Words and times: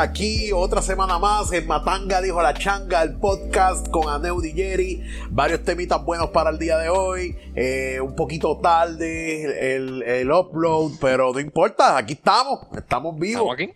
aquí 0.00 0.50
otra 0.52 0.80
semana 0.80 1.18
más 1.18 1.52
en 1.52 1.66
Matanga 1.66 2.22
dijo 2.22 2.40
la 2.40 2.54
changa, 2.54 3.02
el 3.02 3.16
podcast 3.16 3.86
con 3.90 4.08
Aneu 4.08 4.40
Jerry. 4.40 5.02
Varios 5.28 5.62
temitas 5.62 6.02
buenos 6.02 6.30
para 6.30 6.50
el 6.50 6.58
día 6.58 6.78
de 6.78 6.88
hoy. 6.88 7.36
Eh, 7.54 8.00
un 8.00 8.16
poquito 8.16 8.58
tarde 8.58 9.74
el, 9.74 10.32
upload, 10.32 10.92
pero 11.00 11.32
no 11.34 11.40
importa, 11.40 11.98
aquí 11.98 12.14
estamos, 12.14 12.60
estamos 12.76 13.18
vivos. 13.18 13.52
¿Estamos 13.52 13.54
aquí? 13.54 13.72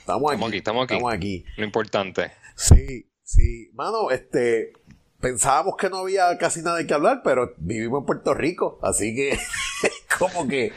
Estamos 0.00 0.32
aquí, 0.32 0.56
estamos 0.56 0.84
aquí. 0.84 0.94
Estamos 0.94 1.14
aquí. 1.14 1.44
Lo 1.56 1.64
importante. 1.64 2.32
Sí, 2.56 3.08
sí. 3.22 3.70
Mano, 3.74 4.10
este, 4.10 4.72
pensábamos 5.20 5.76
que 5.76 5.88
no 5.90 5.98
había 5.98 6.36
casi 6.38 6.60
nada 6.60 6.78
de 6.78 6.88
que 6.88 6.94
hablar, 6.94 7.20
pero 7.22 7.54
vivimos 7.58 8.00
en 8.00 8.06
Puerto 8.06 8.34
Rico, 8.34 8.80
así 8.82 9.14
que 9.14 9.38
como 10.18 10.48
que, 10.48 10.72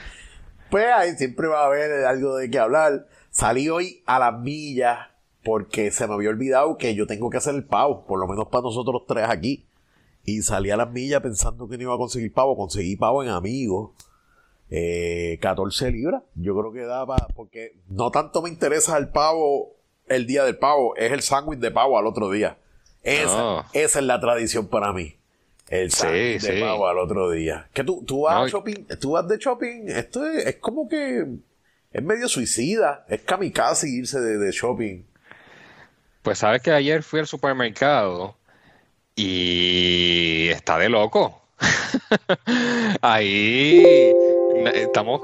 pues 0.70 0.86
ahí 0.96 1.16
siempre 1.16 1.48
va 1.48 1.64
a 1.64 1.66
haber 1.66 2.06
algo 2.06 2.36
de 2.36 2.52
qué 2.52 2.60
hablar. 2.60 3.08
Salí 3.32 3.70
hoy 3.70 4.04
a 4.06 4.20
las 4.20 4.38
millas 4.40 5.08
porque 5.44 5.90
se 5.92 6.06
me 6.06 6.14
había 6.14 6.30
olvidado 6.30 6.78
que 6.78 6.94
yo 6.96 7.08
tengo 7.08 7.30
que 7.30 7.38
hacer 7.38 7.56
el 7.56 7.64
pavo, 7.64 8.06
por 8.06 8.20
lo 8.20 8.28
menos 8.28 8.50
para 8.50 8.64
nosotros 8.64 9.04
tres 9.08 9.26
aquí. 9.28 9.66
Y 10.26 10.42
salí 10.42 10.70
a 10.70 10.78
las 10.78 10.92
millas 10.92 11.22
pensando 11.22 11.68
que 11.68 11.78
no 11.78 11.84
iba 11.84 11.96
a 11.96 11.98
conseguir 11.98 12.32
pavo. 12.32 12.56
Conseguí 12.56 12.98
pavo 12.98 13.24
en 13.24 13.30
amigos. 13.30 13.92
Eh, 14.70 15.40
14 15.42 15.92
libras. 15.92 16.24
Yo 16.36 16.56
creo 16.56 16.72
que 16.72 16.82
da 16.82 17.06
para. 17.08 17.28
Porque 17.30 17.78
no 17.88 18.12
tanto 18.12 18.42
me 18.42 18.50
interesa 18.50 18.98
el 18.98 19.10
pavo 19.10 19.76
el 20.08 20.28
día 20.28 20.44
del 20.44 20.58
pavo, 20.58 20.96
es 20.98 21.12
el 21.12 21.22
sándwich 21.22 21.60
de 21.60 21.72
pavo 21.72 21.98
al 21.98 22.06
otro 22.06 22.30
día. 22.30 22.58
Esa, 23.02 23.60
ah. 23.60 23.70
esa 23.74 24.00
es 24.00 24.06
la 24.06 24.20
tradición 24.20 24.68
para 24.68 24.92
mí. 24.94 25.16
El 25.70 25.92
sándwich 25.92 26.42
de 26.42 26.62
pavo 26.62 26.86
al 26.88 27.00
otro 27.00 27.32
día. 27.32 27.70
Que 27.74 27.84
tú, 27.84 28.04
tú 28.06 28.24
vas 28.24 28.52
shopping, 28.52 28.86
tú 29.00 29.12
vas 29.12 29.28
de 29.28 29.38
shopping, 29.38 29.88
esto 29.88 30.26
es 30.26 30.58
como 30.58 30.88
que 30.90 31.26
es 31.92 32.04
medio 32.04 32.28
suicida, 32.30 33.06
es 33.10 33.22
kamikaze 33.22 33.90
irse 33.90 34.20
de, 34.20 34.52
shopping. 34.52 35.04
Pues 36.22 36.40
sabes 36.40 36.62
que 36.62 36.72
ayer 36.72 37.04
fui 37.04 37.20
al 37.20 37.28
supermercado 37.28 38.38
y 39.16 40.50
está 40.50 40.78
de 40.78 40.90
loco. 40.90 41.42
Ahí 43.02 44.14
estamos 44.74 45.22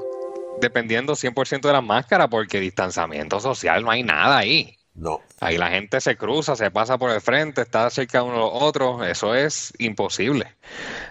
dependiendo 0.60 1.14
100% 1.14 1.60
de 1.60 1.72
la 1.72 1.80
máscara 1.80 2.28
porque 2.28 2.60
distanciamiento 2.60 3.40
social 3.40 3.82
no 3.84 3.90
hay 3.90 4.02
nada 4.02 4.38
ahí. 4.38 4.76
No. 4.94 5.20
Ahí 5.40 5.56
la 5.56 5.70
gente 5.70 6.00
se 6.00 6.16
cruza, 6.16 6.56
se 6.56 6.72
pasa 6.72 6.98
por 6.98 7.10
el 7.10 7.20
frente, 7.20 7.62
está 7.62 7.88
cerca 7.90 8.18
de 8.18 8.24
uno 8.24 8.34
de 8.34 8.40
los 8.40 8.50
otros. 8.52 9.06
Eso 9.06 9.34
es 9.36 9.72
imposible. 9.78 10.56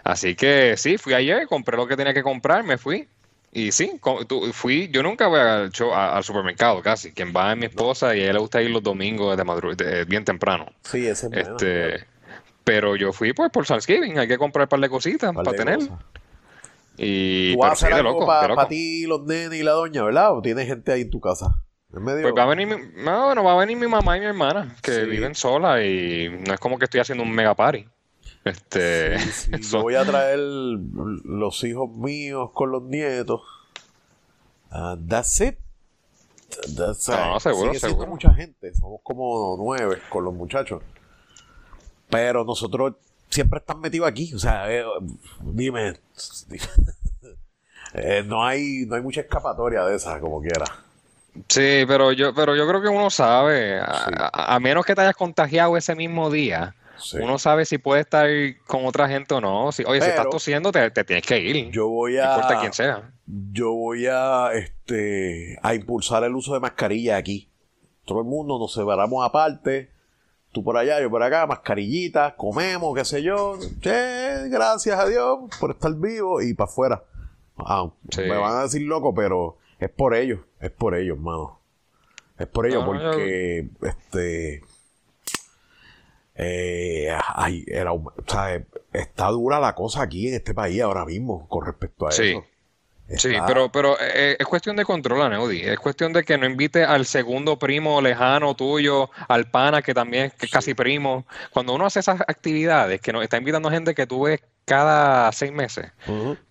Así 0.03 0.35
que 0.35 0.75
sí, 0.75 0.97
fui 0.97 1.13
ayer, 1.13 1.47
compré 1.47 1.77
lo 1.77 1.87
que 1.87 1.95
tenía 1.95 2.13
que 2.13 2.23
comprar, 2.23 2.65
me 2.65 2.77
fui. 2.77 3.07
Y 3.51 3.71
sí, 3.71 3.99
fui, 4.51 4.89
yo 4.89 5.01
nunca 5.01 5.27
voy 5.27 5.39
al, 5.39 5.71
al, 5.93 6.23
supermercado 6.23 6.81
casi. 6.81 7.11
Quien 7.11 7.33
va 7.35 7.53
es 7.53 7.57
mi 7.57 7.65
esposa 7.65 8.15
y 8.15 8.19
a 8.19 8.23
ella 8.25 8.33
le 8.33 8.39
gusta 8.39 8.61
ir 8.61 8.69
los 8.69 8.83
domingos 8.83 9.35
de, 9.35 10.05
bien 10.05 10.25
temprano. 10.25 10.67
Sí, 10.83 11.07
ese 11.07 11.27
es 11.31 11.47
este, 11.47 12.05
Pero 12.63 12.95
yo 12.95 13.13
fui 13.13 13.33
pues 13.33 13.49
por 13.49 13.65
Thanksgiving, 13.65 14.19
hay 14.19 14.27
que 14.27 14.37
comprar 14.37 14.65
un 14.65 14.69
par 14.69 14.79
de 14.79 14.89
cositas 14.89 15.33
para 15.33 15.53
tener. 15.53 15.79
Y 16.97 17.53
¿Tú 17.53 17.59
vas 17.59 17.69
a 17.69 17.73
hacer 17.73 17.93
algo 17.93 18.25
para 18.25 18.67
ti, 18.67 19.05
los 19.05 19.23
nenes 19.25 19.59
y 19.59 19.63
la 19.63 19.71
doña, 19.71 20.03
¿verdad? 20.03 20.37
¿O 20.37 20.41
tienes 20.41 20.67
gente 20.67 20.91
ahí 20.91 21.01
en 21.01 21.09
tu 21.09 21.19
casa? 21.19 21.55
Pues 21.89 22.33
va 22.37 22.43
a 22.43 22.47
venir 22.47 22.67
mi, 22.67 23.03
no, 23.03 23.43
va 23.43 23.53
a 23.53 23.57
venir 23.57 23.77
mi 23.77 23.87
mamá 23.87 24.17
y 24.17 24.19
mi 24.19 24.25
hermana, 24.25 24.75
que 24.81 25.05
viven 25.05 25.33
solas 25.35 25.83
y 25.83 26.27
no 26.45 26.53
es 26.53 26.59
como 26.59 26.77
que 26.77 26.85
estoy 26.85 26.99
haciendo 26.99 27.23
un 27.23 27.31
mega 27.31 27.55
party. 27.55 27.87
Este, 28.49 29.17
voy 29.71 29.95
a 29.95 30.05
traer 30.05 30.39
los 30.39 31.63
hijos 31.63 31.89
míos 31.91 32.51
con 32.53 32.71
los 32.71 32.83
nietos. 32.83 33.41
Uh, 34.71 34.97
that's 35.07 35.41
it. 35.41 35.57
That's 36.75 37.07
no, 37.09 37.39
seguro, 37.39 37.73
seguro. 37.75 38.07
mucha 38.07 38.33
gente. 38.33 38.73
Somos 38.73 39.01
como 39.03 39.55
nueve 39.57 40.01
con 40.09 40.23
los 40.23 40.33
muchachos. 40.33 40.81
Pero 42.09 42.43
nosotros 42.43 42.95
siempre 43.29 43.59
están 43.59 43.79
metidos 43.79 44.07
aquí. 44.07 44.33
O 44.33 44.39
sea, 44.39 44.71
eh, 44.71 44.83
dime. 45.41 45.93
Eh, 47.93 48.21
no, 48.23 48.45
hay, 48.45 48.85
no 48.85 48.95
hay 48.95 49.01
mucha 49.01 49.21
escapatoria 49.21 49.85
de 49.85 49.95
esa, 49.95 50.19
como 50.19 50.41
quiera. 50.41 50.65
Sí, 51.47 51.85
pero 51.87 52.11
yo, 52.11 52.33
pero 52.33 52.55
yo 52.55 52.67
creo 52.67 52.81
que 52.81 52.89
uno 52.89 53.09
sabe, 53.09 53.79
a, 53.81 54.59
menos 54.59 54.85
que 54.85 54.95
te 54.95 55.01
hayas 55.01 55.15
contagiado 55.15 55.77
ese 55.77 55.95
mismo 55.95 56.29
día, 56.29 56.75
uno 57.21 57.37
sabe 57.37 57.65
si 57.65 57.77
puede 57.77 58.01
estar 58.01 58.27
con 58.65 58.85
otra 58.85 59.07
gente 59.07 59.33
o 59.33 59.41
no. 59.41 59.71
Si, 59.71 59.83
oye, 59.85 60.01
si 60.01 60.09
estás 60.09 60.29
tosiendo, 60.29 60.71
te, 60.71 60.89
tienes 60.91 61.25
que 61.25 61.39
ir. 61.39 61.71
Yo 61.71 61.87
voy 61.87 62.17
a. 62.17 62.25
No 62.25 62.35
importa 62.35 62.59
quién 62.59 62.73
sea. 62.73 63.11
Yo 63.25 63.73
voy 63.73 64.05
a, 64.07 64.51
este, 64.53 65.57
a 65.61 65.75
impulsar 65.75 66.23
el 66.23 66.35
uso 66.35 66.53
de 66.53 66.59
mascarilla 66.59 67.17
aquí. 67.17 67.49
Todo 68.05 68.19
el 68.19 68.25
mundo 68.25 68.57
nos 68.57 68.73
separamos 68.73 69.25
aparte. 69.25 69.91
Tú 70.51 70.63
por 70.63 70.77
allá, 70.77 71.01
yo 71.01 71.09
por 71.09 71.21
acá, 71.21 71.45
mascarillitas, 71.45 72.33
comemos, 72.33 72.95
qué 72.95 73.05
sé 73.05 73.21
yo. 73.21 73.57
Che, 73.81 74.47
gracias 74.49 74.97
a 74.97 75.05
Dios 75.05 75.39
por 75.59 75.71
estar 75.71 75.93
vivo 75.93 76.41
y 76.41 76.53
para 76.53 76.69
afuera. 76.69 77.03
Ah, 77.57 77.89
Me 78.17 78.37
van 78.37 78.55
a 78.55 78.63
decir 78.63 78.81
loco, 78.83 79.13
pero 79.13 79.57
es 79.79 79.89
por 79.89 80.15
ellos, 80.15 80.39
es 80.59 80.71
por 80.71 80.95
ellos, 80.95 81.19
mano. 81.19 81.59
Es 82.39 82.47
por 82.47 82.65
ellos, 82.67 82.83
porque 82.85 83.67
este 83.81 84.61
eh, 86.37 87.09
ay, 87.35 87.65
era, 87.67 87.93
o 87.93 88.13
sea, 88.27 88.63
está 88.93 89.27
dura 89.29 89.59
la 89.59 89.73
cosa 89.73 90.03
aquí 90.03 90.27
en 90.27 90.35
este 90.35 90.53
país 90.53 90.81
ahora 90.81 91.05
mismo 91.05 91.47
con 91.49 91.65
respecto 91.65 92.07
a 92.07 92.09
eso. 92.09 92.45
Sí, 93.15 93.31
pero, 93.47 93.71
pero 93.71 93.95
eh, 93.99 94.35
es 94.37 94.45
cuestión 94.45 94.75
de 94.75 94.83
controlar, 94.83 95.31
Neudi. 95.31 95.61
Es 95.61 95.79
cuestión 95.79 96.11
de 96.11 96.23
que 96.23 96.37
no 96.37 96.45
invite 96.45 96.83
al 96.83 97.05
segundo 97.05 97.57
primo 97.57 98.01
lejano 98.01 98.53
tuyo, 98.55 99.09
al 99.27 99.49
pana 99.49 99.81
que 99.81 99.93
también 99.93 100.31
es 100.39 100.51
casi 100.51 100.73
primo. 100.73 101.25
Cuando 101.51 101.73
uno 101.73 101.85
hace 101.85 101.99
esas 101.99 102.19
actividades, 102.21 102.99
que 102.99 103.13
nos 103.13 103.23
está 103.23 103.37
invitando 103.37 103.71
gente 103.71 103.95
que 103.95 104.05
tú 104.05 104.23
ves 104.23 104.41
cada 104.65 105.31
seis 105.31 105.53
meses, 105.53 105.91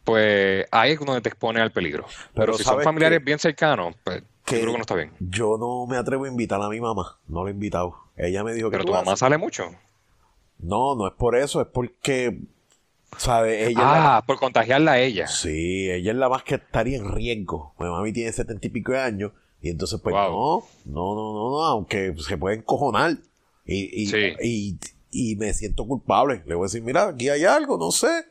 pues 0.05 0.65
ahí 0.71 0.93
es 0.93 1.01
donde 1.01 1.21
te 1.21 1.29
expone 1.29 1.61
al 1.61 1.73
peligro. 1.73 2.07
Pero, 2.35 2.55
si 2.55 2.65
son 2.65 2.83
familiares 2.83 3.23
bien 3.23 3.39
cercanos, 3.39 3.95
pues 4.03 4.23
que 4.47 4.61
creo 4.61 4.73
que 4.73 4.79
no 4.79 4.83
está 4.83 4.95
bien. 4.95 5.13
Yo 5.19 5.59
no 5.59 5.87
me 5.87 5.97
atrevo 5.97 6.25
a 6.25 6.29
invitar 6.29 6.63
a 6.63 6.69
mi 6.69 6.81
mamá, 6.81 7.19
no 7.27 7.45
la 7.45 7.51
he 7.51 7.53
invitado. 7.53 7.97
Ella 8.17 8.45
me 8.45 8.55
dijo 8.55 8.71
que. 8.71 8.79
Pero 8.79 8.85
tu 8.85 8.93
mamá 8.93 9.17
sale 9.17 9.37
mucho. 9.37 9.65
No, 10.59 10.95
no 10.95 11.07
es 11.09 11.13
por 11.15 11.37
eso, 11.37 11.61
es 11.61 11.67
porque. 11.67 12.39
¿Sabe? 13.17 13.69
Ella 13.69 14.17
ah, 14.17 14.25
por 14.27 14.39
contagiarla 14.39 14.93
a 14.93 14.99
ella. 15.01 15.27
Sí, 15.27 15.91
ella 15.91 16.13
es 16.13 16.17
la 16.17 16.29
más 16.29 16.43
que 16.43 16.57
estaría 16.57 16.99
en 16.99 17.13
riesgo. 17.13 17.75
Mi 17.79 17.87
mamá 17.87 18.05
tiene 18.13 18.33
setenta 18.33 18.67
y 18.67 18.71
pico 18.71 18.93
de 18.93 19.01
años. 19.01 19.33
Y 19.63 19.71
entonces, 19.71 20.01
pues 20.03 20.15
no, 20.15 20.65
no, 20.85 21.15
no, 21.15 21.33
no, 21.33 21.51
no, 21.51 21.65
aunque 21.65 22.15
se 22.19 22.37
puede 22.37 22.57
encojonar. 22.57 23.17
Y, 23.65 24.05
y, 24.05 24.79
y, 25.11 25.37
me 25.37 25.53
siento 25.55 25.87
culpable. 25.87 26.43
Le 26.47 26.55
voy 26.55 26.65
a 26.65 26.69
decir, 26.69 26.83
mira, 26.83 27.09
aquí 27.09 27.29
hay 27.29 27.45
algo, 27.45 27.79
no 27.79 27.91
sé. 27.91 28.27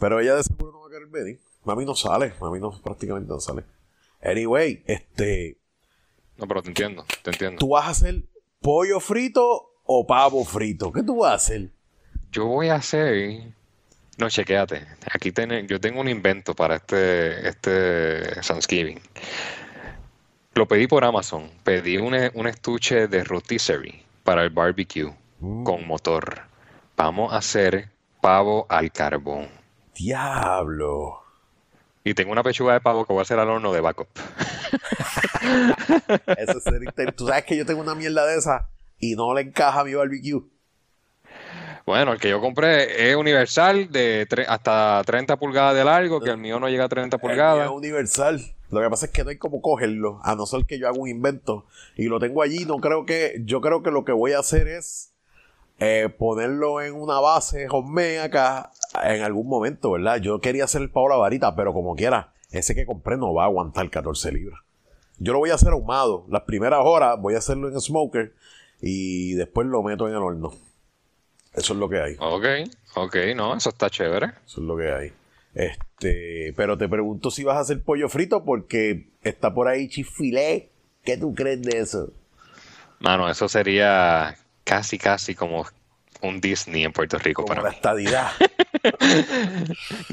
Pero 0.00 0.18
ella 0.18 0.34
de 0.34 0.42
seguro 0.42 0.72
no 0.72 0.80
va 0.80 0.86
a 0.88 0.90
querer 0.90 1.08
venir. 1.08 1.40
Mami 1.64 1.84
no 1.84 1.94
sale, 1.94 2.32
mami 2.40 2.58
no 2.58 2.70
prácticamente 2.82 3.28
no 3.28 3.38
sale. 3.38 3.64
Anyway, 4.22 4.82
este. 4.86 5.58
No, 6.36 6.48
pero 6.48 6.62
te 6.62 6.68
entiendo, 6.68 7.04
te 7.22 7.30
entiendo. 7.30 7.58
Tú 7.58 7.68
vas 7.68 7.86
a 7.86 7.90
hacer 7.90 8.24
pollo 8.60 8.98
frito 8.98 9.70
o 9.84 10.06
pavo 10.06 10.44
frito. 10.44 10.92
¿Qué 10.92 11.02
tú 11.02 11.18
vas 11.18 11.32
a 11.32 11.34
hacer? 11.34 11.70
Yo 12.32 12.46
voy 12.46 12.68
a 12.68 12.76
hacer. 12.76 13.54
No, 14.16 14.30
chequéate. 14.30 14.86
Aquí 15.12 15.32
ten... 15.32 15.66
yo 15.68 15.78
tengo 15.80 16.00
un 16.00 16.08
invento 16.08 16.54
para 16.54 16.76
este, 16.76 17.48
este 17.48 18.40
Thanksgiving. 18.40 19.00
Lo 20.54 20.66
pedí 20.66 20.86
por 20.86 21.04
Amazon. 21.04 21.50
Pedí 21.64 21.98
un, 21.98 22.14
un 22.34 22.46
estuche 22.46 23.08
de 23.08 23.24
rotisserie 23.24 24.04
para 24.24 24.42
el 24.42 24.50
barbecue 24.50 25.12
mm. 25.40 25.64
con 25.64 25.86
motor. 25.86 26.42
Vamos 26.96 27.32
a 27.32 27.38
hacer 27.38 27.90
pavo 28.22 28.66
al 28.70 28.90
carbón. 28.90 29.48
Diablo. 29.94 31.22
Y 32.04 32.14
tengo 32.14 32.32
una 32.32 32.42
pechuga 32.42 32.72
de 32.74 32.80
pavo 32.80 33.04
que 33.04 33.12
voy 33.12 33.20
a 33.20 33.22
hacer 33.22 33.38
al 33.38 33.50
horno 33.50 33.72
de 33.72 33.80
backup. 33.80 34.08
Eso 36.38 36.58
es 36.58 37.16
Tú 37.16 37.26
sabes 37.26 37.44
que 37.44 37.56
yo 37.56 37.66
tengo 37.66 37.80
una 37.80 37.94
mierda 37.94 38.24
de 38.26 38.38
esa 38.38 38.68
y 38.98 39.14
no 39.14 39.34
le 39.34 39.42
encaja 39.42 39.80
a 39.80 39.84
mi 39.84 39.94
barbecue. 39.94 40.40
Bueno, 41.86 42.14
el 42.14 42.18
que 42.18 42.30
yo 42.30 42.40
compré 42.40 43.10
es 43.10 43.14
universal 43.14 43.92
de 43.92 44.26
hasta 44.48 45.00
30 45.06 45.36
pulgadas 45.36 45.76
de 45.76 45.84
largo, 45.84 46.20
que 46.20 46.30
el 46.30 46.36
mío 46.36 46.58
no 46.58 46.68
llega 46.68 46.86
a 46.86 46.88
30 46.88 47.16
pulgadas. 47.18 47.66
Es 47.66 47.70
universal. 47.70 48.40
Lo 48.70 48.80
que 48.80 48.90
pasa 48.90 49.06
es 49.06 49.12
que 49.12 49.22
no 49.22 49.30
hay 49.30 49.38
como 49.38 49.60
cogerlo, 49.60 50.18
a 50.24 50.34
no 50.34 50.46
ser 50.46 50.66
que 50.66 50.80
yo 50.80 50.88
haga 50.88 50.98
un 50.98 51.08
invento 51.08 51.64
y 51.94 52.06
lo 52.06 52.18
tengo 52.18 52.42
allí. 52.42 52.64
No 52.64 52.78
creo 52.78 53.06
que, 53.06 53.40
yo 53.44 53.60
creo 53.60 53.84
que 53.84 53.92
lo 53.92 54.04
que 54.04 54.10
voy 54.10 54.32
a 54.32 54.40
hacer 54.40 54.66
es 54.66 55.14
eh, 55.78 56.08
ponerlo 56.18 56.80
en 56.80 56.94
una 56.94 57.20
base 57.20 57.68
home 57.70 58.18
acá 58.18 58.72
en 59.04 59.22
algún 59.22 59.46
momento, 59.46 59.92
¿verdad? 59.92 60.16
Yo 60.16 60.40
quería 60.40 60.64
hacer 60.64 60.82
el 60.82 60.90
pavo 60.90 61.08
la 61.08 61.16
varita, 61.16 61.54
pero 61.54 61.72
como 61.72 61.94
quiera, 61.94 62.32
ese 62.50 62.74
que 62.74 62.84
compré 62.84 63.16
no 63.16 63.32
va 63.32 63.44
a 63.44 63.46
aguantar 63.46 63.88
14 63.88 64.32
libras. 64.32 64.58
Yo 65.18 65.32
lo 65.32 65.38
voy 65.38 65.50
a 65.50 65.54
hacer 65.54 65.68
ahumado. 65.68 66.26
Las 66.28 66.42
primeras 66.42 66.80
horas 66.82 67.16
voy 67.20 67.36
a 67.36 67.38
hacerlo 67.38 67.68
en 67.68 67.80
smoker 67.80 68.34
y 68.80 69.34
después 69.34 69.68
lo 69.68 69.84
meto 69.84 70.08
en 70.08 70.14
el 70.14 70.22
horno. 70.24 70.52
Eso 71.56 71.72
es 71.72 71.78
lo 71.78 71.88
que 71.88 72.00
hay. 72.00 72.16
Ok, 72.18 72.44
ok, 72.94 73.16
no, 73.34 73.56
eso 73.56 73.70
está 73.70 73.88
chévere. 73.90 74.26
Eso 74.46 74.60
es 74.60 74.66
lo 74.66 74.76
que 74.76 74.92
hay. 74.92 75.12
Este, 75.54 76.52
pero 76.54 76.76
te 76.76 76.86
pregunto 76.88 77.30
si 77.30 77.42
vas 77.42 77.56
a 77.56 77.60
hacer 77.60 77.82
pollo 77.82 78.08
frito 78.10 78.44
porque 78.44 79.08
está 79.22 79.54
por 79.54 79.68
ahí 79.68 79.88
chifilé. 79.88 80.70
¿Qué 81.02 81.16
tú 81.16 81.34
crees 81.34 81.62
de 81.62 81.78
eso? 81.78 82.12
Mano, 82.98 83.28
eso 83.30 83.48
sería 83.48 84.36
casi, 84.64 84.98
casi 84.98 85.34
como 85.34 85.64
un 86.22 86.40
Disney 86.40 86.84
en 86.84 86.92
Puerto 86.92 87.18
Rico 87.18 87.42
Como 87.42 87.54
para 87.54 87.62
la 87.62 87.70
mí. 87.70 87.76
estadidad. 87.76 88.28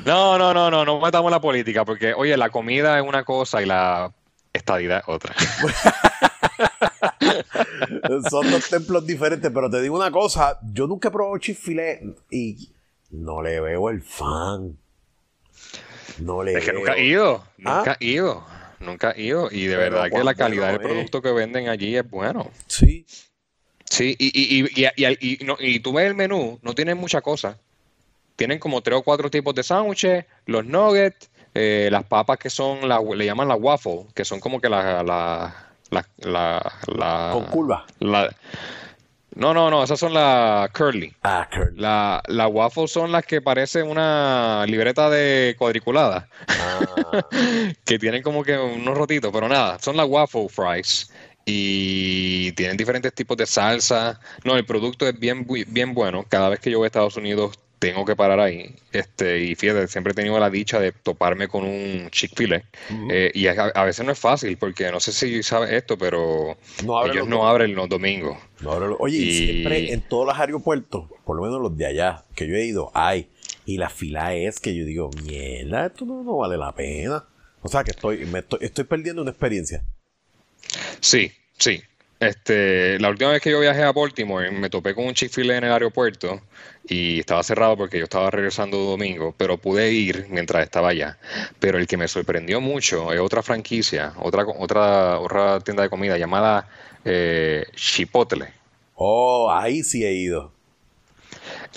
No, 0.05 0.37
no, 0.37 0.53
no, 0.53 0.71
no, 0.71 0.83
no 0.83 0.99
metamos 0.99 1.31
la 1.31 1.39
política, 1.39 1.85
porque, 1.85 2.13
oye, 2.13 2.35
la 2.37 2.49
comida 2.49 2.97
es 2.99 3.05
una 3.05 3.23
cosa 3.23 3.61
y 3.61 3.65
la 3.65 4.11
estadidad 4.51 4.99
es 4.99 5.03
otra. 5.07 5.35
Son 8.29 8.49
dos 8.51 8.69
templos 8.69 9.05
diferentes, 9.05 9.51
pero 9.53 9.69
te 9.69 9.81
digo 9.81 9.95
una 9.95 10.11
cosa, 10.11 10.59
yo 10.73 10.87
nunca 10.87 11.07
he 11.09 11.11
probado 11.11 11.37
Chick-fil-A 11.37 11.99
y 12.31 12.69
no 13.11 13.41
le 13.41 13.59
veo 13.59 13.89
el 13.89 14.01
fan. 14.01 14.77
No 16.19 16.43
le 16.43 16.53
Es 16.53 16.63
que 16.65 16.71
veo. 16.71 16.79
nunca 16.79 16.95
he 16.95 17.05
ido, 17.05 17.43
¿Ah? 17.65 17.77
nunca 17.77 17.97
he 17.99 18.05
ido, 18.05 18.43
nunca 18.79 19.11
he 19.11 19.21
ido. 19.23 19.49
Y 19.51 19.65
de 19.65 19.77
Pero 19.77 19.95
verdad 19.95 20.09
que 20.17 20.23
la 20.23 20.35
calidad 20.35 20.71
del 20.71 20.79
producto 20.81 21.21
que 21.21 21.31
venden 21.31 21.69
allí 21.69 21.95
es 21.95 22.09
bueno. 22.09 22.51
Sí. 22.67 23.05
Sí, 23.85 24.15
y, 24.17 24.31
y, 24.65 24.65
y, 24.75 24.87
y, 25.19 25.45
no- 25.45 25.57
y 25.59 25.79
tú 25.79 25.93
ves 25.93 26.07
el 26.07 26.15
menú, 26.15 26.57
no 26.63 26.73
tienen 26.73 26.97
mucha 26.97 27.21
cosa. 27.21 27.57
Tienen 28.35 28.57
como 28.57 28.81
tres 28.81 28.97
o 28.97 29.03
cuatro 29.03 29.29
tipos 29.29 29.53
de 29.53 29.61
sándwiches, 29.61 30.25
los 30.47 30.65
nuggets, 30.65 31.29
eh, 31.53 31.89
las 31.91 32.03
papas 32.05 32.39
que 32.39 32.49
son, 32.49 32.87
la, 32.89 32.99
le 32.99 33.25
llaman 33.25 33.47
la 33.47 33.55
waffle, 33.55 34.07
que 34.15 34.25
son 34.25 34.39
como 34.39 34.59
que 34.59 34.67
la, 34.69 35.03
la, 35.03 35.72
la, 35.93 36.05
la, 36.17 36.73
la- 36.87 37.29
Con 37.33 37.45
curva. 37.45 37.85
la- 37.99 38.29
no, 39.35 39.51
no, 39.51 39.71
no, 39.71 39.83
esas 39.83 39.99
son 39.99 40.13
las 40.13 40.69
curly. 40.71 41.11
Ah, 41.23 41.47
curly. 41.51 41.79
La, 41.79 42.21
las 42.27 42.49
waffles 42.51 42.91
son 42.91 43.11
las 43.11 43.25
que 43.25 43.41
parecen 43.41 43.89
una 43.89 44.63
libreta 44.67 45.09
de 45.09 45.55
cuadriculada, 45.57 46.27
Ah, 46.47 47.19
que 47.85 47.97
tienen 47.97 48.21
como 48.21 48.43
que 48.43 48.55
unos 48.57 48.95
rotitos, 48.95 49.31
pero 49.33 49.49
nada, 49.49 49.79
son 49.79 49.97
las 49.97 50.05
waffle 50.07 50.47
fries 50.49 51.11
y 51.45 52.51
tienen 52.53 52.77
diferentes 52.77 53.11
tipos 53.13 53.35
de 53.35 53.45
salsa. 53.47 54.19
No, 54.43 54.55
el 54.55 54.65
producto 54.65 55.07
es 55.07 55.19
bien, 55.19 55.47
bien 55.67 55.93
bueno. 55.95 56.23
Cada 56.29 56.49
vez 56.49 56.59
que 56.59 56.69
yo 56.71 56.77
voy 56.77 56.85
a 56.85 56.87
Estados 56.87 57.17
Unidos 57.17 57.57
tengo 57.88 58.06
que 58.06 58.15
parar 58.15 58.39
ahí. 58.39 58.75
Este, 58.91 59.39
y 59.39 59.56
fíjate, 59.56 59.88
siempre 59.88 60.12
he 60.12 60.15
tenido 60.15 60.39
la 60.39 60.50
dicha 60.50 60.80
de 60.80 60.91
toparme 60.91 61.47
con 61.47 61.63
un 61.63 62.09
Chick-fil-A. 62.09 62.63
Eh, 63.09 63.31
y 63.33 63.47
a, 63.47 63.51
a 63.51 63.83
veces 63.83 64.06
no 64.06 64.12
es 64.12 64.19
fácil, 64.19 64.57
porque 64.57 64.91
no 64.91 65.00
sé 65.00 65.12
si 65.12 65.44
sabes 65.44 65.71
esto, 65.71 65.97
pero 65.97 66.57
No 66.85 67.03
ellos 67.06 67.15
los 67.18 67.27
no 67.27 67.47
abren 67.47 67.75
los 67.75 67.89
domingos. 67.89 68.38
no, 68.62 68.71
oye, 69.00 69.18
Y- 69.18 69.33
siempre 69.47 69.94
en 69.94 70.01
todos 70.01 70.27
los 70.27 70.38
aeropuertos, 70.38 71.06
por 71.25 71.35
lo 71.38 71.44
menos 71.44 71.62
los 71.62 71.77
de 71.77 71.85
allá, 71.85 72.24
que 72.35 72.47
yo 72.47 72.56
he 72.56 72.65
ido, 72.65 72.91
hay. 72.94 73.27
Y 73.65 73.77
la 73.77 73.89
fila 73.89 74.33
es 74.36 74.59
que 74.59 74.75
yo 74.75 74.83
digo, 74.86 75.09
mierda, 75.24 75.86
esto 75.86 76.06
no, 76.06 76.24
no 76.24 76.38
vale 76.38 76.57
la 76.57 76.74
pena. 76.74 77.24
O 77.62 77.69
sea 77.69 77.83
que 77.83 77.91
estoy, 77.91 78.25
me 78.25 78.39
estoy, 78.39 78.59
estoy 78.62 78.83
perdiendo 78.83 79.21
una 79.21 79.31
experiencia. 79.31 79.83
Sí, 81.00 81.31
sí. 81.57 81.81
Este, 82.27 82.99
la 82.99 83.09
última 83.09 83.31
vez 83.31 83.41
que 83.41 83.51
yo 83.51 83.59
viajé 83.59 83.83
a 83.83 83.91
Baltimore, 83.91 84.49
me 84.51 84.69
topé 84.69 84.95
con 84.95 85.05
un 85.05 85.13
Chick-fil-A 85.13 85.57
en 85.57 85.63
el 85.65 85.71
aeropuerto 85.73 86.41
y 86.87 87.19
estaba 87.19 87.43
cerrado 87.43 87.75
porque 87.75 87.97
yo 87.97 88.05
estaba 88.05 88.31
regresando 88.31 88.77
domingo, 88.77 89.33
pero 89.37 89.57
pude 89.57 89.91
ir 89.91 90.27
mientras 90.29 90.63
estaba 90.63 90.89
allá. 90.89 91.17
Pero 91.59 91.77
el 91.77 91.87
que 91.87 91.97
me 91.97 92.07
sorprendió 92.07 92.61
mucho 92.61 93.11
es 93.11 93.19
otra 93.19 93.43
franquicia, 93.43 94.13
otra, 94.19 94.45
otra, 94.45 95.19
otra 95.19 95.59
tienda 95.59 95.83
de 95.83 95.89
comida 95.89 96.17
llamada 96.17 96.69
eh, 97.03 97.65
Chipotle. 97.75 98.53
Oh, 98.95 99.51
ahí 99.51 99.83
sí 99.83 100.05
he 100.05 100.13
ido. 100.13 100.51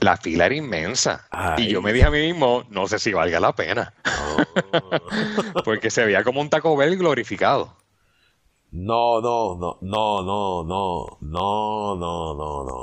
La 0.01 0.17
fila 0.17 0.47
era 0.47 0.55
inmensa 0.55 1.27
Ay. 1.31 1.65
y 1.65 1.69
yo 1.73 1.83
me 1.83 1.93
dije 1.93 2.07
a 2.07 2.11
mí 2.11 2.21
mismo, 2.21 2.65
no 2.71 2.87
sé 2.87 2.99
si 2.99 3.13
valga 3.13 3.41
la 3.41 3.55
pena, 3.55 3.95
porque 5.65 5.91
se 5.91 6.05
veía 6.05 6.23
como 6.23 6.41
un 6.41 6.51
Taco 6.51 6.77
Bell 6.77 6.97
glorificado. 6.97 7.75
No, 8.77 9.23
no, 9.23 9.57
no, 9.57 9.79
no, 9.81 10.23
no, 10.23 10.63
no, 10.63 11.19
no, 11.23 11.97
no, 11.97 12.35
no, 12.35 12.65
no. 12.65 12.83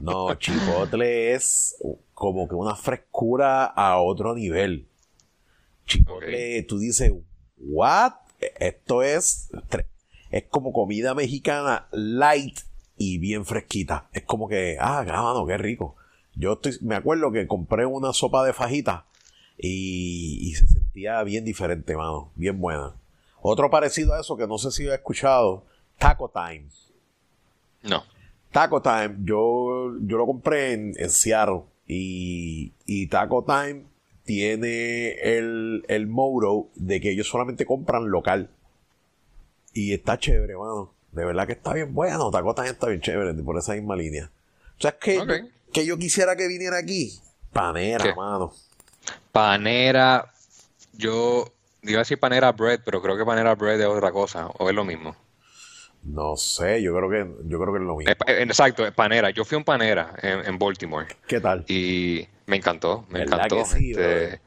No, 0.00 0.34
Chipotle 0.36 1.32
es 1.32 1.76
como 2.14 2.48
que 2.48 2.54
una 2.54 2.76
frescura 2.76 3.64
a 3.64 4.00
otro 4.00 4.36
nivel. 4.36 4.86
Chipotle, 5.84 6.62
tú 6.62 6.78
dices, 6.78 7.12
what? 7.58 8.12
Esto 8.60 9.02
es, 9.02 9.50
es 10.30 10.44
como 10.44 10.72
comida 10.72 11.12
mexicana 11.12 11.88
light 11.90 12.60
y 12.96 13.18
bien 13.18 13.44
fresquita. 13.44 14.08
Es 14.12 14.22
como 14.22 14.46
que, 14.46 14.76
ah, 14.78 15.02
mano, 15.04 15.44
qué 15.44 15.58
rico. 15.58 15.96
Yo 16.36 16.52
estoy, 16.52 16.78
me 16.82 16.94
acuerdo 16.94 17.32
que 17.32 17.48
compré 17.48 17.84
una 17.84 18.12
sopa 18.12 18.44
de 18.44 18.52
fajita 18.52 19.06
y, 19.58 20.38
y 20.40 20.54
se 20.54 20.68
sentía 20.68 21.20
bien 21.24 21.44
diferente, 21.44 21.96
mano, 21.96 22.30
bien 22.36 22.60
buena. 22.60 22.94
Otro 23.42 23.70
parecido 23.70 24.14
a 24.14 24.20
eso 24.20 24.36
que 24.36 24.46
no 24.46 24.58
sé 24.58 24.70
si 24.70 24.86
he 24.86 24.94
escuchado, 24.94 25.64
Taco 25.98 26.30
Time. 26.30 26.68
No. 27.82 28.04
Taco 28.52 28.82
Time, 28.82 29.16
yo, 29.20 29.92
yo 30.00 30.18
lo 30.18 30.26
compré 30.26 30.72
en, 30.72 30.94
en 30.96 31.10
Seattle 31.10 31.62
y, 31.86 32.72
y 32.86 33.06
Taco 33.06 33.44
Time 33.44 33.84
tiene 34.24 35.12
el, 35.22 35.84
el 35.88 36.06
motto 36.06 36.68
de 36.74 37.00
que 37.00 37.10
ellos 37.12 37.28
solamente 37.28 37.64
compran 37.66 38.10
local. 38.10 38.50
Y 39.72 39.92
está 39.92 40.18
chévere, 40.18 40.56
mano. 40.56 40.92
De 41.12 41.24
verdad 41.24 41.46
que 41.46 41.52
está 41.54 41.72
bien 41.72 41.94
bueno. 41.94 42.30
Taco 42.30 42.54
Time 42.54 42.68
está 42.68 42.88
bien 42.88 43.00
chévere 43.00 43.34
por 43.42 43.56
esa 43.56 43.74
misma 43.74 43.96
línea. 43.96 44.30
O 44.78 44.80
sea, 44.80 44.90
es 44.90 44.96
que, 44.96 45.50
que 45.72 45.86
yo 45.86 45.96
quisiera 45.98 46.36
que 46.36 46.48
viniera 46.48 46.78
aquí. 46.78 47.18
Panera, 47.52 48.04
¿Qué? 48.04 48.14
mano. 48.14 48.52
Panera, 49.32 50.32
yo 50.92 51.52
iba 51.82 51.98
a 51.98 52.02
decir 52.02 52.18
panera 52.18 52.52
bread, 52.52 52.80
pero 52.84 53.00
creo 53.02 53.16
que 53.16 53.24
panera 53.24 53.54
bread 53.54 53.80
es 53.80 53.86
otra 53.86 54.10
cosa, 54.12 54.46
o 54.58 54.68
es 54.68 54.74
lo 54.74 54.84
mismo. 54.84 55.14
No 56.02 56.34
sé, 56.36 56.82
yo 56.82 56.94
creo 56.96 57.10
que, 57.10 57.30
yo 57.46 57.60
creo 57.60 57.72
que 57.74 57.78
es 57.80 57.84
lo 57.86 57.96
mismo. 57.96 58.10
Eh, 58.12 58.16
eh, 58.26 58.42
exacto, 58.42 58.86
es 58.86 58.92
panera. 58.92 59.30
Yo 59.30 59.44
fui 59.44 59.56
a 59.56 59.58
un 59.58 59.64
panera 59.64 60.14
en, 60.22 60.46
en 60.46 60.58
Baltimore 60.58 61.06
¿Qué 61.26 61.40
tal? 61.40 61.64
y 61.68 62.26
me 62.46 62.56
encantó, 62.56 63.04
me 63.10 63.20
¿Verdad 63.20 63.44
encantó. 63.44 63.64
sí, 63.66 63.90
este, 63.90 64.40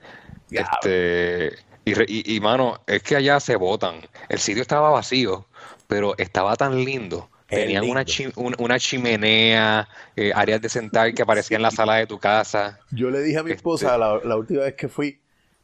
este, 0.49 1.51
y, 1.85 1.93
re- 1.93 2.05
y, 2.07 2.35
y, 2.35 2.39
mano, 2.39 2.81
es 2.87 3.03
que 3.03 3.15
allá 3.15 3.39
se 3.39 3.55
botan. 3.55 4.01
El 4.29 4.39
sitio 4.39 4.61
estaba 4.61 4.89
vacío, 4.89 5.45
pero 5.87 6.15
estaba 6.17 6.55
tan 6.55 6.83
lindo. 6.83 7.29
Tenían 7.47 7.87
una, 7.87 8.03
un- 8.35 8.55
una 8.57 8.79
chimenea, 8.79 9.87
eh, 10.15 10.31
áreas 10.33 10.59
de 10.59 10.69
sentar 10.69 11.13
que 11.13 11.23
parecían 11.23 11.61
la 11.61 11.69
sala 11.69 11.95
de 11.97 12.07
tu 12.07 12.17
casa. 12.17 12.79
Yo 12.89 13.11
le 13.11 13.21
dije 13.21 13.37
a 13.37 13.43
mi 13.43 13.51
Este- 13.51 13.57
esposa 13.57 13.95
la, 13.97 14.19
la 14.23 14.35
última 14.37 14.61
vez 14.63 14.73
que 14.73 14.87
fui 14.87 15.19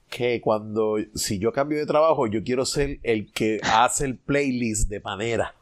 que 0.09 0.41
cuando, 0.41 0.97
si 1.15 1.39
yo 1.39 1.51
cambio 1.53 1.77
de 1.77 1.85
trabajo, 1.85 2.27
yo 2.27 2.43
quiero 2.43 2.65
ser 2.65 2.99
el 3.03 3.31
que 3.31 3.59
hace 3.63 4.05
el 4.05 4.17
playlist 4.17 4.89
de 4.89 4.99
Panera. 5.01 5.55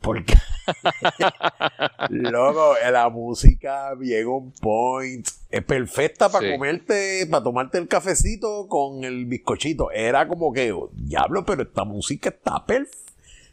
Porque, 0.00 0.34
loco, 2.08 2.74
la 2.90 3.08
música 3.10 3.94
bien 3.94 4.26
on 4.26 4.52
point. 4.52 5.26
Es 5.50 5.62
perfecta 5.64 6.28
para 6.30 6.46
Sí. 6.46 6.52
comerte, 6.52 7.26
para 7.30 7.42
tomarte 7.44 7.78
el 7.78 7.88
cafecito 7.88 8.66
con 8.68 9.04
el 9.04 9.26
bizcochito. 9.26 9.90
Era 9.90 10.26
como 10.26 10.52
que, 10.52 10.72
oh, 10.72 10.90
diablo, 10.94 11.44
pero 11.44 11.62
esta 11.62 11.84
música 11.84 12.30
está 12.30 12.64
perfecta. 12.64 12.96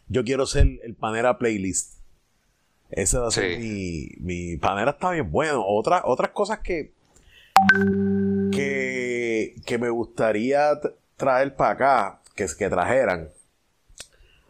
Yo 0.07 0.23
quiero 0.23 0.45
ser 0.45 0.79
el 0.83 0.95
Panera 0.95 1.37
playlist. 1.37 1.97
Ese 2.89 3.17
va 3.17 3.27
a 3.27 3.31
ser 3.31 3.59
mi, 3.59 4.07
mi 4.19 4.55
Panera 4.55 4.91
está 4.91 5.11
bien 5.11 5.29
bueno. 5.29 5.63
Otra, 5.67 6.03
otras 6.05 6.31
cosas 6.31 6.59
que, 6.59 6.93
que, 8.51 9.55
que 9.65 9.77
me 9.77 9.89
gustaría 9.89 10.79
traer 11.15 11.55
para 11.55 11.71
acá, 11.71 12.21
que, 12.35 12.45
que 12.57 12.69
trajeran, 12.69 13.29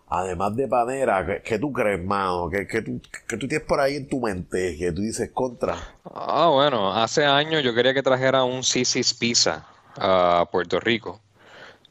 además 0.08 0.56
de 0.56 0.68
panera, 0.68 1.42
¿qué, 1.44 1.60
tú 1.60 1.72
crees, 1.72 2.04
mano? 2.04 2.50
¿Qué, 2.50 2.68
qué 2.68 2.82
tú, 2.82 3.02
qué 3.28 3.38
tú 3.38 3.48
tienes 3.48 3.68
por 3.68 3.80
ahí 3.80 3.96
en 3.96 4.08
tu 4.08 4.20
mente? 4.20 4.76
Que 4.78 4.92
tú 4.92 5.02
dices 5.02 5.32
contra. 5.32 5.76
Ah, 6.04 6.50
bueno, 6.52 6.94
hace 6.94 7.26
años 7.26 7.64
yo 7.64 7.74
quería 7.74 7.94
que 7.94 8.04
trajera 8.04 8.44
un 8.44 8.64
Sisi's 8.64 9.14
Pizza 9.14 9.66
a 9.96 10.48
Puerto 10.52 10.80
Rico. 10.80 11.22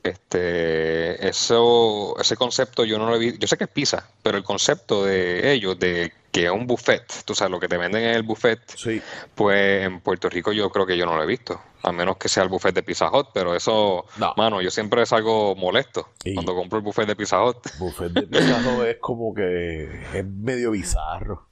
Este, 0.03 1.27
eso, 1.27 2.17
ese 2.21 2.37
concepto 2.37 2.85
yo 2.85 2.99
no 2.99 3.09
lo 3.09 3.17
he 3.17 3.19
visto. 3.19 3.41
Yo 3.41 3.49
sé 3.49 3.57
que 3.57 3.65
es 3.65 3.71
pizza, 3.71 4.09
pero 4.23 4.39
el 4.39 4.45
concepto 4.45 5.05
de 5.05 5.53
ellos, 5.53 5.79
de 5.79 6.13
que 6.41 6.45
es 6.45 6.51
un 6.51 6.67
buffet, 6.67 7.03
tú 7.25 7.35
sabes, 7.35 7.51
lo 7.51 7.59
que 7.59 7.67
te 7.67 7.79
venden 7.79 8.03
en 8.03 8.11
el 8.15 8.23
buffet, 8.23 8.61
Sí. 8.77 9.01
pues 9.35 9.85
en 9.85 10.01
Puerto 10.01 10.29
Rico 10.29 10.53
yo 10.53 10.69
creo 10.69 10.85
que 10.85 10.97
yo 10.99 11.07
no 11.07 11.17
lo 11.17 11.23
he 11.23 11.27
visto, 11.27 11.59
a 11.83 11.93
menos 11.93 12.19
que 12.19 12.29
sea 12.29 12.43
el 12.43 12.51
buffet 12.51 12.75
de 12.75 12.83
Pizza 12.83 13.11
Hut, 13.11 13.29
pero 13.33 13.55
eso, 13.55 14.05
No. 14.19 14.35
mano, 14.37 14.61
yo 14.61 14.71
siempre 14.71 15.07
salgo 15.07 15.55
molesto 15.57 16.11
cuando 16.35 16.55
compro 16.55 16.77
el 16.79 16.85
buffet 16.85 17.07
de 17.07 17.17
Pizza 17.17 17.43
Hut. 17.43 17.57
Buffet 17.79 18.13
de 18.13 18.23
pizza 18.25 18.59
Hut 18.59 18.85
es 18.87 18.97
como 19.01 19.33
que 19.35 19.85
es 20.13 20.27
medio 20.27 20.73
bizarro. 20.73 21.47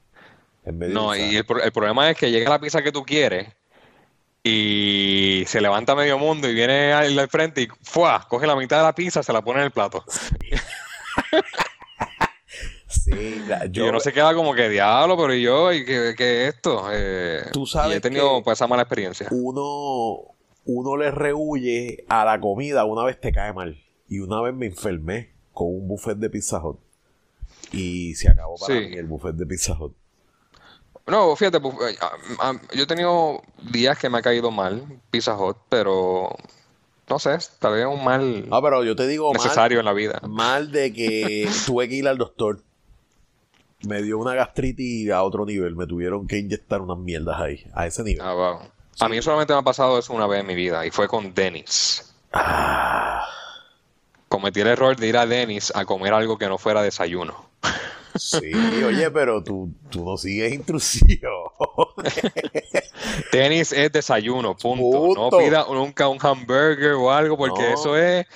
Es 0.65 0.75
medio 0.75 0.93
No, 0.93 1.11
bizarro. 1.13 1.33
y 1.33 1.37
el, 1.37 1.47
pro- 1.47 1.63
el 1.63 1.73
problema 1.73 2.11
es 2.11 2.19
que 2.19 2.31
llega 2.31 2.51
la 2.51 2.61
pizza 2.61 2.83
que 2.83 2.93
tú 2.93 3.05
quieres 3.05 3.49
y 4.43 5.45
se 5.47 5.63
levanta 5.63 5.95
medio 5.95 6.19
mundo 6.19 6.47
y 6.49 6.53
viene 6.55 6.93
al 6.93 7.19
al 7.19 7.29
frente 7.29 7.63
y 7.63 7.69
¡fua! 7.83 8.27
coge 8.29 8.47
la 8.47 8.55
mitad 8.57 8.77
de 8.79 8.83
la 8.83 8.95
pizza, 8.95 9.23
se 9.23 9.33
la 9.33 9.41
pone 9.41 9.61
en 9.61 9.65
el 9.67 9.71
plato. 9.71 10.05
Sí, 10.09 10.51
la- 13.49 13.67
yo, 13.67 13.89
uno 13.89 14.01
se 14.01 14.13
queda 14.13 14.35
como 14.35 14.55
que 14.55 14.69
diablo, 14.69 15.17
pero 15.17 15.35
¿y 15.35 15.43
yo? 15.43 15.73
¿Y 15.73 15.85
qué, 15.85 16.15
qué 16.17 16.49
es 16.49 16.55
esto? 16.55 16.87
Eh, 16.93 17.43
Tú 17.53 17.67
sabes 17.67 17.95
y 17.95 17.97
he 17.99 18.01
tenido 18.01 18.39
que- 18.39 18.45
pues, 18.45 18.59
esa 18.59 18.67
mala 18.67 18.83
experiencia. 18.83 19.29
uno, 19.31 20.35
uno 20.67 20.97
le 20.97 21.11
rehuye 21.11 22.05
a 22.09 22.25
la 22.25 22.41
comida 22.41 22.85
una 22.85 23.05
vez 23.05 23.21
te 23.21 23.33
cae 23.33 23.53
mal. 23.53 23.79
Y 24.09 24.19
una 24.21 24.41
vez 24.43 24.55
me 24.55 24.67
enfermé 24.67 25.33
con 25.53 25.69
un 25.69 25.89
buffet 25.89 26.17
de 26.19 26.31
Pizza 26.31 26.59
Hut. 26.65 26.79
y 27.73 28.15
se 28.15 28.29
acabó 28.29 28.57
para 28.57 28.75
mí 28.81 28.95
el 28.97 29.07
buffet 29.07 29.35
de 29.35 29.47
Pizza 29.47 29.73
Hut. 29.79 29.95
No, 31.07 31.35
fíjate, 31.37 31.59
eh, 31.59 31.97
yo 32.75 32.83
he 32.85 32.87
tenido 32.87 33.43
días 33.73 33.99
que 33.99 34.09
me 34.09 34.19
ha 34.19 34.23
caído 34.23 34.51
mal 34.51 35.01
Pizza 35.11 35.37
Hut, 35.37 35.57
pero 35.69 36.35
no 37.09 37.19
sé, 37.19 37.37
tal 37.59 37.75
vez 37.75 37.87
un 37.87 38.03
mal 38.05 38.47
ah, 38.51 38.61
pero 38.63 38.85
yo 38.85 38.97
te 38.97 39.07
digo 39.07 39.33
necesario 39.33 39.81
en 39.81 39.85
la 39.85 39.93
vida. 39.93 40.21
Mal 40.27 40.73
de 40.73 40.93
que 40.93 41.49
tuve 41.67 41.89
que 41.89 41.97
ir 41.97 42.09
al 42.09 42.17
doctor. 42.17 42.63
Me 43.87 44.03
dio 44.03 44.19
una 44.19 44.35
gastritis 44.35 45.11
a 45.11 45.23
otro 45.23 45.45
nivel. 45.45 45.77
Me 45.77 45.87
tuvieron 45.87 46.27
que 46.27 46.39
inyectar 46.39 46.81
unas 46.81 46.99
mierdas 46.99 47.41
ahí, 47.41 47.65
a 47.75 47.87
ese 47.87 48.03
nivel. 48.03 48.23
Ah, 48.25 48.59
A 49.01 49.09
mí 49.09 49.21
solamente 49.23 49.53
me 49.53 49.59
ha 49.59 49.63
pasado 49.63 49.99
eso 49.99 50.13
una 50.13 50.27
vez 50.27 50.41
en 50.41 50.47
mi 50.47 50.55
vida 50.55 50.87
y 50.87 50.91
fue 50.91 51.09
con 51.09 51.35
Dennis. 51.35 52.15
Ah. 52.33 53.27
Cometí 54.29 54.61
el 54.61 54.69
error 54.69 54.97
de 54.97 55.07
ir 55.09 55.17
a 55.17 55.27
Dennis 55.27 55.73
a 55.75 55.85
comer 55.85 56.13
algo 56.13 56.39
que 56.39 56.49
no 56.49 56.59
fuera 56.59 56.83
desayuno. 56.83 57.51
Sí, 58.17 58.53
oye, 58.85 59.11
pero 59.11 59.43
tú, 59.43 59.71
tú 59.91 60.05
no 60.05 60.17
sigues 60.17 60.53
intrusivo. 60.53 61.53
Tenis 63.33 63.73
es 63.73 63.91
desayuno, 63.91 64.57
punto. 64.57 65.15
No 65.15 65.37
pida 65.37 65.67
nunca 65.69 66.09
un 66.09 66.19
hamburger 66.21 66.93
o 66.93 67.11
algo, 67.11 67.37
porque 67.37 67.73
eso 67.73 67.97
es. 67.97 68.27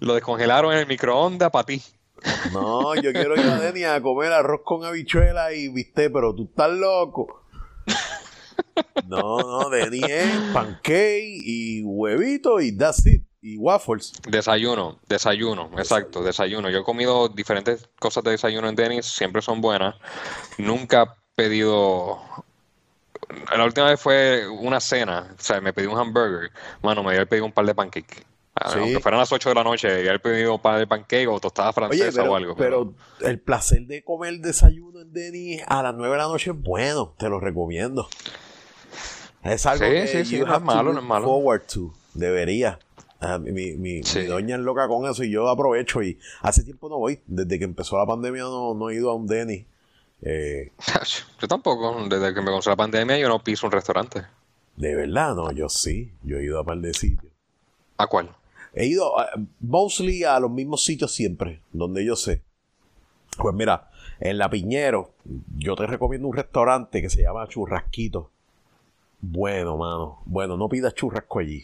Lo 0.00 0.14
descongelaron 0.14 0.72
en 0.72 0.80
el 0.80 0.86
microondas 0.86 1.50
para 1.50 1.64
ti. 1.64 1.82
No, 2.52 2.94
yo 2.94 3.12
quiero 3.12 3.34
ir 3.36 3.46
a 3.46 3.58
Denis 3.58 3.86
a 3.86 4.00
comer 4.00 4.32
arroz 4.32 4.62
con 4.64 4.84
habichuela 4.84 5.52
y 5.52 5.68
viste, 5.68 6.10
pero 6.10 6.34
tú 6.34 6.44
estás 6.50 6.70
loco. 6.70 7.44
No, 9.06 9.38
no, 9.38 9.70
Denis 9.70 10.04
es 10.08 10.30
pancake 10.52 11.40
y 11.44 11.82
huevito 11.82 12.60
y 12.60 12.76
that's 12.76 13.06
it 13.06 13.24
y 13.44 13.58
waffles. 13.58 14.14
Desayuno, 14.26 14.98
desayuno, 15.06 15.70
exacto, 15.76 16.22
desayuno. 16.22 16.70
Yo 16.70 16.78
he 16.78 16.82
comido 16.82 17.28
diferentes 17.28 17.86
cosas 17.98 18.24
de 18.24 18.30
desayuno 18.30 18.70
en 18.70 18.74
Dennis, 18.74 19.04
siempre 19.04 19.42
son 19.42 19.60
buenas. 19.60 19.96
Nunca 20.56 21.02
he 21.02 21.36
pedido. 21.36 22.18
La 23.54 23.64
última 23.64 23.90
vez 23.90 24.00
fue 24.00 24.48
una 24.48 24.80
cena, 24.80 25.34
o 25.38 25.42
sea, 25.42 25.60
me 25.60 25.74
pedí 25.74 25.86
un 25.86 25.98
hamburger. 25.98 26.50
Bueno, 26.80 27.02
me 27.02 27.10
había 27.10 27.26
pedido 27.26 27.44
un 27.44 27.52
par 27.52 27.66
de 27.66 27.74
pancakes. 27.74 28.24
Ah, 28.56 28.72
aunque 28.76 29.00
fueran 29.00 29.18
las 29.18 29.32
8 29.32 29.48
de 29.48 29.54
la 29.56 29.64
noche, 29.64 29.92
había 29.92 30.16
pedido 30.18 30.54
un 30.54 30.60
par 30.60 30.78
de 30.78 30.86
pancakes 30.86 31.26
o 31.26 31.40
tostada 31.40 31.72
francesa 31.72 32.22
o 32.22 32.36
algo. 32.36 32.54
Pero, 32.54 32.94
el 33.20 33.40
placer 33.40 33.82
de 33.86 34.04
comer 34.04 34.38
desayuno 34.38 35.00
en 35.00 35.12
Dennis 35.12 35.62
a 35.66 35.82
las 35.82 35.94
9 35.94 36.12
de 36.12 36.18
la 36.18 36.28
noche 36.28 36.50
es 36.52 36.56
bueno, 36.56 37.14
te 37.18 37.28
lo 37.28 37.40
recomiendo. 37.40 38.08
Es 39.42 39.66
algo 39.66 39.84
que 39.84 40.06
sí, 40.06 40.24
sí, 40.24 40.38
no 40.38 40.56
es 40.56 40.62
malo, 40.62 40.92
no 40.92 41.00
es 41.00 41.04
malo. 41.04 41.26
Forward 41.26 41.62
to, 41.66 41.92
debería. 42.14 42.78
Ah, 43.20 43.38
mi, 43.38 43.72
mi, 43.72 44.00
doña 44.00 44.56
es 44.56 44.62
loca 44.62 44.86
con 44.86 45.10
eso 45.10 45.24
y 45.24 45.30
yo 45.30 45.48
aprovecho 45.48 46.02
y 46.02 46.18
hace 46.40 46.62
tiempo 46.62 46.88
no 46.88 46.98
voy. 46.98 47.20
Desde 47.26 47.58
que 47.58 47.64
empezó 47.64 47.98
la 47.98 48.06
pandemia 48.06 48.42
no, 48.42 48.74
no 48.74 48.90
he 48.90 48.94
ido 48.94 49.10
a 49.10 49.14
un 49.14 49.26
Denny. 49.26 49.66
Eh, 50.22 50.70
yo 51.40 51.48
tampoco. 51.48 52.06
Desde 52.08 52.32
que 52.32 52.40
me 52.40 52.46
comenzó 52.46 52.70
la 52.70 52.76
pandemia 52.76 53.18
yo 53.18 53.28
no 53.28 53.42
piso 53.42 53.66
un 53.66 53.72
restaurante. 53.72 54.22
De 54.76 54.94
verdad, 54.94 55.34
no, 55.34 55.50
yo 55.50 55.68
sí. 55.68 56.12
Yo 56.22 56.38
he 56.38 56.44
ido 56.44 56.60
a 56.60 56.64
par 56.64 56.78
de 56.78 56.94
sitios. 56.94 57.32
¿A 57.96 58.06
cuál? 58.06 58.30
He 58.74 58.86
ido 58.86 59.14
uh, 59.14 59.46
mostly 59.60 60.24
a 60.24 60.40
los 60.40 60.50
mismos 60.50 60.84
sitios 60.84 61.12
siempre, 61.12 61.60
donde 61.72 62.04
yo 62.04 62.16
sé. 62.16 62.42
Pues 63.38 63.54
mira, 63.54 63.90
en 64.20 64.38
La 64.38 64.50
Piñero, 64.50 65.14
yo 65.56 65.76
te 65.76 65.86
recomiendo 65.86 66.28
un 66.28 66.36
restaurante 66.36 67.02
que 67.02 67.10
se 67.10 67.22
llama 67.22 67.48
Churrasquito. 67.48 68.30
Bueno, 69.20 69.76
mano. 69.76 70.22
Bueno, 70.26 70.56
no 70.56 70.68
pidas 70.68 70.94
churrasco 70.94 71.38
allí. 71.38 71.62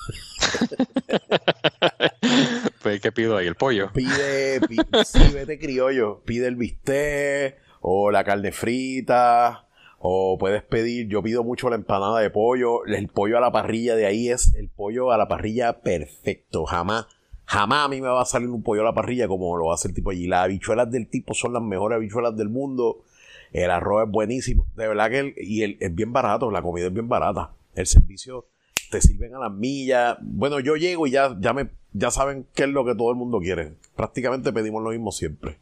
pues, 2.82 3.00
¿qué 3.00 3.10
pido 3.10 3.36
ahí? 3.36 3.46
¿El 3.46 3.54
pollo? 3.54 3.90
Pide, 3.92 4.60
pide 4.68 4.84
vete 5.34 5.58
criollo. 5.58 6.20
Pide 6.24 6.46
el 6.46 6.56
bistec 6.56 7.58
o 7.80 8.10
la 8.10 8.22
carne 8.22 8.52
frita. 8.52 9.66
O 10.02 10.38
puedes 10.38 10.62
pedir, 10.62 11.08
yo 11.08 11.22
pido 11.22 11.44
mucho 11.44 11.68
la 11.68 11.76
empanada 11.76 12.20
de 12.20 12.30
pollo. 12.30 12.86
El 12.86 13.08
pollo 13.08 13.36
a 13.36 13.40
la 13.40 13.52
parrilla 13.52 13.94
de 13.96 14.06
ahí 14.06 14.30
es 14.30 14.54
el 14.54 14.70
pollo 14.70 15.12
a 15.12 15.18
la 15.18 15.28
parrilla 15.28 15.82
perfecto. 15.82 16.64
Jamás, 16.64 17.06
jamás 17.44 17.84
a 17.84 17.88
mí 17.88 18.00
me 18.00 18.08
va 18.08 18.22
a 18.22 18.24
salir 18.24 18.48
un 18.48 18.62
pollo 18.62 18.80
a 18.80 18.86
la 18.86 18.94
parrilla 18.94 19.28
como 19.28 19.58
lo 19.58 19.74
hacer 19.74 19.90
el 19.90 19.94
tipo 19.94 20.10
allí. 20.10 20.26
Las 20.26 20.44
habichuelas 20.44 20.90
del 20.90 21.06
tipo 21.06 21.34
son 21.34 21.52
las 21.52 21.62
mejores 21.62 21.96
habichuelas 21.96 22.34
del 22.34 22.48
mundo. 22.48 23.04
El 23.52 23.70
arroz 23.70 24.06
es 24.06 24.10
buenísimo. 24.10 24.66
De 24.74 24.88
verdad 24.88 25.10
que 25.10 25.34
y 25.36 25.64
el, 25.64 25.76
es 25.80 25.94
bien 25.94 26.14
barato. 26.14 26.50
La 26.50 26.62
comida 26.62 26.86
es 26.86 26.94
bien 26.94 27.08
barata. 27.08 27.50
El 27.74 27.86
servicio 27.86 28.46
te 28.90 29.02
sirven 29.02 29.34
a 29.34 29.38
las 29.38 29.52
millas. 29.52 30.16
Bueno, 30.22 30.60
yo 30.60 30.76
llego 30.76 31.06
y 31.06 31.10
ya, 31.10 31.36
ya, 31.38 31.52
me, 31.52 31.72
ya 31.92 32.10
saben 32.10 32.46
qué 32.54 32.62
es 32.62 32.70
lo 32.70 32.86
que 32.86 32.94
todo 32.94 33.10
el 33.10 33.16
mundo 33.16 33.38
quiere. 33.38 33.74
Prácticamente 33.96 34.50
pedimos 34.50 34.82
lo 34.82 34.92
mismo 34.92 35.12
siempre. 35.12 35.58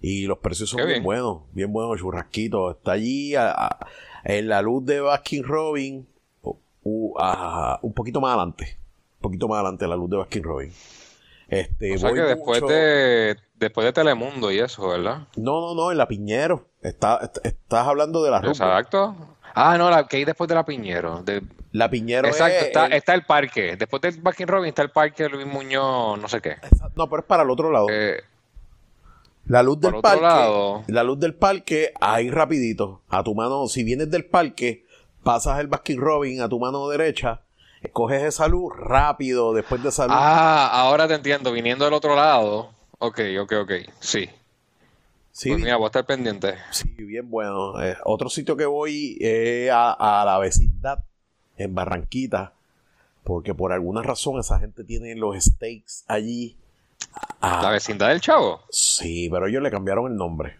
Y 0.00 0.26
los 0.26 0.38
precios 0.38 0.70
son 0.70 0.86
bien. 0.86 1.02
buenos, 1.02 1.42
bien 1.52 1.72
buenos, 1.72 1.98
churrasquitos. 1.98 2.76
Está 2.76 2.92
allí 2.92 3.34
en 4.24 4.48
la 4.48 4.62
luz 4.62 4.84
de 4.84 5.00
Baskin 5.00 5.44
Robin, 5.44 6.06
un 6.82 7.92
poquito 7.94 8.20
más 8.20 8.34
adelante. 8.34 8.78
Un 9.16 9.22
poquito 9.22 9.48
más 9.48 9.56
adelante, 9.56 9.86
la 9.88 9.96
luz 9.96 10.10
de 10.10 10.16
Baskin 10.18 10.42
Robin. 10.42 10.72
Este, 11.48 11.94
o 11.94 11.98
sea 11.98 12.12
que 12.12 12.20
después 12.20 12.60
de 12.60 13.36
después 13.58 13.84
de 13.86 13.92
Telemundo 13.92 14.52
y 14.52 14.58
eso, 14.58 14.88
¿verdad? 14.88 15.26
No, 15.36 15.60
no, 15.60 15.74
no, 15.74 15.90
en 15.90 15.98
la 15.98 16.06
Piñero. 16.06 16.66
Está, 16.82 17.30
estás 17.42 17.86
hablando 17.86 18.22
de 18.22 18.30
la 18.30 18.38
ruta. 18.38 18.50
Exacto. 18.50 19.16
Ah, 19.54 19.76
no, 19.78 19.90
la 19.90 20.06
que 20.06 20.18
hay 20.18 20.24
después 20.24 20.46
de 20.46 20.54
la 20.54 20.64
Piñero. 20.64 21.22
De... 21.22 21.42
La 21.72 21.90
Piñero 21.90 22.28
Exacto, 22.28 22.66
está, 22.66 22.86
el... 22.86 22.92
está 22.92 23.14
el 23.14 23.24
parque. 23.24 23.76
Después 23.76 24.00
del 24.02 24.20
Baskin 24.20 24.46
Robin 24.46 24.68
está 24.68 24.82
el 24.82 24.90
parque 24.90 25.24
de 25.24 25.30
Luis 25.30 25.46
Muñoz, 25.46 26.18
no 26.18 26.28
sé 26.28 26.40
qué. 26.40 26.56
No, 26.94 27.08
pero 27.08 27.22
es 27.22 27.26
para 27.26 27.42
el 27.42 27.50
otro 27.50 27.72
lado. 27.72 27.86
Eh, 27.90 28.22
la 29.48 29.62
luz 29.62 29.80
del 29.80 30.00
parque. 30.00 30.22
Lado. 30.22 30.84
La 30.86 31.02
luz 31.02 31.18
del 31.18 31.34
parque, 31.34 31.92
ahí 32.00 32.30
rapidito. 32.30 33.02
A 33.08 33.22
tu 33.24 33.34
mano, 33.34 33.66
si 33.66 33.82
vienes 33.82 34.10
del 34.10 34.24
parque, 34.24 34.84
pasas 35.22 35.58
el 35.60 35.66
Baskin 35.66 36.00
Robin 36.00 36.40
a 36.40 36.48
tu 36.48 36.58
mano 36.58 36.88
derecha, 36.88 37.42
coges 37.92 38.22
esa 38.22 38.48
luz 38.48 38.72
rápido 38.76 39.52
después 39.52 39.82
de 39.82 39.90
salir. 39.90 40.16
Ah, 40.16 40.68
ahora 40.72 41.08
te 41.08 41.14
entiendo. 41.14 41.52
Viniendo 41.52 41.84
del 41.84 41.94
otro 41.94 42.14
lado. 42.14 42.70
Ok, 42.98 43.20
ok, 43.40 43.52
ok. 43.62 43.72
Sí. 44.00 44.28
Sí, 45.30 45.50
pues 45.50 45.62
mira, 45.62 45.76
voy 45.76 45.84
a 45.84 45.86
estar 45.86 46.04
pendiente. 46.04 46.54
Sí, 46.72 46.88
bien 46.98 47.30
bueno. 47.30 47.80
Eh, 47.80 47.96
otro 48.04 48.28
sitio 48.28 48.56
que 48.56 48.66
voy 48.66 49.16
es 49.20 49.70
a, 49.72 50.24
la 50.26 50.36
vecindad, 50.40 50.98
en 51.56 51.76
Barranquita, 51.76 52.54
porque 53.22 53.54
por 53.54 53.72
alguna 53.72 54.02
razón 54.02 54.40
esa 54.40 54.58
gente 54.58 54.82
tiene 54.82 55.14
los 55.14 55.36
steaks 55.36 56.04
allí. 56.08 56.56
¿La 57.40 57.70
vecindad 57.70 58.08
del 58.08 58.20
Chavo? 58.20 58.62
Sí, 58.70 59.28
pero 59.30 59.46
ellos 59.46 59.62
le 59.62 59.70
cambiaron 59.70 60.10
el 60.10 60.16
nombre. 60.16 60.56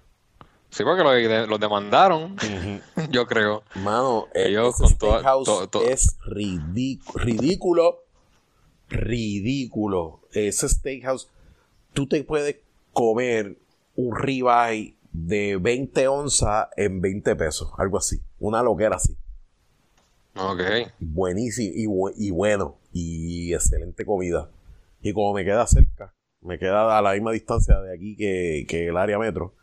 Sí, 0.71 0.85
porque 0.85 1.47
los 1.49 1.61
demandaron, 1.61 2.37
yo 3.11 3.27
creo. 3.27 3.63
Mano, 3.77 4.27
ellos 4.35 4.77
con 4.77 4.89
steakhouse 4.89 5.49
es 5.87 6.19
ridículo, 6.25 8.05
ridículo. 8.89 10.21
Ese 10.33 10.69
steakhouse, 10.69 11.29
tú 11.95 12.07
te 12.07 12.23
puedes 12.23 12.57
comer 12.93 13.57
un 13.97 14.17
ribeye 14.17 14.95
de 15.13 15.57
20 15.57 16.09
onzas 16.09 16.69
en 16.77 17.01
20 17.01 17.35
pesos, 17.37 17.73
algo 17.79 17.99
así. 17.99 18.21
Una 18.39 18.63
loquera 18.63 18.97
así. 18.97 19.17
Ok. 20.37 20.61
Buenísimo 21.01 22.11
y, 22.15 22.31
bueno. 22.31 22.77
Y 22.93 23.53
excelente 23.55 24.05
comida. 24.05 24.49
Y 25.03 25.13
como 25.13 25.33
me 25.33 25.45
queda 25.45 25.67
cerca, 25.67 26.13
me 26.49 26.59
queda 26.59 26.99
a 26.99 27.03
la 27.03 27.13
misma 27.13 27.33
distancia 27.33 27.79
de 27.79 27.95
aquí 27.95 28.17
que, 28.17 28.89
el 28.89 28.97
área 28.97 29.19
metro, 29.19 29.55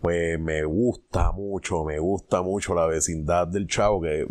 pues 0.00 0.38
me 0.38 0.64
gusta 0.64 1.32
mucho, 1.32 1.84
me 1.84 1.98
gusta 1.98 2.42
mucho 2.42 2.74
la 2.74 2.86
vecindad 2.86 3.48
del 3.48 3.66
Chavo, 3.66 4.00
que, 4.00 4.26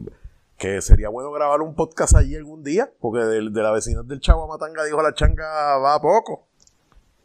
que 0.57 0.81
sería 0.81 1.10
bueno 1.10 1.31
grabar 1.31 1.62
un 1.62 1.75
podcast 1.75 2.15
allí 2.15 2.36
algún 2.36 2.63
día, 2.63 2.89
porque 3.00 3.19
de, 3.19 3.50
de 3.51 3.62
la 3.62 3.71
vecindad 3.71 4.05
del 4.05 4.21
Chavo 4.21 4.45
a 4.45 4.48
Matanga 4.48 4.86
dijo 4.86 5.01
la 5.01 5.13
changa 5.13 5.77
va 5.77 5.95
a 5.95 6.01
poco. 6.01 6.48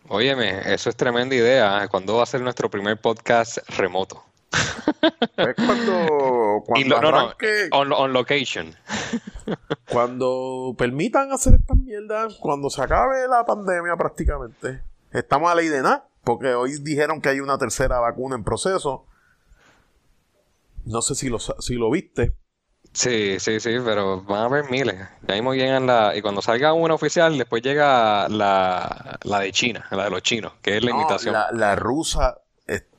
Óyeme, 0.08 0.72
eso 0.72 0.90
es 0.90 0.96
tremenda 0.96 1.34
idea. 1.34 1.88
¿Cuándo 1.88 2.16
va 2.16 2.22
a 2.24 2.26
ser 2.26 2.40
nuestro 2.40 2.70
primer 2.70 3.00
podcast 3.00 3.58
remoto? 3.76 4.22
Es 5.36 5.54
cuando, 5.54 6.62
cuando 6.64 6.96
arranque, 6.96 7.68
on, 7.72 8.12
location. 8.12 8.74
Cuando 9.90 10.74
permitan 10.76 11.30
hacer 11.32 11.54
estas 11.54 11.76
mierdas, 11.76 12.36
cuando 12.40 12.70
se 12.70 12.82
acabe 12.82 13.28
la 13.28 13.44
pandemia 13.44 13.96
prácticamente. 13.96 14.82
Estamos 15.12 15.50
a 15.50 15.54
ley 15.54 15.68
de 15.68 15.82
nada, 15.82 16.08
porque 16.24 16.54
hoy 16.54 16.78
dijeron 16.80 17.20
que 17.20 17.28
hay 17.28 17.40
una 17.40 17.58
tercera 17.58 18.00
vacuna 18.00 18.36
en 18.36 18.44
proceso. 18.44 19.06
No 20.84 21.02
sé 21.02 21.14
si 21.14 21.28
lo, 21.28 21.38
si 21.38 21.74
lo 21.74 21.90
viste. 21.90 22.36
Sí, 22.96 23.38
sí, 23.40 23.60
sí, 23.60 23.76
pero 23.84 24.22
van 24.22 24.40
a 24.40 24.44
haber 24.46 24.70
miles. 24.70 24.96
Ya 25.28 25.34
mismo 25.34 25.54
llegan 25.54 25.86
la. 25.86 26.16
Y 26.16 26.22
cuando 26.22 26.40
salga 26.40 26.72
una 26.72 26.94
oficial, 26.94 27.36
después 27.36 27.62
llega 27.62 28.26
la, 28.30 29.18
la 29.22 29.40
de 29.40 29.52
China, 29.52 29.86
la 29.90 30.04
de 30.04 30.10
los 30.10 30.22
chinos, 30.22 30.54
que 30.62 30.78
es 30.78 30.82
la 30.82 30.92
imitación. 30.92 31.34
La, 31.52 31.76
rusa, 31.76 32.38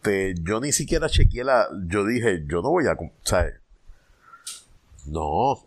este, 0.07 0.35
yo 0.43 0.59
ni 0.59 0.71
siquiera 0.71 1.09
chequeé 1.09 1.43
la. 1.43 1.67
Yo 1.87 2.05
dije, 2.05 2.43
yo 2.47 2.61
no 2.61 2.69
voy 2.69 2.85
a. 2.87 2.97
¿sabes? 3.23 3.55
No, 5.05 5.57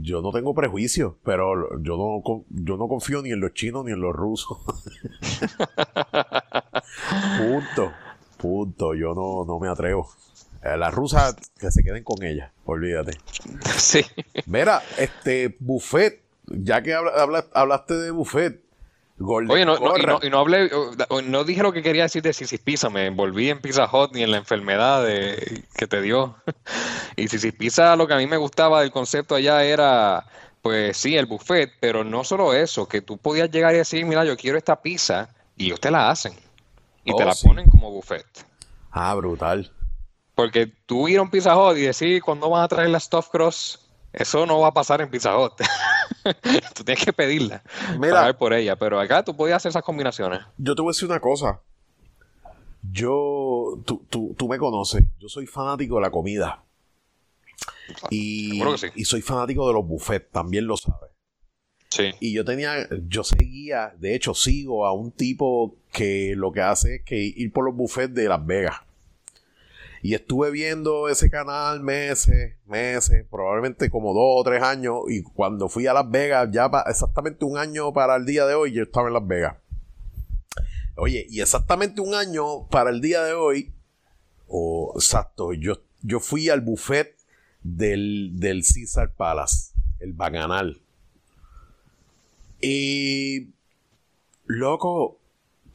yo 0.00 0.20
no 0.20 0.32
tengo 0.32 0.54
prejuicio, 0.54 1.16
pero 1.24 1.80
yo 1.80 1.96
no, 1.96 2.44
yo 2.50 2.76
no 2.76 2.88
confío 2.88 3.22
ni 3.22 3.32
en 3.32 3.40
los 3.40 3.54
chinos 3.54 3.86
ni 3.86 3.92
en 3.92 4.00
los 4.00 4.14
rusos. 4.14 4.58
Punto. 7.38 7.92
Punto. 8.36 8.94
Yo 8.94 9.14
no, 9.14 9.46
no 9.46 9.58
me 9.58 9.68
atrevo. 9.68 10.10
Eh, 10.62 10.76
las 10.76 10.92
rusas, 10.92 11.36
que 11.58 11.70
se 11.70 11.82
queden 11.82 12.04
con 12.04 12.22
ellas. 12.22 12.52
Olvídate. 12.66 13.18
Sí. 13.78 14.04
Mira, 14.46 14.82
este, 14.98 15.56
buffet. 15.58 16.20
Ya 16.46 16.82
que 16.82 16.92
habla, 16.92 17.46
hablaste 17.54 17.94
de 17.94 18.10
buffet. 18.10 18.60
Oye, 19.18 19.64
no, 19.64 19.78
no, 19.78 19.96
y, 19.96 20.02
no, 20.02 20.20
y, 20.22 20.30
no, 20.30 20.38
hablé, 20.38 20.70
no 21.24 21.44
dije 21.44 21.62
lo 21.62 21.72
que 21.72 21.82
quería 21.82 22.04
decir 22.04 22.22
de 22.22 22.32
Sisis 22.32 22.60
Pizza, 22.60 22.90
me 22.90 23.06
envolví 23.06 23.50
en 23.50 23.60
Pizza 23.60 23.86
Hot 23.86 24.12
ni 24.12 24.22
en 24.22 24.30
la 24.30 24.38
enfermedad 24.38 25.04
de, 25.04 25.64
que 25.76 25.86
te 25.86 26.00
dio. 26.00 26.36
y 27.16 27.28
Sisis 27.28 27.52
Pizza, 27.52 27.94
lo 27.94 28.06
que 28.06 28.14
a 28.14 28.16
mí 28.16 28.26
me 28.26 28.36
gustaba 28.36 28.80
del 28.80 28.90
concepto 28.90 29.34
allá 29.34 29.62
era, 29.62 30.26
pues 30.60 30.96
sí, 30.96 31.16
el 31.16 31.26
buffet, 31.26 31.72
pero 31.78 32.04
no 32.04 32.24
solo 32.24 32.52
eso, 32.52 32.88
que 32.88 33.00
tú 33.00 33.18
podías 33.18 33.50
llegar 33.50 33.74
y 33.74 33.78
decir, 33.78 34.04
mira, 34.06 34.24
yo 34.24 34.36
quiero 34.36 34.58
esta 34.58 34.80
pizza, 34.80 35.28
y 35.56 35.66
ellos 35.66 35.80
te 35.80 35.90
la 35.90 36.10
hacen. 36.10 36.32
Y 37.04 37.14
te 37.14 37.22
oh, 37.22 37.26
la 37.26 37.34
ponen 37.34 37.68
como 37.70 37.90
buffet. 37.90 38.26
Ah, 38.90 39.14
brutal. 39.14 39.70
Porque 40.34 40.66
tú 40.86 41.08
ir 41.08 41.18
a 41.18 41.22
un 41.22 41.30
Pizza 41.30 41.56
Hut 41.56 41.76
y 41.76 41.82
decir, 41.82 42.22
¿cuándo 42.22 42.48
van 42.48 42.62
a 42.62 42.68
traer 42.68 42.90
la 42.90 43.00
Stuffed 43.00 43.30
Cross? 43.30 43.81
Eso 44.12 44.46
no 44.46 44.60
va 44.60 44.68
a 44.68 44.74
pasar 44.74 45.00
en 45.00 45.10
Pizza 45.10 45.38
Hut. 45.38 45.54
tú 46.74 46.84
tienes 46.84 47.04
que 47.04 47.12
pedirla. 47.12 47.62
Mira, 47.98 48.14
pagar 48.14 48.38
por 48.38 48.52
ella. 48.52 48.76
Pero 48.76 49.00
acá 49.00 49.24
tú 49.24 49.34
podías 49.34 49.56
hacer 49.56 49.70
esas 49.70 49.82
combinaciones. 49.82 50.40
Yo 50.58 50.74
te 50.74 50.82
voy 50.82 50.90
a 50.90 50.92
decir 50.92 51.08
una 51.08 51.20
cosa. 51.20 51.60
Yo, 52.82 53.80
tú, 53.86 54.04
tú, 54.10 54.34
tú 54.36 54.48
me 54.48 54.58
conoces. 54.58 55.04
Yo 55.18 55.28
soy 55.28 55.46
fanático 55.46 55.96
de 55.96 56.02
la 56.02 56.10
comida. 56.10 56.64
Y, 58.10 58.62
y 58.94 59.04
soy 59.04 59.22
fanático 59.22 59.66
de 59.66 59.74
los 59.74 59.86
buffets, 59.86 60.30
también 60.30 60.66
lo 60.66 60.76
sabes. 60.76 61.10
Sí. 61.90 62.10
Y 62.20 62.32
yo 62.32 62.44
tenía, 62.44 62.88
yo 63.06 63.22
seguía, 63.22 63.94
de 63.98 64.14
hecho 64.14 64.34
sigo 64.34 64.86
a 64.86 64.92
un 64.92 65.12
tipo 65.12 65.76
que 65.92 66.34
lo 66.36 66.50
que 66.50 66.62
hace 66.62 66.96
es 66.96 67.02
que 67.04 67.16
ir 67.18 67.52
por 67.52 67.64
los 67.64 67.76
buffets 67.76 68.14
de 68.14 68.28
Las 68.28 68.44
Vegas. 68.44 68.80
Y 70.04 70.14
estuve 70.14 70.50
viendo 70.50 71.08
ese 71.08 71.30
canal 71.30 71.80
meses, 71.80 72.56
meses, 72.66 73.24
probablemente 73.30 73.88
como 73.88 74.12
dos 74.12 74.40
o 74.40 74.42
tres 74.42 74.60
años. 74.60 74.96
Y 75.08 75.22
cuando 75.22 75.68
fui 75.68 75.86
a 75.86 75.94
Las 75.94 76.10
Vegas, 76.10 76.48
ya 76.50 76.68
exactamente 76.88 77.44
un 77.44 77.56
año 77.56 77.92
para 77.92 78.16
el 78.16 78.26
día 78.26 78.44
de 78.44 78.54
hoy, 78.54 78.72
yo 78.72 78.82
estaba 78.82 79.06
en 79.06 79.14
Las 79.14 79.26
Vegas. 79.26 79.56
Oye, 80.96 81.24
y 81.30 81.40
exactamente 81.40 82.00
un 82.00 82.14
año 82.14 82.66
para 82.68 82.90
el 82.90 83.00
día 83.00 83.22
de 83.22 83.32
hoy, 83.32 83.72
o 84.48 84.92
exacto, 84.96 85.52
yo, 85.52 85.80
yo 86.02 86.18
fui 86.18 86.48
al 86.48 86.60
buffet 86.62 87.16
del, 87.62 88.32
del 88.34 88.62
Caesar 88.62 89.14
Palace, 89.14 89.72
el 90.00 90.12
Bacanal. 90.14 90.82
Y, 92.60 93.50
loco, 94.46 95.18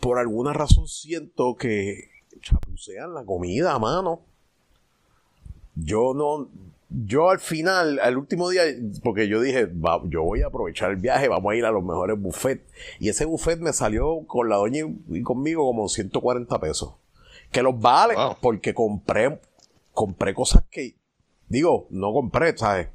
por 0.01 0.19
alguna 0.19 0.51
razón 0.51 0.87
siento 0.87 1.55
que 1.55 2.16
chapucean 2.47 3.13
la 3.13 3.23
comida, 3.25 3.77
mano. 3.79 4.21
Yo 5.75 6.13
no, 6.13 6.49
yo 6.89 7.29
al 7.29 7.39
final, 7.39 7.99
al 7.99 8.17
último 8.17 8.49
día, 8.49 8.63
porque 9.03 9.27
yo 9.27 9.41
dije, 9.41 9.69
yo 10.05 10.23
voy 10.23 10.41
a 10.41 10.47
aprovechar 10.47 10.91
el 10.91 10.97
viaje, 10.97 11.27
vamos 11.27 11.51
a 11.51 11.55
ir 11.55 11.65
a 11.65 11.71
los 11.71 11.83
mejores 11.83 12.19
buffets. 12.19 12.63
Y 12.99 13.09
ese 13.09 13.25
buffet 13.25 13.59
me 13.59 13.73
salió 13.73 14.25
con 14.25 14.49
la 14.49 14.55
doña 14.55 14.85
y 15.09 15.21
conmigo 15.21 15.65
como 15.65 15.87
140 15.89 16.59
pesos. 16.59 16.93
Que 17.51 17.61
los 17.61 17.79
vale, 17.79 18.15
porque 18.41 18.73
compré, 18.73 19.39
compré 19.93 20.33
cosas 20.33 20.63
que, 20.69 20.95
digo, 21.47 21.87
no 21.89 22.13
compré, 22.13 22.57
¿sabes? 22.57 22.89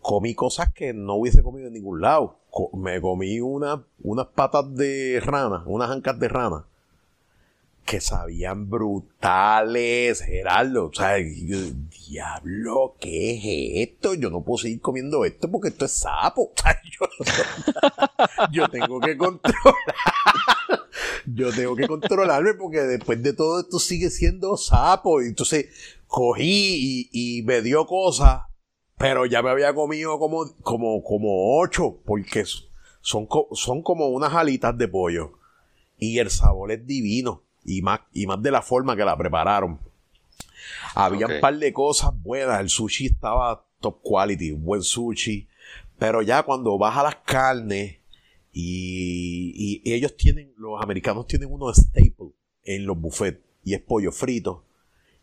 Comí 0.00 0.34
cosas 0.34 0.72
que 0.72 0.92
no 0.92 1.14
hubiese 1.14 1.42
comido 1.42 1.68
en 1.68 1.74
ningún 1.74 2.00
lado. 2.00 2.38
me 2.74 3.00
comí 3.00 3.40
una, 3.40 3.84
unas 4.02 4.26
patas 4.28 4.74
de 4.74 5.20
rana, 5.24 5.62
unas 5.66 5.90
ancas 5.90 6.18
de 6.18 6.28
rana 6.28 6.66
que 7.86 8.00
sabían 8.00 8.68
brutales, 8.68 10.20
Gerardo. 10.20 10.86
O 10.86 10.92
sea, 10.92 11.14
diablo, 11.14 12.96
¿qué 13.00 13.36
es 13.36 13.88
esto? 13.88 14.14
Yo 14.14 14.28
no 14.28 14.42
puedo 14.42 14.58
seguir 14.58 14.80
comiendo 14.80 15.24
esto 15.24 15.50
porque 15.50 15.68
esto 15.68 15.84
es 15.84 15.92
sapo. 15.92 16.52
yo, 18.50 18.68
tengo 18.68 19.00
que 19.00 19.16
controlar. 19.16 19.74
yo 21.26 21.52
tengo 21.52 21.76
que 21.76 21.86
controlarme 21.86 22.54
porque 22.54 22.80
después 22.80 23.22
de 23.22 23.32
todo 23.32 23.60
esto 23.60 23.78
sigue 23.78 24.10
siendo 24.10 24.56
sapo. 24.56 25.22
Entonces 25.22 25.66
cogí 26.08 27.08
y, 27.12 27.42
me 27.44 27.62
dio 27.62 27.86
cosas, 27.86 28.42
pero 28.98 29.26
ya 29.26 29.42
me 29.42 29.50
había 29.50 29.72
comido 29.74 30.18
como, 30.18 30.52
como, 30.60 31.04
como 31.04 31.60
ocho, 31.60 32.00
porque 32.04 32.44
son, 33.00 33.28
son 33.52 33.82
como 33.82 34.08
unas 34.08 34.34
alitas 34.34 34.76
de 34.76 34.88
pollo. 34.88 35.38
Y 35.98 36.18
el 36.18 36.30
sabor 36.30 36.72
es 36.72 36.84
divino 36.84 37.45
y 37.66 37.82
más, 37.82 38.00
y 38.12 38.26
más 38.26 38.40
de 38.40 38.50
la 38.50 38.62
forma 38.62 38.96
que 38.96 39.04
la 39.04 39.16
prepararon. 39.16 39.78
Había 40.94 41.26
un 41.26 41.40
par 41.40 41.58
de 41.58 41.72
cosas 41.72 42.10
buenas, 42.22 42.60
el 42.60 42.70
sushi 42.70 43.06
estaba 43.06 43.66
top 43.80 44.00
quality, 44.02 44.52
buen 44.52 44.82
sushi, 44.82 45.48
pero 45.98 46.22
ya 46.22 46.42
cuando 46.42 46.78
vas 46.78 46.96
a 46.96 47.02
las 47.02 47.16
carnes 47.16 47.98
y, 48.52 49.82
y 49.82 49.92
ellos 49.92 50.16
tienen, 50.16 50.52
los 50.56 50.80
americanos 50.82 51.26
tienen 51.26 51.52
uno 51.52 51.72
staple 51.72 52.32
en 52.64 52.86
los 52.86 52.98
buffets 52.98 53.40
y 53.64 53.74
es 53.74 53.80
pollo 53.80 54.12
frito. 54.12 54.64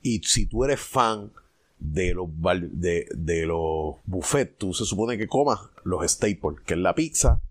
Y 0.02 0.20
si 0.24 0.46
tú 0.46 0.64
eres 0.66 0.82
fan 0.82 1.32
de 1.80 2.14
los, 2.14 2.28
de, 2.72 3.08
de 3.16 3.46
los 3.46 3.96
buffets, 4.06 4.58
tú 4.58 4.74
se 4.74 4.86
supone 4.86 5.18
que 5.18 5.28
comas 5.28 5.60
los 5.84 6.10
staples, 6.10 6.60
que 6.66 6.74
es 6.74 6.80
la 6.80 6.94
pizza, 6.94 7.42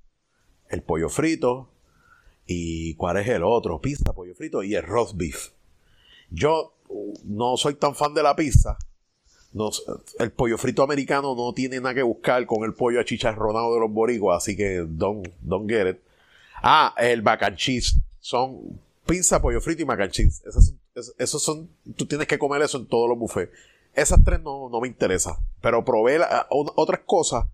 el 0.69 0.83
pollo 0.83 1.09
frito, 1.09 1.72
¿Y 2.55 2.95
cuál 2.95 3.17
es 3.17 3.29
el 3.29 3.43
otro? 3.43 3.81
Pizza, 3.81 4.13
pollo 4.13 4.35
frito 4.35 4.63
y 4.63 4.75
el 4.75 4.83
roast 4.83 5.17
beef. 5.17 5.51
Yo 6.31 6.75
no 7.25 7.57
soy 7.57 7.75
tan 7.75 7.95
fan 7.95 8.13
de 8.13 8.23
la 8.23 8.37
pizza. 8.37 8.77
No, 9.55 9.71
el 10.19 10.33
pollo 10.33 10.59
frito 10.59 10.83
americano 10.83 11.35
no 11.35 11.53
tiene 11.55 11.77
nada 11.77 11.95
que 11.95 12.03
buscar 12.03 12.45
con 12.47 12.65
el 12.65 12.75
pollo 12.75 13.01
achicharronado 13.01 13.75
de 13.75 13.81
los 13.81 13.91
boricuas, 13.91 14.43
así 14.43 14.57
que 14.57 14.85
don't, 14.87 15.29
don't 15.41 15.69
get 15.69 15.89
it. 15.89 15.99
Ah, 16.63 16.95
el 16.99 17.23
mac 17.23 17.43
and 17.43 17.57
cheese. 17.57 17.97
Son 18.21 18.81
pizza, 19.07 19.41
pollo 19.41 19.61
frito 19.61 19.83
y 19.83 19.85
mac 19.87 20.01
and 20.01 20.13
cheese. 20.13 20.43
Esos 21.19 21.43
son, 21.43 21.71
tú 21.97 22.07
tienes 22.07 22.27
que 22.27 22.39
comer 22.39 22.63
eso 22.63 22.79
en 22.79 22.87
todos 22.87 23.09
los 23.09 23.19
buffets. 23.19 23.53
Esas 23.95 24.23
tres 24.25 24.41
no, 24.41 24.69
no 24.71 24.81
me 24.81 24.89
interesan. 24.89 25.35
Pero 25.61 25.85
probé 25.85 26.21
otras 26.51 27.01
cosas 27.07 27.47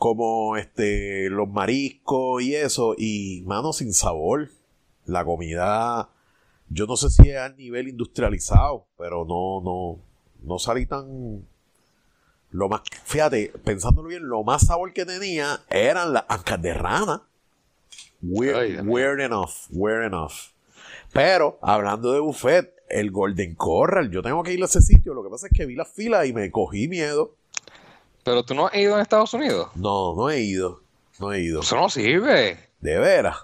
como 0.00 0.56
este 0.56 1.28
los 1.28 1.46
mariscos 1.46 2.42
y 2.42 2.54
eso 2.54 2.94
y 2.96 3.42
mano 3.44 3.74
sin 3.74 3.92
sabor. 3.92 4.48
La 5.04 5.26
comida 5.26 6.08
yo 6.70 6.86
no 6.86 6.96
sé 6.96 7.10
si 7.10 7.28
es 7.28 7.36
a 7.36 7.50
nivel 7.50 7.88
industrializado 7.88 8.86
pero 8.96 9.26
no 9.26 9.60
no 9.60 9.98
no 10.42 10.58
salí 10.58 10.86
tan 10.86 11.44
lo 12.50 12.68
más 12.70 12.80
fíjate 13.04 13.52
pensándolo 13.62 14.08
bien 14.08 14.26
lo 14.26 14.42
más 14.42 14.66
sabor 14.66 14.94
que 14.94 15.04
tenía 15.04 15.60
eran 15.68 16.14
las 16.14 16.24
ancas 16.28 16.62
de 16.62 16.72
rana. 16.72 17.22
Weird, 18.22 19.20
enough 19.20 19.68
weird 19.70 20.06
enough. 20.06 20.32
Pero 21.12 21.58
hablando 21.60 22.12
de 22.12 22.20
buffet 22.20 22.72
el 22.88 23.10
Golden 23.10 23.54
Corral 23.54 24.10
yo 24.10 24.22
tengo 24.22 24.42
que 24.42 24.54
ir 24.54 24.62
a 24.62 24.64
ese 24.64 24.80
sitio 24.80 25.12
lo 25.12 25.22
que 25.22 25.28
pasa 25.28 25.48
es 25.48 25.52
que 25.52 25.66
vi 25.66 25.74
la 25.74 25.84
fila 25.84 26.24
y 26.24 26.32
me 26.32 26.50
cogí 26.50 26.88
miedo 26.88 27.34
¿Pero 28.24 28.44
tú 28.44 28.54
no 28.54 28.66
has 28.66 28.74
ido 28.74 28.96
a 28.96 29.02
Estados 29.02 29.32
Unidos? 29.34 29.70
No, 29.74 30.14
no 30.14 30.30
he 30.30 30.40
ido. 30.40 30.80
No 31.18 31.32
he 31.32 31.40
ido. 31.40 31.60
Eso 31.60 31.76
no 31.76 31.88
sirve. 31.88 32.70
¿De 32.80 32.98
veras? 32.98 33.36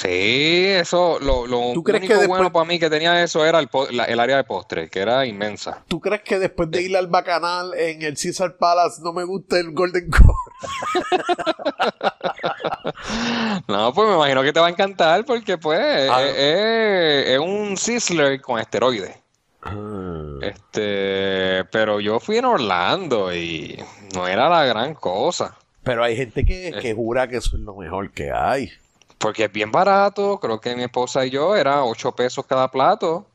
Sí, 0.00 0.64
eso, 0.66 1.18
lo, 1.20 1.46
lo 1.46 1.74
¿Tú 1.74 1.82
crees 1.82 2.00
único 2.00 2.18
que 2.18 2.26
bueno 2.26 2.50
para 2.50 2.64
mí 2.64 2.78
que 2.78 2.88
tenía 2.88 3.22
eso 3.22 3.44
era 3.44 3.58
el, 3.58 4.20
área 4.20 4.38
de 4.38 4.44
postre, 4.44 4.88
que 4.88 5.00
era 5.00 5.26
inmensa. 5.26 5.84
¿Tú 5.88 6.00
crees 6.00 6.22
que 6.22 6.38
después 6.38 6.70
de 6.70 6.80
ir 6.80 6.96
al 6.96 7.08
Bacanal 7.08 7.74
en 7.74 8.00
el 8.00 8.16
Caesar 8.16 8.56
Palace 8.56 9.02
no 9.02 9.12
me 9.12 9.24
gusta 9.24 9.58
el 9.58 9.72
Golden 9.72 10.10
Core? 10.10 10.32
no, 13.68 13.92
pues 13.92 14.08
me 14.08 14.14
imagino 14.14 14.42
que 14.42 14.54
te 14.54 14.60
va 14.60 14.68
a 14.68 14.70
encantar 14.70 15.26
porque 15.26 15.58
pues 15.58 16.08
ah. 16.10 16.22
es, 16.22 17.38
un 17.38 17.76
Sizzler 17.76 18.40
con 18.40 18.58
esteroides. 18.58 19.19
Ah. 19.62 20.38
Este, 20.42 21.64
pero 21.70 22.00
yo 22.00 22.20
fui 22.20 22.38
en 22.38 22.46
Orlando 22.46 23.34
y 23.34 23.78
no 24.14 24.26
era 24.26 24.48
la 24.48 24.64
gran 24.64 24.94
cosa. 24.94 25.56
Pero 25.82 26.04
hay 26.04 26.16
gente 26.16 26.44
que, 26.44 26.68
eh. 26.68 26.94
jura 26.94 27.28
que 27.28 27.38
eso 27.38 27.56
es 27.56 27.62
lo 27.62 27.74
mejor 27.74 28.10
que 28.12 28.30
hay. 28.32 28.70
Porque 29.18 29.44
es 29.44 29.52
bien 29.52 29.70
barato, 29.70 30.38
creo 30.40 30.60
que 30.60 30.74
mi 30.76 30.84
esposa 30.84 31.26
y 31.26 31.30
yo 31.30 31.54
era 31.54 31.84
8 31.84 32.12
pesos 32.12 32.46
cada 32.46 32.70
plato, 32.70 33.26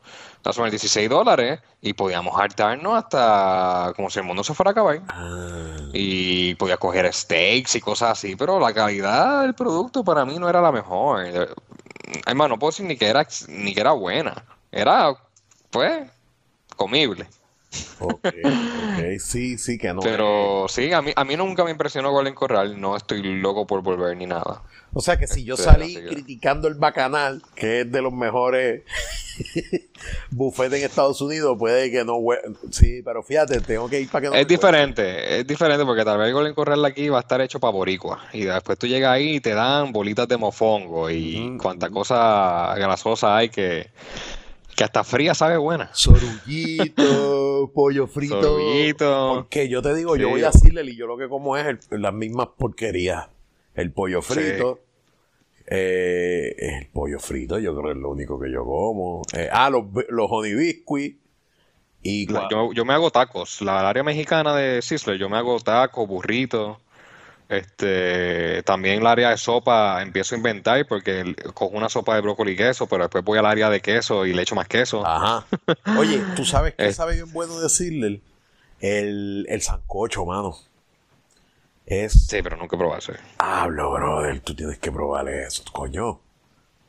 son 0.51 0.69
16 0.69 1.09
dólares, 1.09 1.59
y 1.81 1.93
podíamos 1.93 2.39
hartarnos 2.39 2.95
hasta 2.95 3.93
como 3.95 4.09
si 4.09 4.19
el 4.19 4.25
mundo 4.25 4.43
se 4.43 4.55
fuera 4.55 4.71
a 4.71 4.73
acabar. 4.73 5.01
Ah. 5.09 5.77
Y 5.93 6.55
podía 6.55 6.77
coger 6.77 7.11
steaks 7.13 7.75
y 7.75 7.81
cosas 7.81 8.11
así, 8.11 8.35
pero 8.35 8.59
la 8.59 8.73
calidad 8.73 9.43
del 9.43 9.53
producto 9.53 10.03
para 10.03 10.25
mí 10.25 10.37
no 10.39 10.49
era 10.49 10.61
la 10.61 10.71
mejor. 10.71 11.25
Además, 12.25 12.49
no 12.49 12.57
puedo 12.57 12.71
decir 12.71 12.85
ni 12.85 12.97
que 12.97 13.07
era, 13.07 13.27
ni 13.47 13.73
que 13.73 13.81
era 13.81 13.91
buena. 13.91 14.43
Era, 14.71 15.15
pues, 15.75 16.09
comible. 16.77 17.27
Ok, 17.99 18.27
sí, 19.19 19.57
sí 19.57 19.77
que 19.77 19.93
no. 19.93 19.99
Pero 20.01 20.67
sí, 20.69 20.93
a 20.93 21.01
mí, 21.01 21.11
a 21.15 21.25
mí 21.25 21.35
nunca 21.35 21.65
me 21.65 21.71
impresionó 21.71 22.11
Golden 22.11 22.33
Corral, 22.33 22.79
no 22.79 22.95
estoy 22.95 23.21
loco 23.21 23.67
por 23.67 23.81
volver 23.81 24.15
ni 24.15 24.25
nada. 24.25 24.63
O 24.93 25.01
sea 25.01 25.17
que 25.17 25.27
si 25.27 25.43
yo 25.43 25.57
salí 25.57 25.95
criticando 25.95 26.69
el 26.69 26.75
Bacanal, 26.75 27.41
que 27.53 27.81
es 27.81 27.91
de 27.91 28.01
los 28.01 28.13
mejores 28.13 28.83
bufetes 30.31 30.79
en 30.79 30.85
Estados 30.85 31.19
Unidos, 31.19 31.57
puede 31.59 31.91
que 31.91 32.05
no. 32.05 32.17
Sí, 32.71 33.01
pero 33.03 33.21
fíjate, 33.21 33.59
tengo 33.59 33.89
que 33.89 33.99
ir 33.99 34.09
para 34.09 34.21
que 34.21 34.29
no. 34.29 34.35
Es 34.35 34.47
diferente, 34.47 35.39
es 35.39 35.45
diferente 35.45 35.83
porque 35.83 36.05
tal 36.05 36.17
vez 36.17 36.29
el 36.29 36.33
Golden 36.33 36.53
Corral 36.53 36.85
aquí 36.85 37.09
va 37.09 37.17
a 37.17 37.21
estar 37.21 37.41
hecho 37.41 37.59
para 37.59 37.71
Boricua. 37.71 38.23
Y 38.31 38.45
después 38.45 38.79
tú 38.79 38.87
llegas 38.87 39.11
ahí 39.11 39.35
y 39.35 39.39
te 39.41 39.53
dan 39.53 39.91
bolitas 39.91 40.29
de 40.29 40.37
mofongo 40.37 41.09
y 41.09 41.57
cuánta 41.61 41.89
cosa 41.89 42.73
grasosa 42.77 43.35
hay 43.35 43.49
que 43.49 43.89
que 44.75 44.83
hasta 44.83 45.03
fría 45.03 45.33
sabe 45.33 45.57
buena. 45.57 45.89
Sorullito, 45.93 47.71
pollo 47.73 48.07
frito. 48.07 48.41
Sorullito. 48.41 49.31
Porque 49.35 49.69
yo 49.69 49.81
te 49.81 49.93
digo, 49.95 50.15
yo 50.15 50.29
voy 50.29 50.43
a 50.43 50.51
decirle 50.51 50.83
y 50.83 50.95
yo 50.95 51.07
lo 51.07 51.17
que 51.17 51.29
como 51.29 51.57
es 51.57 51.87
las 51.91 52.13
mismas 52.13 52.49
porquerías. 52.57 53.27
El 53.73 53.91
pollo 53.91 54.21
frito. 54.21 54.79
Eh, 55.67 56.55
el 56.57 56.87
pollo 56.87 57.19
frito, 57.19 57.57
yo 57.57 57.73
creo 57.73 57.85
que 57.85 57.91
es 57.91 57.97
lo 57.97 58.09
único 58.11 58.39
que 58.39 58.51
yo 58.51 58.63
como. 58.63 59.21
Eh, 59.35 59.49
ah, 59.51 59.69
los, 59.69 59.85
los 60.09 60.27
honey 60.29 60.53
biscuits. 60.53 61.17
Y 62.01 62.27
yo, 62.27 62.71
yo, 62.71 62.85
me 62.85 62.93
hago 62.93 63.09
tacos. 63.09 63.61
La 63.61 63.89
área 63.89 64.03
mexicana 64.03 64.55
de 64.55 64.83
Sizzler, 64.83 65.17
yo 65.17 65.27
me 65.27 65.37
hago 65.37 65.59
tacos, 65.59 66.07
burritos. 66.07 66.77
Este, 67.47 68.63
también 68.63 69.01
el 69.01 69.07
área 69.07 69.29
de 69.29 69.37
sopa 69.37 70.01
empiezo 70.01 70.33
a 70.33 70.37
inventar 70.37 70.85
porque 70.87 71.35
cojo 71.53 71.75
una 71.75 71.89
sopa 71.89 72.15
de 72.15 72.21
brócoli 72.21 72.53
y 72.53 72.55
queso, 72.55 72.87
pero 72.87 73.03
después 73.03 73.23
voy 73.23 73.37
al 73.37 73.45
área 73.45 73.69
de 73.69 73.81
queso 73.81 74.25
y 74.25 74.33
le 74.33 74.41
echo 74.41 74.55
más 74.55 74.67
queso. 74.67 75.05
Ajá. 75.05 75.45
Oye, 75.97 76.21
¿tú 76.35 76.43
sabes 76.43 76.73
qué 76.75 76.91
sabe 76.91 77.13
bien 77.13 77.31
bueno 77.31 77.59
decirle? 77.59 78.21
El, 78.79 79.45
el 79.47 79.61
sancocho, 79.61 80.25
mano. 80.25 80.57
Es... 81.85 82.25
Sí, 82.27 82.41
pero 82.41 82.57
nunca 82.57 82.77
probarse. 82.77 83.13
Hablo, 83.37 83.91
brother, 83.91 84.39
tú 84.39 84.55
tienes 84.55 84.79
que 84.79 84.91
probar 84.91 85.29
eso, 85.29 85.63
coño. 85.71 86.19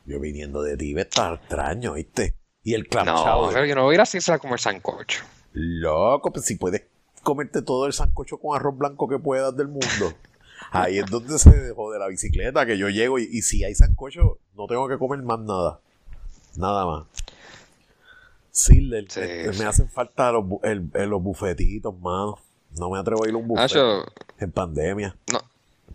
Yo 0.05 0.19
viniendo 0.19 0.63
de 0.63 0.75
ti, 0.75 0.97
está 0.97 1.33
extraño, 1.33 1.93
¿viste? 1.93 2.35
Y 2.63 2.73
el 2.73 2.87
clam 2.87 3.05
No, 3.05 3.49
pero 3.53 3.65
yo 3.65 3.75
no 3.75 3.83
voy 3.83 3.93
a 3.93 3.95
ir 3.95 4.01
así 4.01 4.19
a 4.31 4.39
comer 4.39 4.59
sancocho. 4.59 5.23
Loco, 5.53 6.31
pues 6.31 6.45
si 6.45 6.55
puedes 6.55 6.83
comerte 7.23 7.61
todo 7.61 7.85
el 7.85 7.93
sancocho 7.93 8.37
con 8.37 8.55
arroz 8.55 8.77
blanco 8.77 9.07
que 9.07 9.19
puedas 9.19 9.55
del 9.55 9.67
mundo. 9.67 10.13
Ahí 10.71 10.99
es 10.99 11.05
donde 11.05 11.37
se 11.39 11.49
dejó 11.49 11.91
de 11.91 11.99
la 11.99 12.07
bicicleta, 12.07 12.65
que 12.65 12.77
yo 12.77 12.89
llego 12.89 13.19
y, 13.19 13.41
si 13.41 13.63
hay 13.63 13.75
sancocho, 13.75 14.39
no 14.55 14.67
tengo 14.67 14.87
que 14.87 14.97
comer 14.97 15.21
más 15.23 15.39
nada. 15.39 15.79
Nada 16.55 16.85
más. 16.85 17.05
Sí, 18.51 18.81
me 18.81 19.65
hacen 19.65 19.89
falta 19.89 20.31
los, 20.31 20.45
los 20.93 21.21
bufetitos, 21.21 21.97
mano. 21.99 22.39
No 22.79 22.89
me 22.89 22.99
atrevo 22.99 23.23
a 23.23 23.29
ir 23.29 23.35
a 23.35 23.37
un 23.37 23.47
buffet 23.47 23.71
en 24.39 24.51
pandemia. 24.51 25.15
No, 25.31 25.39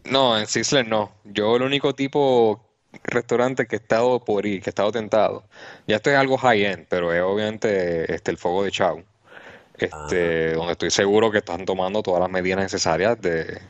no, 0.04 0.38
en 0.38 0.46
Sizzler 0.46 0.86
no. 0.86 1.12
Yo 1.24 1.56
el 1.56 1.62
único 1.62 1.94
tipo 1.94 2.64
restaurante 3.04 3.66
que 3.66 3.76
he 3.76 3.78
estado 3.78 4.24
por 4.24 4.46
ir, 4.46 4.62
que 4.62 4.70
he 4.70 4.72
estado 4.72 4.92
tentado. 4.92 5.44
Ya 5.86 5.96
esto 5.96 6.10
es 6.10 6.16
algo 6.16 6.36
high-end, 6.38 6.86
pero 6.88 7.12
es 7.12 7.22
obviamente 7.22 8.12
este, 8.14 8.30
el 8.30 8.38
Fuego 8.38 8.64
de 8.64 8.70
Chau. 8.70 9.02
Este, 9.76 10.52
donde 10.52 10.72
estoy 10.72 10.90
seguro 10.90 11.32
que 11.32 11.38
están 11.38 11.64
tomando 11.64 12.02
todas 12.02 12.20
las 12.20 12.30
medidas 12.30 12.60
necesarias 12.60 13.20
de, 13.20 13.60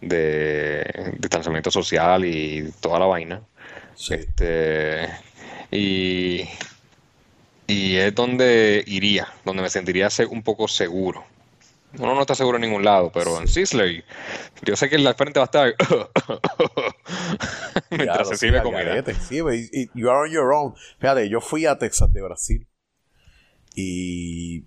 de 0.00 1.14
distanciamiento 1.18 1.70
social 1.70 2.24
y 2.24 2.72
toda 2.80 2.98
la 2.98 3.06
vaina. 3.06 3.42
Este, 4.08 5.08
y, 5.70 6.48
y 7.66 7.96
es 7.96 8.14
donde 8.14 8.82
iría, 8.86 9.28
donde 9.44 9.62
me 9.62 9.70
sentiría 9.70 10.08
un 10.30 10.42
poco 10.42 10.68
seguro. 10.68 11.24
Uno 11.98 12.14
no 12.14 12.20
está 12.20 12.34
seguro 12.34 12.56
en 12.56 12.62
ningún 12.62 12.84
lado, 12.84 13.10
pero 13.12 13.40
en 13.40 13.48
Sisley, 13.48 14.04
yo 14.62 14.76
sé 14.76 14.88
que 14.88 14.94
en 14.94 15.02
la 15.02 15.14
frente 15.14 15.40
va 15.40 15.44
a 15.44 15.46
estar 15.46 15.74
mientras 17.90 18.28
se 18.28 18.36
sirve 18.36 18.62
comida. 18.62 19.02
Sí, 19.28 19.38
y, 19.38 19.90
you 19.94 20.08
are 20.08 20.20
on 20.20 20.30
your 20.30 20.52
own. 20.52 20.74
Fíjate, 21.00 21.28
yo 21.28 21.40
fui 21.40 21.66
a 21.66 21.78
Texas 21.78 22.12
de 22.12 22.22
Brasil 22.22 22.68
y, 23.74 24.66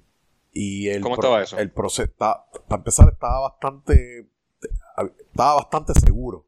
y 0.52 0.90
el, 0.90 1.02
¿Cómo 1.02 1.16
estaba 1.16 1.42
eso? 1.42 1.58
El 1.58 1.72
proceso, 1.72 2.12
para 2.18 2.44
empezar, 2.72 3.10
estaba 3.14 3.50
bastante 3.50 4.28
estaba 4.98 5.56
bastante 5.56 5.94
seguro. 5.94 6.46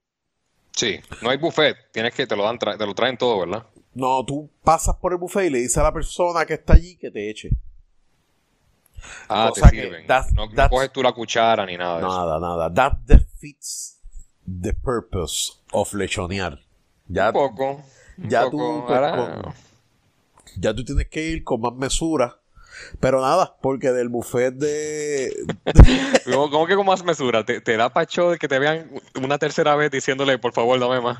Sí, 0.71 0.99
no 1.21 1.29
hay 1.29 1.37
buffet, 1.37 1.91
tienes 1.91 2.13
que 2.13 2.27
te 2.27 2.35
lo 2.35 2.43
dan, 2.43 2.59
te 2.59 2.85
lo 2.85 2.93
traen 2.93 3.17
todo, 3.17 3.39
¿verdad? 3.39 3.65
No, 3.93 4.25
tú 4.25 4.49
pasas 4.63 4.95
por 4.97 5.13
el 5.13 5.17
buffet 5.17 5.45
y 5.45 5.49
le 5.49 5.59
dices 5.59 5.77
a 5.77 5.83
la 5.83 5.93
persona 5.93 6.45
que 6.45 6.55
está 6.55 6.73
allí 6.73 6.97
que 6.97 7.09
te 7.11 7.29
eche. 7.29 7.49
Ah, 9.29 9.51
te 9.53 9.61
sirven. 9.69 10.05
no, 10.33 10.69
coges 10.69 10.91
tú 10.91 11.01
la 11.01 11.13
cuchara 11.13 11.65
ni 11.65 11.77
nada 11.77 11.97
de 11.97 12.01
Nada, 12.01 12.39
nada. 12.39 12.73
That 12.73 12.97
defeats 13.05 14.01
the 14.45 14.73
purpose 14.73 15.53
of 15.71 15.93
lechonear. 15.93 16.59
Ya, 17.07 17.27
un 17.27 17.33
poco. 17.33 17.83
ya 18.17 18.49
tú. 18.49 18.83
Pues, 18.87 19.55
ya 20.57 20.73
tú 20.73 20.83
tienes 20.83 21.07
que 21.09 21.21
ir 21.21 21.43
con 21.43 21.61
más 21.61 21.73
mesura 21.73 22.41
pero 22.99 23.21
nada, 23.21 23.55
porque 23.61 23.91
del 23.91 24.09
buffet 24.09 24.53
de. 24.53 25.33
¿Cómo 26.25 26.67
que 26.67 26.75
con 26.75 26.85
más 26.85 27.03
mesura? 27.03 27.45
¿Te, 27.45 27.77
da 27.77 27.93
pacho 27.93 28.31
de 28.31 28.37
que 28.37 28.47
te 28.47 28.59
vean 28.59 28.89
una 29.21 29.37
tercera 29.37 29.75
vez 29.75 29.91
diciéndole, 29.91 30.37
por 30.37 30.53
favor, 30.53 30.79
dame 30.79 31.01
más? 31.01 31.19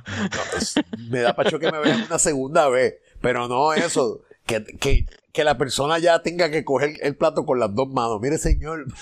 me 1.09 1.19
da 1.19 1.35
pacho 1.35 1.59
que 1.59 1.71
me 1.71 1.79
vean 1.79 2.03
una 2.03 2.19
segunda 2.19 2.69
vez. 2.69 2.95
Pero 3.21 3.47
no 3.47 3.73
eso. 3.73 4.21
Que, 4.45 4.63
que, 4.63 5.05
que 5.31 5.43
la 5.43 5.57
persona 5.57 5.97
ya 5.99 6.21
tenga 6.21 6.49
que 6.51 6.63
coger 6.63 6.93
el 7.01 7.15
plato 7.15 7.45
con 7.45 7.59
las 7.59 7.73
dos 7.73 7.89
manos. 7.89 8.19
Mire, 8.21 8.37
señor. 8.37 8.85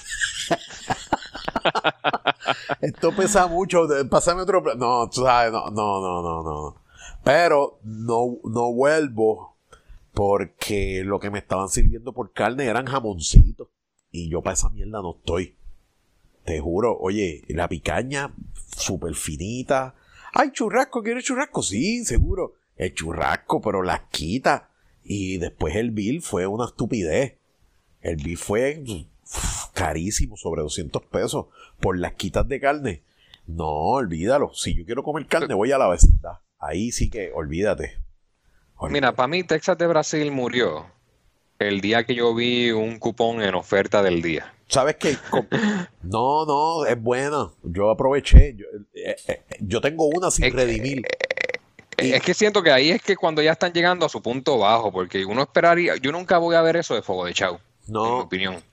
Esto 2.82 3.16
pesa 3.16 3.48
mucho. 3.48 3.88
Pásame 4.10 4.42
otro 4.42 4.64
plato. 4.64 4.78
No, 4.78 5.10
tú 5.10 5.24
sabes, 5.24 5.52
no, 5.52 5.70
no, 5.70 6.02
no, 6.02 6.22
no, 6.22 6.44
no. 6.44 6.82
Pero 7.24 7.80
no, 7.84 8.38
no 8.44 8.74
vuelvo 8.74 9.53
porque 10.14 11.04
lo 11.04 11.20
que 11.20 11.32
me 11.32 11.40
estaban 11.40 11.70
sirviendo 11.70 12.14
por 12.14 12.32
carne 12.32 12.66
eran 12.66 12.86
jamoncitos. 12.86 13.70
Y 14.12 14.30
yo 14.30 14.42
para 14.42 14.54
esa 14.54 14.70
mierda 14.70 15.02
no 15.02 15.16
estoy. 15.18 15.56
Te 16.46 16.60
juro, 16.60 16.98
oye, 17.00 17.44
la 17.48 17.68
picaña 17.68 18.34
súper 18.78 19.16
finita. 19.16 19.96
Ay, 20.34 20.52
churrasco, 20.52 21.02
¿quieres 21.02 21.24
churrasco? 21.26 21.64
Sí, 21.64 22.06
seguro. 22.06 22.56
El 22.76 22.94
churrasco, 22.94 23.62
pero 23.62 23.82
las 23.82 24.02
quita. 24.10 24.70
Y 25.04 25.38
después 25.38 25.76
el 25.76 25.92
bill 25.92 26.22
fue 26.22 26.46
una 26.46 26.66
estupidez. 26.66 27.38
El 28.02 28.18
bill 28.18 28.38
fue 28.38 28.84
carísimo, 29.74 30.38
sobre 30.38 30.62
200 30.62 31.04
pesos, 31.06 31.48
por 31.80 31.98
las 31.98 32.14
quitas 32.14 32.48
de 32.48 32.60
carne. 32.60 33.04
No, 33.48 33.66
olvídalo. 33.66 34.54
Si 34.54 34.76
yo 34.76 34.86
quiero 34.86 35.04
comer 35.04 35.26
carne, 35.26 35.54
voy 35.54 35.72
a 35.72 35.78
la 35.78 35.90
vecindad. 35.90 36.40
Ahí 36.60 36.92
sí 36.92 37.10
que 37.10 37.32
olvídate. 37.34 38.03
Mira, 38.90 39.14
para 39.14 39.28
mí 39.28 39.44
Texas 39.44 39.78
de 39.78 39.88
Brasil 39.88 40.32
murió 40.32 40.86
el 41.60 41.82
día 41.82 42.04
que 42.04 42.16
yo 42.16 42.36
vi 42.36 42.72
un 42.72 43.00
cupón 43.00 43.42
en 43.42 43.56
oferta 43.56 44.04
del 44.04 44.22
día. 44.22 44.54
¿Sabes 44.68 44.96
qué? 44.98 45.18
No, 46.04 46.46
no, 46.46 46.86
es 46.86 47.02
bueno. 47.02 47.54
Yo 47.64 47.90
aproveché. 47.90 48.56
Yo, 48.56 48.66
eh, 48.94 49.16
eh, 49.28 49.44
yo 49.62 49.80
tengo 49.80 50.06
una 50.06 50.30
sin 50.30 50.54
redimir. 50.54 51.02
Es 51.98 52.22
que 52.22 52.34
siento 52.34 52.62
que 52.62 52.72
ahí 52.72 52.90
es 52.90 53.02
que 53.02 53.16
cuando 53.16 53.42
ya 53.42 53.54
están 53.54 53.72
llegando 53.72 54.06
a 54.06 54.10
su 54.10 54.22
punto 54.22 54.58
bajo, 54.58 54.92
porque 54.92 55.26
uno 55.26 55.44
esperaría, 55.44 55.96
yo 55.96 56.12
nunca 56.12 56.38
voy 56.38 56.56
a 56.56 56.62
ver 56.62 56.76
eso 56.76 56.94
de 56.96 57.02
fuego 57.02 57.26
de 57.26 57.34
chau, 57.34 57.60
no. 57.88 58.06
en 58.06 58.14
mi 58.16 58.22
opinión. 58.22 58.64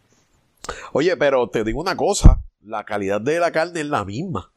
Oye, 0.93 1.17
pero 1.17 1.49
te 1.49 1.63
digo 1.63 1.81
una 1.81 1.97
cosa, 1.97 2.43
la 2.63 2.85
calidad 2.85 3.21
de 3.21 3.39
la 3.39 3.53
carne 3.53 3.81
es 3.81 3.87
la 3.87 4.05
misma. 4.05 4.53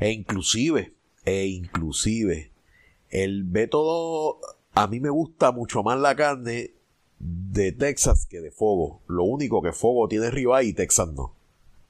E 0.00 0.10
inclusive, 0.10 0.94
e 1.24 1.46
inclusive, 1.46 2.51
el 3.12 3.44
método, 3.44 4.40
a 4.72 4.86
mí 4.88 4.98
me 4.98 5.10
gusta 5.10 5.52
mucho 5.52 5.82
más 5.82 5.98
la 6.00 6.16
carne 6.16 6.72
de 7.18 7.70
Texas 7.72 8.26
que 8.26 8.40
de 8.40 8.50
Fogo. 8.50 9.02
Lo 9.06 9.22
único 9.24 9.62
que 9.62 9.72
Fogo 9.72 10.08
tiene 10.08 10.30
ribeye 10.30 10.70
y 10.70 10.72
Texas 10.72 11.08
no. 11.12 11.34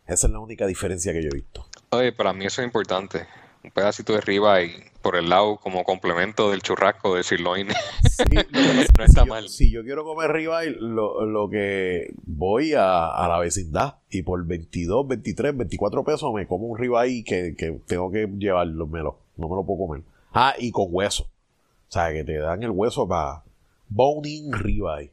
Esa 0.07 0.27
es 0.27 0.33
la 0.33 0.41
única 0.41 0.67
diferencia 0.67 1.13
que 1.13 1.23
yo 1.23 1.29
he 1.33 1.37
visto. 1.37 1.65
Oye, 1.91 2.13
para 2.13 2.33
mí 2.33 2.45
eso 2.45 2.61
es 2.61 2.67
importante. 2.67 3.25
Un 3.63 3.71
pedacito 3.71 4.13
de 4.13 4.21
ribeye 4.21 4.91
por 5.01 5.15
el 5.15 5.29
lado 5.29 5.59
como 5.59 5.85
complemento 5.85 6.51
del 6.51 6.61
churrasco 6.61 7.15
de 7.15 7.23
sirloin. 7.23 7.69
Sí, 8.03 8.25
no 8.99 9.05
está 9.05 9.25
mal. 9.25 9.49
si 9.49 9.71
yo 9.71 9.85
quiero 9.85 10.03
comer 10.03 10.33
ribeye, 10.33 10.77
lo, 10.81 11.25
lo 11.25 11.49
que 11.49 12.13
voy 12.27 12.75
a, 12.75 13.27
la 13.29 13.39
vecindad 13.39 13.99
y 14.11 14.23
por 14.23 14.45
22, 14.45 15.07
23, 15.07 15.57
24 15.57 16.03
pesos 16.03 16.35
me 16.35 16.49
como 16.49 16.67
un 16.67 16.77
ribeye 16.77 17.23
que, 17.23 17.55
que 17.57 17.79
tengo 17.87 18.11
que 18.11 18.27
llevarlo, 18.27 18.89
me 18.89 19.01
lo, 19.01 19.21
no 19.37 19.49
me 19.49 19.55
lo 19.55 19.65
puedo 19.65 19.87
comer. 19.87 20.03
Ah, 20.33 20.55
y 20.59 20.71
con 20.71 20.87
hueso. 20.89 21.25
O 21.25 21.93
sea, 21.93 22.13
que 22.13 22.25
te 22.25 22.39
dan 22.39 22.63
el 22.63 22.71
hueso 22.71 23.07
para 23.07 23.43
boning 23.89 24.53
ribeye. 24.53 25.13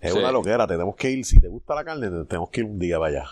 Es 0.00 0.12
una 0.12 0.30
loquera, 0.30 0.66
tenemos 0.66 0.94
que 0.96 1.10
ir, 1.10 1.24
si 1.24 1.38
te 1.38 1.48
gusta 1.48 1.74
la 1.74 1.82
carne, 1.82 2.10
tenemos 2.26 2.50
que 2.50 2.60
ir 2.60 2.66
un 2.66 2.78
día 2.78 2.98
para 2.98 3.08
allá. 3.08 3.30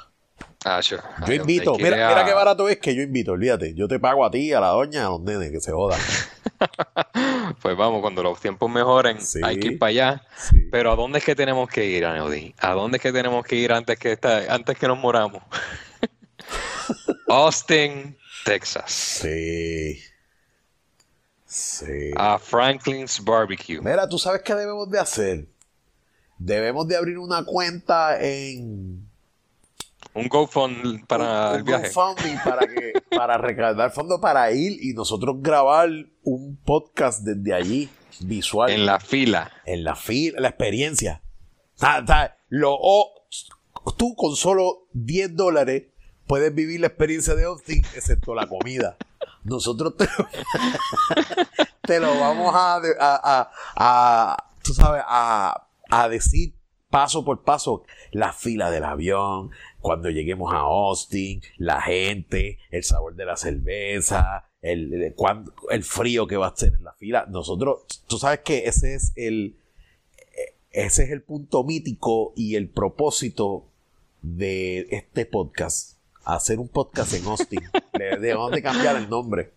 Ah, 0.65 0.81
yo 0.81 1.35
invito, 1.35 1.77
mira, 1.77 2.09
mira 2.09 2.25
qué 2.25 2.33
barato 2.33 2.69
es 2.69 2.79
que 2.79 2.95
yo 2.95 3.03
invito, 3.03 3.33
olvídate. 3.33 3.75
Yo 3.75 3.89
te 3.89 3.99
pago 4.01 4.25
a 4.25 4.31
ti, 4.31 4.53
a 4.53 4.61
la 4.61 4.69
doña, 4.69 5.07
a 5.07 5.11
los 5.11 5.21
nenes, 5.21 5.51
que 5.51 5.61
se 5.61 5.73
jodan. 5.73 6.01
pues 7.63 7.77
vamos, 7.77 8.01
cuando 8.01 8.23
los 8.23 8.41
tiempos 8.41 8.71
mejoren, 8.71 9.19
hay 9.43 9.59
que 9.59 9.69
ir 9.69 9.79
para 9.79 9.91
allá. 9.91 10.23
Pero 10.71 10.93
¿a 10.93 10.97
dónde 10.97 11.19
es 11.19 11.25
que 11.25 11.35
tenemos 11.35 11.69
que 11.69 11.85
ir, 11.85 12.07
Aneudi? 12.07 12.55
¿A 12.59 12.73
dónde 12.73 12.97
es 12.97 13.03
que 13.03 13.13
tenemos 13.13 13.45
que 13.45 13.57
ir 13.57 13.73
antes 13.73 13.99
que, 13.99 14.19
antes 14.49 14.79
que 14.79 14.89
nos 14.89 14.99
moramos? 14.99 15.43
Austin, 17.29 18.17
Texas. 18.45 18.91
Sí. 18.91 20.12
Sí. 21.53 22.13
A 22.17 22.39
Franklin's 22.39 23.23
Barbecue. 23.23 23.79
Mira, 23.83 24.09
¿tú 24.09 24.19
sabes 24.19 24.41
qué 24.41 24.55
debemos 24.55 24.91
de 24.91 24.99
hacer? 24.99 25.49
Debemos 26.39 26.89
de 26.89 26.97
abrir 26.97 27.19
una 27.19 27.45
cuenta 27.45 28.19
en... 28.23 29.07
Un 30.15 30.29
GoFundMe 30.29 31.05
para 31.07 31.57
el 31.57 31.63
viaje. 31.63 31.89
GoFundMe 31.89 32.41
para, 32.43 32.67
que, 32.67 32.95
para 33.15 33.37
recaudar 33.37 33.93
fondos 33.93 34.19
para 34.19 34.51
ir 34.51 34.83
y 34.83 34.95
nosotros 34.95 35.37
grabar 35.41 35.91
un 36.23 36.57
podcast 36.57 37.21
desde 37.21 37.53
allí, 37.53 37.91
visual. 38.21 38.71
En 38.71 38.87
la 38.87 38.99
fila. 38.99 39.53
En 39.67 39.85
la 39.85 39.95
fila, 39.95 40.41
la 40.41 40.49
experiencia. 40.49 41.23
Lo, 42.49 42.79
tú 43.99 44.15
con 44.17 44.37
solo 44.37 44.89
10 44.95 45.37
dólares 45.37 45.85
puedes 46.27 46.55
vivir 46.55 46.81
la 46.81 46.87
experiencia 46.87 47.35
de 47.35 47.45
Austin, 47.45 47.85
excepto 47.95 48.35
la 48.35 48.47
comida. 48.47 48.97
Nosotros 49.45 49.95
te, 51.83 52.01
lo 52.01 52.19
vamos 52.19 52.53
a, 52.55 52.81
a, 53.77 54.51
tú 54.63 54.73
sabes, 54.73 55.03
a, 55.07 55.69
decir 56.09 56.55
paso 56.89 57.25
por 57.25 57.43
paso 57.43 57.85
la 58.13 58.33
fila 58.33 58.71
del 58.71 58.85
avión, 58.85 59.51
cuando 59.81 60.11
lleguemos 60.11 60.53
a 60.53 60.59
Austin, 60.59 61.43
la 61.57 61.81
gente, 61.81 62.59
el 62.71 62.85
sabor 62.85 63.15
de 63.15 63.25
la 63.25 63.37
cerveza, 63.37 64.45
el, 64.61 65.15
el, 65.71 65.85
frío 65.85 66.27
que 66.27 66.37
va 66.37 66.49
a 66.49 66.57
ser 66.57 66.75
en 66.75 66.85
la 66.85 66.93
fila. 66.93 67.27
Nosotros, 67.29 68.05
tú 68.07 68.19
sabes 68.19 68.41
que 68.41 68.67
ese 68.67 68.95
es 68.95 69.13
el, 69.17 69.57
ese 70.71 71.05
es 71.05 71.11
el 71.11 71.23
punto 71.23 71.65
mítico 71.65 72.33
y 72.37 72.57
el 72.57 72.69
propósito 72.69 73.65
de 74.23 74.87
este 74.91 75.27
podcast 75.27 75.97
hacer 76.25 76.59
un 76.59 76.69
podcast 76.69 77.13
en 77.15 77.27
Austin. 77.27 77.61
Le 77.93 78.17
de 78.51 78.63
cambiar 78.63 78.97
el 78.97 79.09
nombre. 79.09 79.53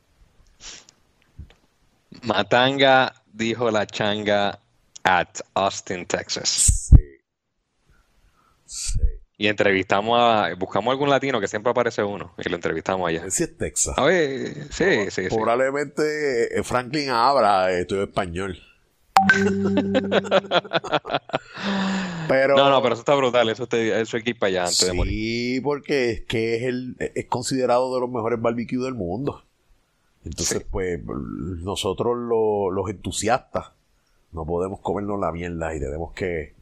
Matanga 2.23 3.13
dijo 3.31 3.71
la 3.71 3.85
changa 3.85 4.59
at 5.03 5.39
Austin, 5.53 6.05
Texas. 6.05 6.91
Sí. 8.65 8.99
Y 9.37 9.47
entrevistamos 9.47 10.17
a. 10.17 10.53
Buscamos 10.55 10.91
algún 10.91 11.09
latino 11.09 11.41
que 11.41 11.47
siempre 11.47 11.71
aparece 11.71 12.03
uno 12.03 12.33
y 12.37 12.49
lo 12.49 12.55
entrevistamos 12.55 13.07
allá. 13.07 13.29
Sí, 13.29 13.43
es 13.43 13.57
Texas. 13.57 13.95
sí, 14.71 15.11
sí, 15.11 15.27
Probablemente 15.29 16.57
eh, 16.57 16.63
Franklin 16.63 17.09
habla 17.09 17.71
estudio 17.71 18.03
español. 18.03 18.57
pero, 22.27 22.55
no, 22.55 22.69
no, 22.69 22.81
pero 22.81 22.93
eso 22.93 23.01
está 23.01 23.15
brutal. 23.15 23.49
Eso, 23.49 23.67
te, 23.67 23.99
eso 24.01 24.17
hay 24.17 24.23
que 24.23 24.29
ir 24.31 24.39
para 24.39 24.49
allá 24.49 24.61
antes 24.63 24.77
sí, 24.77 24.85
de 24.85 24.93
morir. 24.93 25.13
Sí, 25.13 25.61
porque 25.61 26.11
es 26.11 26.21
que 26.21 26.55
es, 26.55 26.63
el, 26.63 26.95
es 26.99 27.25
considerado 27.25 27.93
de 27.93 28.01
los 28.01 28.09
mejores 28.09 28.41
barbecues 28.41 28.83
del 28.83 28.95
mundo. 28.95 29.43
Entonces, 30.23 30.65
pues, 30.69 30.99
nosotros 31.03 32.17
los 32.17 32.89
entusiastas 32.89 33.71
no 34.31 34.45
podemos 34.45 34.79
comernos 34.81 35.19
la 35.19 35.31
mierda 35.31 35.75
y 35.75 35.79
tenemos 35.79 36.13
que 36.13 36.55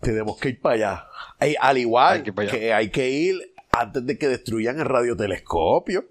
tenemos 0.00 0.38
que 0.38 0.50
ir 0.50 0.60
para 0.60 0.74
allá. 0.74 1.06
al 1.60 1.78
igual 1.78 2.22
que, 2.22 2.72
hay 2.72 2.90
que 2.90 3.10
ir 3.10 3.54
antes 3.70 4.04
de 4.06 4.18
que 4.18 4.28
destruyan 4.28 4.78
el 4.78 4.86
radiotelescopio. 4.86 6.04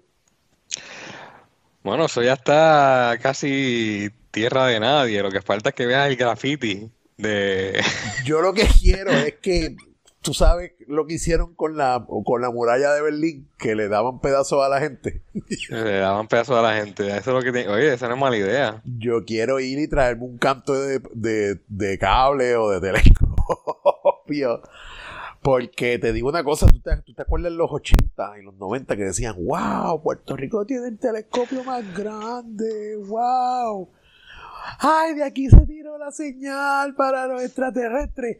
Bueno, 1.82 2.06
eso 2.06 2.22
ya 2.22 2.34
está 2.34 3.18
casi 3.22 4.10
tierra 4.30 4.66
de 4.66 4.80
nadie. 4.80 5.22
Lo 5.22 5.30
que 5.30 5.40
falta 5.40 5.70
es 5.70 5.74
que 5.74 5.86
veas 5.86 6.08
el 6.08 6.16
graffiti 6.16 6.90
de. 7.18 7.80
Yo 8.24 8.40
lo 8.40 8.54
que 8.54 8.66
quiero 8.80 9.10
es 9.10 9.34
que 9.34 9.76
tú 10.22 10.34
sabes 10.34 10.72
lo 10.86 11.06
que 11.06 11.14
hicieron 11.14 11.54
con 11.54 11.76
la, 11.76 12.06
con 12.24 12.40
la 12.40 12.50
muralla 12.50 12.92
de 12.92 13.02
Berlín, 13.02 13.48
que 13.58 13.74
le 13.74 13.88
daban 13.88 14.20
pedazos 14.20 14.64
a 14.64 14.68
la 14.68 14.80
gente. 14.80 15.22
le 15.70 15.98
daban 15.98 16.28
pedazos 16.28 16.56
a 16.56 16.62
la 16.62 16.76
gente. 16.76 17.06
Eso 17.08 17.18
es 17.18 17.26
lo 17.26 17.42
que 17.42 17.52
tiene. 17.52 17.68
Oye, 17.68 17.92
esa 17.92 18.08
no 18.08 18.14
es 18.14 18.20
mala 18.20 18.36
idea. 18.36 18.82
Yo 18.84 19.24
quiero 19.24 19.60
ir 19.60 19.78
y 19.78 19.88
traerme 19.88 20.24
un 20.24 20.38
canto 20.38 20.74
de, 20.74 21.00
de, 21.14 21.60
de 21.68 21.98
cable 21.98 22.56
o 22.56 22.70
de 22.70 22.80
telescopio. 22.80 24.62
Porque 25.40 25.98
te 25.98 26.12
digo 26.12 26.28
una 26.28 26.42
cosa, 26.42 26.66
¿tú 26.66 26.80
te, 26.80 26.96
¿tú 27.02 27.14
te, 27.14 27.22
acuerdas 27.22 27.52
en 27.52 27.58
los 27.58 27.70
80 27.70 28.40
y 28.40 28.42
los 28.42 28.54
90 28.54 28.96
que 28.96 29.04
decían, 29.04 29.36
wow, 29.38 30.02
Puerto 30.02 30.36
Rico 30.36 30.66
tiene 30.66 30.88
el 30.88 30.98
telescopio 30.98 31.62
más 31.62 31.84
grande, 31.96 32.96
wow. 33.06 33.88
Ay, 34.78 35.14
de 35.14 35.24
aquí 35.24 35.48
se 35.48 35.66
tiró 35.66 35.98
la 35.98 36.10
señal 36.10 36.94
para 36.94 37.26
los 37.26 37.42
extraterrestres. 37.42 38.38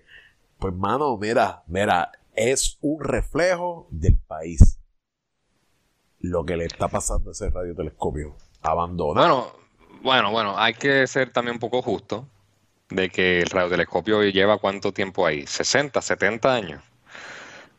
Pues, 0.59 0.75
mano, 0.75 1.17
mira, 1.17 1.63
mira, 1.67 2.13
es 2.35 2.79
un 2.81 3.03
reflejo 3.03 3.89
del 3.91 4.19
país. 4.19 4.79
Lo 6.21 6.45
que 6.45 6.57
le 6.57 6.67
está 6.67 6.89
pasando 6.89 7.31
a 7.31 7.33
ese 7.33 7.51
radiotelescopio. 7.51 8.37
Abandonado. 8.63 9.53
Bueno, 10.03 10.03
bueno, 10.03 10.31
bueno, 10.31 10.59
hay 10.59 10.75
que 10.75 11.07
ser 11.07 11.33
también 11.33 11.57
un 11.57 11.61
poco 11.61 11.83
justo 11.83 12.29
de 12.91 13.11
que 13.11 13.41
el 13.41 13.51
radiotelescopio 13.51 14.23
lleva 14.25 14.59
cuánto 14.59 14.93
tiempo 14.93 15.27
ahí, 15.27 15.47
60, 15.47 16.01
70 16.01 16.55
años. 16.55 16.83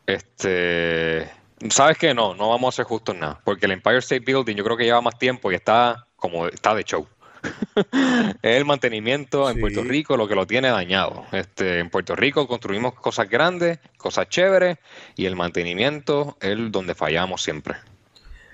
Este, 0.06 1.30
¿sabes 1.68 1.98
qué? 1.98 2.14
No, 2.14 2.34
no 2.34 2.48
vamos 2.48 2.74
a 2.74 2.76
ser 2.76 2.84
justos 2.84 3.16
nada, 3.16 3.40
porque 3.44 3.66
el 3.66 3.72
Empire 3.72 3.98
State 3.98 4.24
Building 4.24 4.56
yo 4.56 4.64
creo 4.64 4.76
que 4.76 4.84
lleva 4.84 5.00
más 5.00 5.18
tiempo 5.18 5.50
y 5.50 5.54
está 5.54 6.06
como 6.16 6.46
está 6.46 6.74
de 6.74 6.84
show. 6.84 7.06
Es 7.42 8.36
el 8.42 8.64
mantenimiento 8.64 9.48
en 9.50 9.60
Puerto 9.60 9.82
Rico 9.82 10.16
lo 10.16 10.28
que 10.28 10.34
lo 10.34 10.46
tiene 10.46 10.68
dañado. 10.68 11.24
Este, 11.32 11.78
en 11.78 11.90
Puerto 11.90 12.16
Rico 12.16 12.46
construimos 12.46 12.94
cosas 12.94 13.28
grandes, 13.28 13.78
cosas 13.96 14.28
chéveres, 14.28 14.78
y 15.16 15.26
el 15.26 15.36
mantenimiento 15.36 16.36
es 16.40 16.56
donde 16.70 16.94
fallamos 16.94 17.42
siempre. 17.42 17.76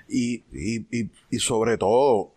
Y, 0.09 0.43
y, 0.53 1.09
y, 1.29 1.39
sobre 1.39 1.77
todo, 1.77 2.33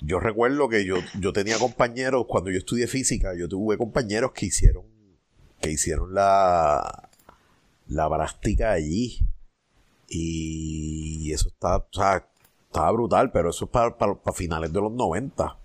yo 0.00 0.18
recuerdo 0.18 0.68
que 0.68 0.84
yo, 0.84 0.96
yo 1.20 1.32
tenía 1.32 1.58
compañeros, 1.58 2.24
cuando 2.26 2.50
yo 2.50 2.58
estudié 2.58 2.86
física, 2.86 3.34
yo 3.36 3.48
tuve 3.48 3.76
compañeros 3.76 4.32
que 4.32 4.46
hicieron, 4.46 4.84
que 5.60 5.70
hicieron 5.70 6.14
la, 6.14 7.10
la 7.88 8.08
práctica 8.08 8.72
allí. 8.72 9.20
Y 10.10 11.30
eso 11.34 11.48
está, 11.48 11.76
o 11.76 11.88
sea, 11.92 12.26
estaba 12.68 12.90
brutal, 12.92 13.30
pero 13.32 13.50
eso 13.50 13.64
es 13.64 13.70
para, 13.70 13.96
para, 13.96 14.14
finales 14.32 14.72
de 14.72 14.80
los 14.80 14.92
90. 14.92 15.56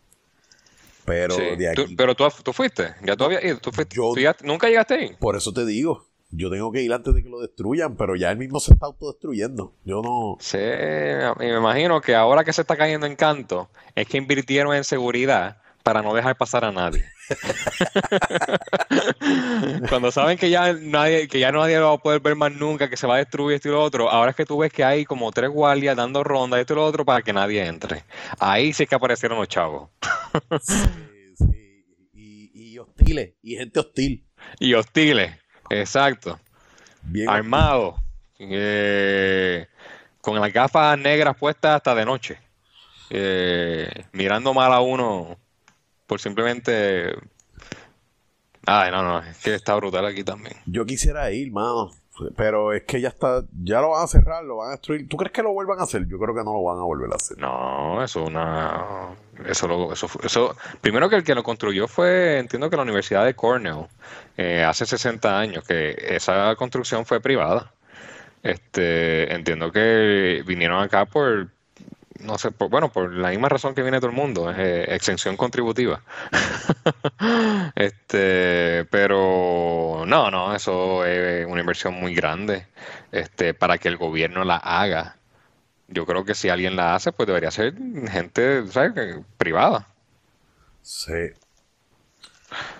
Pero 1.05 1.35
de 1.35 1.69
aquí. 1.69 1.95
pero 1.97 2.15
tú, 2.15 2.25
tú, 2.43 2.53
fuiste, 2.53 2.95
ya 3.03 3.17
tú 3.17 3.25
habías 3.25 3.43
ido, 3.43 3.57
tú 3.59 3.71
fuiste. 3.71 3.99
¿Nunca 4.43 4.67
llegaste 4.67 4.93
ahí? 4.93 5.15
Por 5.19 5.35
eso 5.35 5.51
te 5.51 5.65
digo, 5.65 6.07
yo 6.31 6.49
tengo 6.49 6.71
que 6.71 6.81
ir 6.81 6.93
antes 6.93 7.13
de 7.13 7.23
que 7.23 7.29
lo 7.29 7.41
destruyan, 7.41 7.97
pero 7.97 8.15
ya 8.15 8.31
él 8.31 8.37
mismo 8.37 8.59
se 8.61 8.73
está 8.73 8.85
autodestruyendo. 8.85 9.73
Yo 9.83 10.01
no. 10.01 10.37
Sí, 10.39 10.57
me 10.57 11.49
imagino 11.49 11.99
que 11.99 12.15
ahora 12.15 12.45
que 12.45 12.53
se 12.53 12.61
está 12.61 12.77
cayendo 12.77 13.05
en 13.05 13.17
canto, 13.17 13.69
es 13.95 14.07
que 14.07 14.17
invirtieron 14.17 14.73
en 14.73 14.85
seguridad 14.85 15.57
para 15.83 16.01
no 16.01 16.13
dejar 16.13 16.37
pasar 16.37 16.63
a 16.63 16.71
nadie. 16.71 17.03
Cuando 19.89 20.11
saben 20.11 20.37
que 20.37 20.49
ya 20.49 20.73
nadie, 20.73 21.27
que 21.27 21.39
ya 21.39 21.51
nadie 21.51 21.79
lo 21.79 21.87
va 21.87 21.93
a 21.93 21.97
poder 21.97 22.21
ver 22.21 22.35
más 22.35 22.51
nunca, 22.51 22.89
que 22.89 22.97
se 22.97 23.07
va 23.07 23.15
a 23.15 23.17
destruir 23.17 23.55
esto 23.55 23.69
y 23.69 23.71
lo 23.71 23.81
otro, 23.81 24.09
ahora 24.09 24.31
es 24.31 24.37
que 24.37 24.45
tú 24.45 24.57
ves 24.57 24.71
que 24.71 24.83
hay 24.83 25.05
como 25.05 25.31
tres 25.31 25.49
guardias 25.49 25.95
dando 25.95 26.23
rondas, 26.23 26.59
esto 26.59 26.73
y 26.73 26.75
lo 26.77 26.85
otro, 26.85 27.05
para 27.05 27.21
que 27.21 27.33
nadie 27.33 27.65
entre. 27.65 28.03
Ahí 28.39 28.73
sí 28.73 28.85
que 28.85 28.95
aparecieron 28.95 29.37
los 29.37 29.47
chavos. 29.47 29.89
sí, 30.61 30.75
sí. 31.37 32.51
Y, 32.53 32.77
hostiles, 32.77 33.33
y 33.41 33.55
gente 33.55 33.79
hostil. 33.79 34.25
Y 34.59 34.73
hostiles, 34.73 35.31
exacto. 35.69 36.39
Bien 37.03 37.29
Armados. 37.29 37.95
Eh, 38.39 39.67
con 40.21 40.39
las 40.39 40.51
gafas 40.51 40.97
negras 40.97 41.35
puestas 41.37 41.75
hasta 41.75 41.95
de 41.95 42.05
noche. 42.05 42.37
Eh, 43.09 43.89
mirando 44.11 44.53
mal 44.53 44.73
a 44.73 44.79
uno 44.79 45.37
por 46.07 46.19
simplemente. 46.19 47.13
Ay, 48.65 48.91
no, 48.91 49.03
no, 49.03 49.19
es 49.19 49.37
que 49.39 49.55
está 49.55 49.75
brutal 49.75 50.05
aquí 50.05 50.23
también. 50.23 50.55
Yo 50.65 50.85
quisiera 50.85 51.31
ir, 51.31 51.51
mano. 51.51 51.91
Pero 52.37 52.73
es 52.73 52.83
que 52.83 53.01
ya 53.01 53.09
está, 53.09 53.43
ya 53.63 53.81
lo 53.81 53.89
van 53.89 54.03
a 54.03 54.07
cerrar, 54.07 54.43
lo 54.43 54.57
van 54.57 54.67
a 54.67 54.71
destruir. 54.73 55.09
¿Tú 55.09 55.17
crees 55.17 55.31
que 55.33 55.41
lo 55.41 55.51
vuelvan 55.51 55.79
a 55.79 55.83
hacer? 55.83 56.05
Yo 56.07 56.19
creo 56.19 56.35
que 56.35 56.43
no 56.43 56.53
lo 56.53 56.63
van 56.63 56.77
a 56.77 56.83
volver 56.83 57.11
a 57.11 57.15
hacer. 57.15 57.37
No, 57.39 58.03
eso 58.03 58.23
una, 58.23 59.15
eso, 59.47 59.67
lo, 59.67 59.91
eso, 59.91 60.07
eso, 60.23 60.55
primero 60.79 61.09
que 61.09 61.15
el 61.15 61.23
que 61.23 61.33
lo 61.33 61.41
construyó 61.41 61.87
fue, 61.87 62.37
entiendo 62.37 62.69
que 62.69 62.75
la 62.75 62.83
Universidad 62.83 63.25
de 63.25 63.33
Cornell, 63.33 63.87
eh, 64.37 64.63
hace 64.63 64.85
60 64.85 65.39
años, 65.39 65.65
que 65.67 65.95
esa 65.97 66.55
construcción 66.55 67.05
fue 67.05 67.19
privada. 67.19 67.73
Este, 68.43 69.33
entiendo 69.33 69.71
que 69.71 70.43
vinieron 70.45 70.83
acá 70.83 71.05
por 71.05 71.49
no 72.19 72.37
sé, 72.37 72.49
bueno, 72.69 72.91
por 72.91 73.13
la 73.13 73.29
misma 73.29 73.49
razón 73.49 73.73
que 73.73 73.81
viene 73.81 73.99
todo 73.99 74.09
el 74.09 74.15
mundo, 74.15 74.49
es 74.49 74.57
eh, 74.57 74.95
exención 74.95 75.37
contributiva. 75.37 76.01
este, 77.75 78.85
pero 78.85 80.03
no, 80.05 80.31
no, 80.31 80.55
eso 80.55 81.05
es 81.05 81.45
una 81.47 81.61
inversión 81.61 81.93
muy 81.93 82.13
grande 82.13 82.67
este, 83.11 83.53
para 83.53 83.77
que 83.77 83.87
el 83.87 83.97
gobierno 83.97 84.43
la 84.43 84.57
haga. 84.57 85.17
yo 85.87 86.05
creo 86.05 86.25
que 86.25 86.35
si 86.35 86.49
alguien 86.49 86.75
la 86.75 86.95
hace, 86.95 87.11
pues 87.11 87.27
debería 87.27 87.51
ser 87.51 87.75
gente, 88.09 88.67
¿sabes? 88.67 88.93
Privada. 89.37 89.87
Sí. 90.81 91.31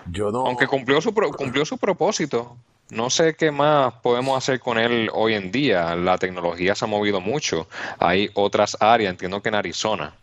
Yo 0.06 0.30
no. 0.30 0.46
Aunque 0.46 0.66
cumplió 0.66 1.00
su, 1.00 1.12
cumplió 1.14 1.64
su 1.64 1.78
propósito. 1.78 2.56
No 2.90 3.10
sé 3.10 3.34
qué 3.34 3.50
más 3.50 3.94
podemos 4.02 4.36
hacer 4.36 4.60
con 4.60 4.78
él 4.78 5.10
hoy 5.12 5.34
en 5.34 5.50
día. 5.50 5.96
La 5.96 6.18
tecnología 6.18 6.74
se 6.74 6.84
ha 6.84 6.88
movido 6.88 7.20
mucho. 7.20 7.66
Hay 7.98 8.30
otras 8.34 8.76
áreas, 8.80 9.10
entiendo 9.10 9.42
que 9.42 9.48
en 9.48 9.54
Arizona 9.54 10.14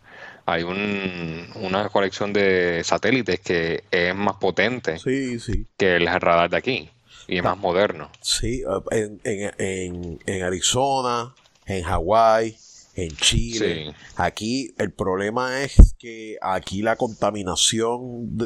hay 0.46 0.62
un, 0.62 1.48
una 1.56 1.88
colección 1.88 2.32
de 2.32 2.82
satélites 2.84 3.40
que 3.40 3.84
es 3.90 4.14
más 4.14 4.36
potente 4.36 4.98
sí, 4.98 5.38
sí. 5.38 5.66
que 5.76 5.96
el 5.96 6.06
radar 6.06 6.50
de 6.50 6.56
aquí 6.56 6.90
y 7.28 7.36
es 7.38 7.44
más 7.44 7.56
moderno. 7.56 8.10
Sí, 8.20 8.62
en, 8.90 9.20
en, 9.24 10.18
en, 10.26 10.42
Arizona, 10.42 11.34
en 11.66 11.84
Hawái, 11.84 12.56
en 12.94 13.16
Chile. 13.16 13.94
Aquí 14.16 14.74
el 14.78 14.92
problema 14.92 15.62
es 15.62 15.94
que 15.98 16.36
aquí 16.42 16.82
la 16.82 16.96
contaminación 16.96 18.36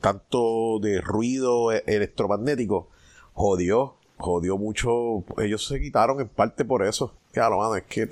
tanto 0.00 0.78
de 0.80 1.00
ruido 1.00 1.72
e, 1.72 1.84
electromagnético 1.86 2.90
jodió, 3.34 3.96
jodió 4.16 4.56
mucho. 4.56 5.24
Ellos 5.38 5.66
se 5.66 5.80
quitaron 5.80 6.20
en 6.20 6.28
parte 6.28 6.64
por 6.64 6.84
eso. 6.84 7.12
Claro, 7.32 7.76
es 7.76 7.82
que 7.84 8.08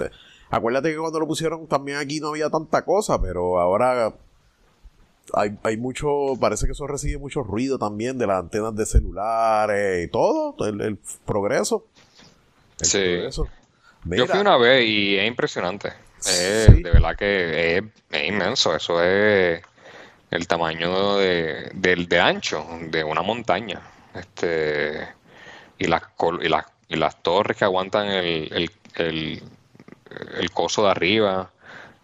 acuérdate 0.50 0.90
que 0.90 0.98
cuando 0.98 1.20
lo 1.20 1.26
pusieron 1.26 1.66
también 1.66 1.98
aquí 1.98 2.20
no 2.20 2.28
había 2.28 2.50
tanta 2.50 2.84
cosa, 2.84 3.20
pero 3.20 3.58
ahora 3.58 4.14
hay, 5.32 5.56
hay 5.62 5.76
mucho, 5.76 6.34
parece 6.40 6.66
que 6.66 6.72
eso 6.72 6.86
recibe 6.86 7.18
mucho 7.18 7.42
ruido 7.42 7.78
también 7.78 8.18
de 8.18 8.26
las 8.26 8.40
antenas 8.40 8.74
de 8.76 8.84
celulares 8.84 10.04
y 10.04 10.08
todo, 10.10 10.54
el, 10.66 10.98
progreso. 11.24 11.86
sí. 12.76 13.20
Yo 14.04 14.26
fui 14.26 14.40
una 14.40 14.56
vez 14.56 14.84
y 14.84 15.16
es 15.16 15.28
impresionante. 15.28 15.92
De 16.24 16.82
verdad 16.82 17.16
que 17.16 17.78
es, 17.78 18.28
inmenso. 18.28 18.74
Eso 18.74 19.02
es 19.02 19.62
el 20.30 20.46
tamaño 20.46 21.18
de, 21.18 21.70
de 21.72 22.20
ancho 22.20 22.66
de 22.90 23.04
una 23.04 23.22
montaña. 23.22 23.80
Este, 24.14 25.08
y, 25.78 25.86
las, 25.86 26.02
y, 26.42 26.48
las, 26.48 26.64
y 26.88 26.96
las 26.96 27.22
torres 27.22 27.56
que 27.56 27.64
aguantan 27.64 28.08
el, 28.08 28.70
el, 28.96 29.42
el, 30.38 30.50
coso 30.52 30.84
de 30.84 30.90
arriba. 30.90 31.50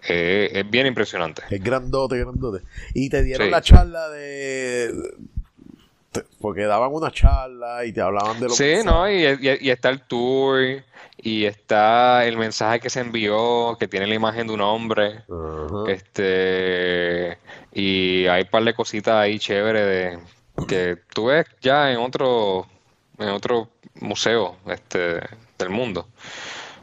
es 0.03 0.71
bien 0.71 0.87
impresionante. 0.87 1.43
Es 1.51 1.63
grandote, 1.63 2.19
grandote. 2.19 2.65
Y 2.95 3.11
te 3.11 3.23
dieron 3.23 3.51
la 3.51 3.61
charla 3.61 4.09
de, 4.09 4.93
porque 6.41 6.63
daban 6.63 6.93
una 6.93 7.11
charla 7.11 7.85
y 7.85 7.93
te 7.93 8.01
hablaban 8.01 8.41
de 8.41 8.49
lo 8.49 8.55
sí, 8.55 8.77
no, 8.85 9.11
y, 9.11 9.25
y, 9.41 9.71
está 9.71 9.91
el 9.91 10.03
tour 10.03 10.83
y 11.17 11.45
está 11.45 12.25
el 12.27 12.37
mensaje 12.37 12.81
que 12.81 12.91
se 12.91 13.01
envió 13.01 13.77
que 13.79 13.89
tiene 13.89 14.07
la 14.07 14.15
imagen 14.15 14.47
de 14.47 14.53
un 14.55 14.61
hombre 14.61 15.25
este 15.89 17.39
y 17.73 18.27
hay 18.27 18.43
un 18.43 18.49
par 18.49 18.65
de 18.65 18.75
cositas 18.75 19.15
ahí 19.15 19.39
chévere 19.39 19.83
de 19.83 20.19
que 20.67 20.99
tú 21.13 21.27
ves 21.27 21.47
ya 21.61 21.93
en 21.93 21.99
otro 21.99 22.67
en 23.19 23.29
otro 23.31 23.69
museo 24.01 24.57
este 24.67 25.21
del 25.59 25.71
mundo. 25.71 26.07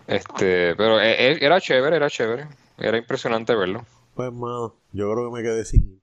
Este 0.08 0.76
pero 0.76 1.00
e, 1.00 1.12
e, 1.12 1.46
era 1.46 1.60
chévere 1.60 1.96
era 1.96 2.10
chévere. 2.10 2.48
Era 2.78 2.98
impresionante 2.98 3.56
verlo. 3.56 3.86
Pues 4.14 4.32
mano 4.32 4.76
yo 4.92 5.12
creo 5.12 5.30
que 5.30 5.38
me 5.38 5.44
quedé 5.44 5.66
sin 5.66 6.02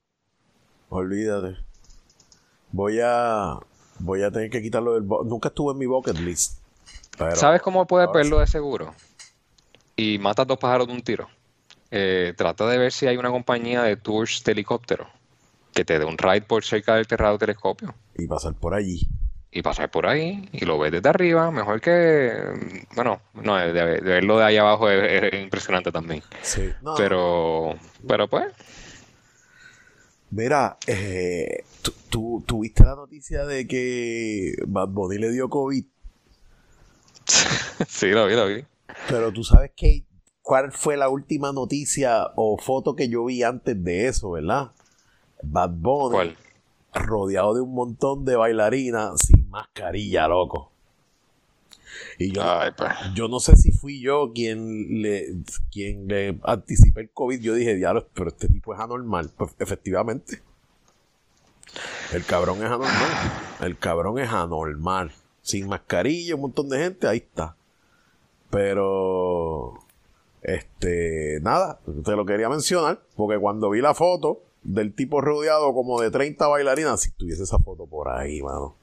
olvídate. 0.88 1.56
Voy 2.72 3.00
a 3.02 3.58
voy 3.98 4.22
a 4.22 4.30
tener 4.30 4.50
que 4.50 4.62
quitarlo 4.62 4.94
del 4.94 5.06
nunca 5.06 5.48
estuve 5.48 5.72
en 5.72 5.78
mi 5.78 5.86
bucket 5.86 6.18
list 6.18 6.60
¿Sabes 7.34 7.60
cómo 7.62 7.86
puedes 7.86 8.10
verlo 8.12 8.40
de 8.40 8.46
seguro? 8.46 8.94
Y 9.96 10.18
matas 10.18 10.46
dos 10.46 10.58
pájaros 10.58 10.86
de 10.86 10.94
un 10.94 11.02
tiro. 11.02 11.28
Eh, 11.90 12.32
trata 12.36 12.66
de 12.66 12.78
ver 12.78 12.90
si 12.90 13.06
hay 13.06 13.18
una 13.18 13.30
compañía 13.30 13.82
de 13.82 13.96
tours 13.96 14.42
de 14.44 14.52
helicóptero 14.52 15.08
que 15.72 15.84
te 15.84 15.98
dé 15.98 16.04
un 16.04 16.18
ride 16.18 16.42
por 16.42 16.64
cerca 16.64 16.96
del 16.96 17.06
terrado 17.06 17.38
telescopio. 17.38 17.94
Y 18.16 18.26
pasar 18.26 18.54
por 18.54 18.74
allí. 18.74 19.08
Y 19.50 19.60
pasar 19.62 19.90
por 19.90 20.06
ahí 20.06 20.48
y 20.52 20.64
lo 20.64 20.78
ves 20.78 20.92
desde 20.92 21.08
arriba, 21.08 21.50
mejor 21.50 21.80
que. 21.80 22.32
Bueno, 22.94 23.20
no, 23.34 23.56
de, 23.56 24.00
verlo 24.00 24.38
de 24.38 24.44
ahí 24.44 24.56
abajo 24.56 24.88
es, 24.88 25.42
impresionante 25.42 25.92
también. 25.92 26.22
Sí. 26.40 26.70
pero, 26.96 27.74
pero 28.08 28.28
pues. 28.28 28.46
Mira, 30.30 30.78
eh, 30.86 31.64
¿tú, 32.08 32.42
tuviste 32.46 32.84
la 32.84 32.96
noticia 32.96 33.44
de 33.44 33.66
que 33.68 34.54
Bad 34.66 34.88
Bunny 34.88 35.18
le 35.18 35.30
dio 35.30 35.50
COVID? 35.50 35.84
sí, 37.88 38.06
lo 38.06 38.26
vi, 38.26 38.34
lo 38.34 38.46
vi. 38.46 38.64
Pero 39.08 39.30
tú 39.30 39.44
sabes 39.44 39.72
que 39.76 40.06
cuál 40.40 40.72
fue 40.72 40.96
la 40.96 41.10
última 41.10 41.52
noticia 41.52 42.28
o 42.36 42.56
foto 42.58 42.96
que 42.96 43.10
yo 43.10 43.26
vi 43.26 43.42
antes 43.42 43.84
de 43.84 44.08
eso, 44.08 44.30
¿verdad? 44.30 44.72
Bad 45.42 45.70
Bunny 45.70 46.14
¿Cuál? 46.14 46.36
rodeado 46.94 47.54
de 47.54 47.60
un 47.60 47.74
montón 47.74 48.24
de 48.24 48.36
bailarinas 48.36 49.20
sin 49.20 49.48
mascarilla, 49.48 50.28
loco. 50.28 50.70
Y 52.18 52.32
yo, 52.32 52.42
yo 53.14 53.28
no 53.28 53.40
sé 53.40 53.56
si 53.56 53.72
fui 53.72 54.00
yo 54.00 54.32
quien 54.34 55.02
le, 55.02 55.36
quien 55.70 56.06
le 56.06 56.38
anticipé 56.44 57.02
el 57.02 57.10
COVID. 57.10 57.40
Yo 57.40 57.54
dije, 57.54 57.74
diablo, 57.74 58.06
pero 58.14 58.28
este 58.28 58.48
tipo 58.48 58.74
es 58.74 58.80
anormal. 58.80 59.30
Pues 59.36 59.54
efectivamente. 59.58 60.42
El 62.12 62.24
cabrón 62.24 62.58
es 62.58 62.64
anormal. 62.64 62.90
El 63.60 63.78
cabrón 63.78 64.18
es 64.18 64.30
anormal 64.30 65.12
sin 65.42 65.66
mascarilla, 65.66 66.36
un 66.36 66.42
montón 66.42 66.68
de 66.68 66.78
gente, 66.78 67.06
ahí 67.06 67.18
está. 67.18 67.56
Pero, 68.48 69.74
este, 70.40 71.40
nada, 71.42 71.80
te 72.04 72.12
lo 72.12 72.24
quería 72.24 72.48
mencionar, 72.48 73.02
porque 73.16 73.38
cuando 73.38 73.70
vi 73.70 73.80
la 73.80 73.94
foto 73.94 74.42
del 74.62 74.94
tipo 74.94 75.20
rodeado 75.20 75.72
como 75.74 76.00
de 76.00 76.10
30 76.10 76.46
bailarinas, 76.46 77.00
si 77.00 77.10
tuviese 77.12 77.42
esa 77.42 77.58
foto 77.58 77.86
por 77.86 78.08
ahí, 78.08 78.42
mano. 78.42 78.76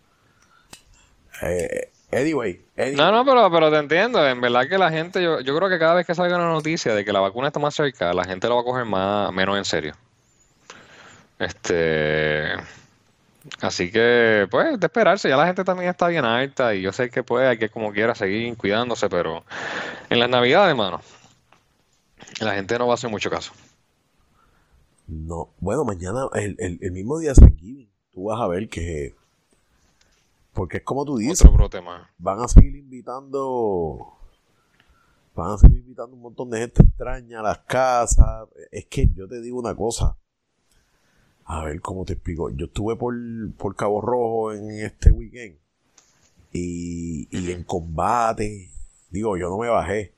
Eh, 1.41 1.89
anyway, 2.11 2.61
No, 2.95 3.11
no, 3.11 3.23
pero, 3.23 3.49
pero 3.51 3.71
te 3.71 3.77
entiendo. 3.77 4.27
En 4.27 4.41
verdad 4.41 4.67
que 4.67 4.77
la 4.77 4.91
gente, 4.91 5.23
yo, 5.23 5.39
yo 5.39 5.55
creo 5.55 5.69
que 5.69 5.79
cada 5.79 5.95
vez 5.95 6.05
que 6.05 6.15
salga 6.15 6.35
una 6.35 6.51
noticia 6.51 6.93
de 6.93 7.05
que 7.05 7.13
la 7.13 7.21
vacuna 7.21 7.47
está 7.47 7.59
más 7.59 7.75
cerca, 7.75 8.13
la 8.13 8.25
gente 8.25 8.47
lo 8.47 8.55
va 8.55 8.61
a 8.61 8.65
coger 8.65 8.85
más, 8.85 9.31
menos 9.31 9.57
en 9.57 9.65
serio. 9.65 9.93
Este. 11.39 12.53
Así 13.61 13.89
que, 13.89 14.47
pues, 14.51 14.79
de 14.79 14.85
esperarse, 14.85 15.29
ya 15.29 15.37
la 15.37 15.47
gente 15.47 15.63
también 15.63 15.89
está 15.89 16.07
bien 16.07 16.25
alta 16.25 16.75
y 16.75 16.81
yo 16.81 16.91
sé 16.91 17.09
que 17.09 17.23
pues 17.23 17.47
hay 17.47 17.57
que 17.57 17.69
como 17.69 17.93
quiera 17.93 18.13
seguir 18.13 18.55
cuidándose, 18.57 19.09
pero 19.09 19.43
en 20.09 20.19
las 20.19 20.29
navidades, 20.29 20.71
hermano, 20.71 21.01
la 22.41 22.53
gente 22.53 22.77
no 22.77 22.87
va 22.87 22.93
a 22.93 22.95
hacer 22.95 23.09
mucho 23.09 23.29
caso. 23.29 23.53
No, 25.09 25.55
bueno, 25.59 25.83
mañana, 25.85 26.29
el, 26.35 26.55
el, 26.59 26.91
mismo 26.91 27.17
día 27.17 27.29
de 27.29 27.35
San 27.35 27.57
Giving, 27.57 27.89
tú 28.11 28.25
vas 28.25 28.39
a 28.39 28.47
ver 28.47 28.69
que, 28.69 29.15
porque 30.53 30.77
es 30.77 30.83
como 30.83 31.03
tú 31.03 31.17
dices, 31.17 31.41
Otro 31.41 31.53
brote 31.53 31.81
más. 31.81 32.07
van 32.19 32.39
a 32.41 32.47
seguir 32.47 32.75
invitando, 32.75 34.13
van 35.33 35.53
a 35.53 35.57
seguir 35.57 35.79
invitando 35.79 36.15
un 36.15 36.21
montón 36.21 36.51
de 36.51 36.59
gente 36.59 36.83
extraña 36.83 37.39
a 37.39 37.43
las 37.43 37.57
casas. 37.59 38.47
Es 38.71 38.85
que 38.85 39.09
yo 39.09 39.27
te 39.27 39.41
digo 39.41 39.57
una 39.57 39.75
cosa, 39.75 40.15
a 41.45 41.63
ver 41.63 41.81
cómo 41.81 42.05
te 42.05 42.13
explico. 42.13 42.51
Yo 42.51 42.67
estuve 42.67 42.95
por, 42.95 43.15
por 43.57 43.75
Cabo 43.75 44.01
Rojo 44.01 44.53
en 44.53 44.69
este 44.69 45.11
weekend 45.11 45.57
y, 46.53 47.27
y 47.35 47.51
en 47.51 47.63
combate, 47.63 48.69
digo, 49.09 49.37
yo 49.37 49.49
no 49.49 49.57
me 49.57 49.69
bajé. 49.69 50.13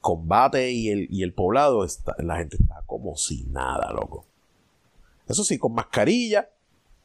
Combate 0.00 0.70
y 0.70 0.88
el, 0.88 1.06
y 1.10 1.22
el 1.22 1.34
poblado, 1.34 1.84
está, 1.84 2.14
la 2.18 2.38
gente 2.38 2.56
está 2.60 2.82
como 2.86 3.16
si 3.16 3.44
nada, 3.44 3.92
loco. 3.92 4.24
Eso 5.28 5.44
sí, 5.44 5.58
con 5.58 5.74
mascarilla, 5.74 6.48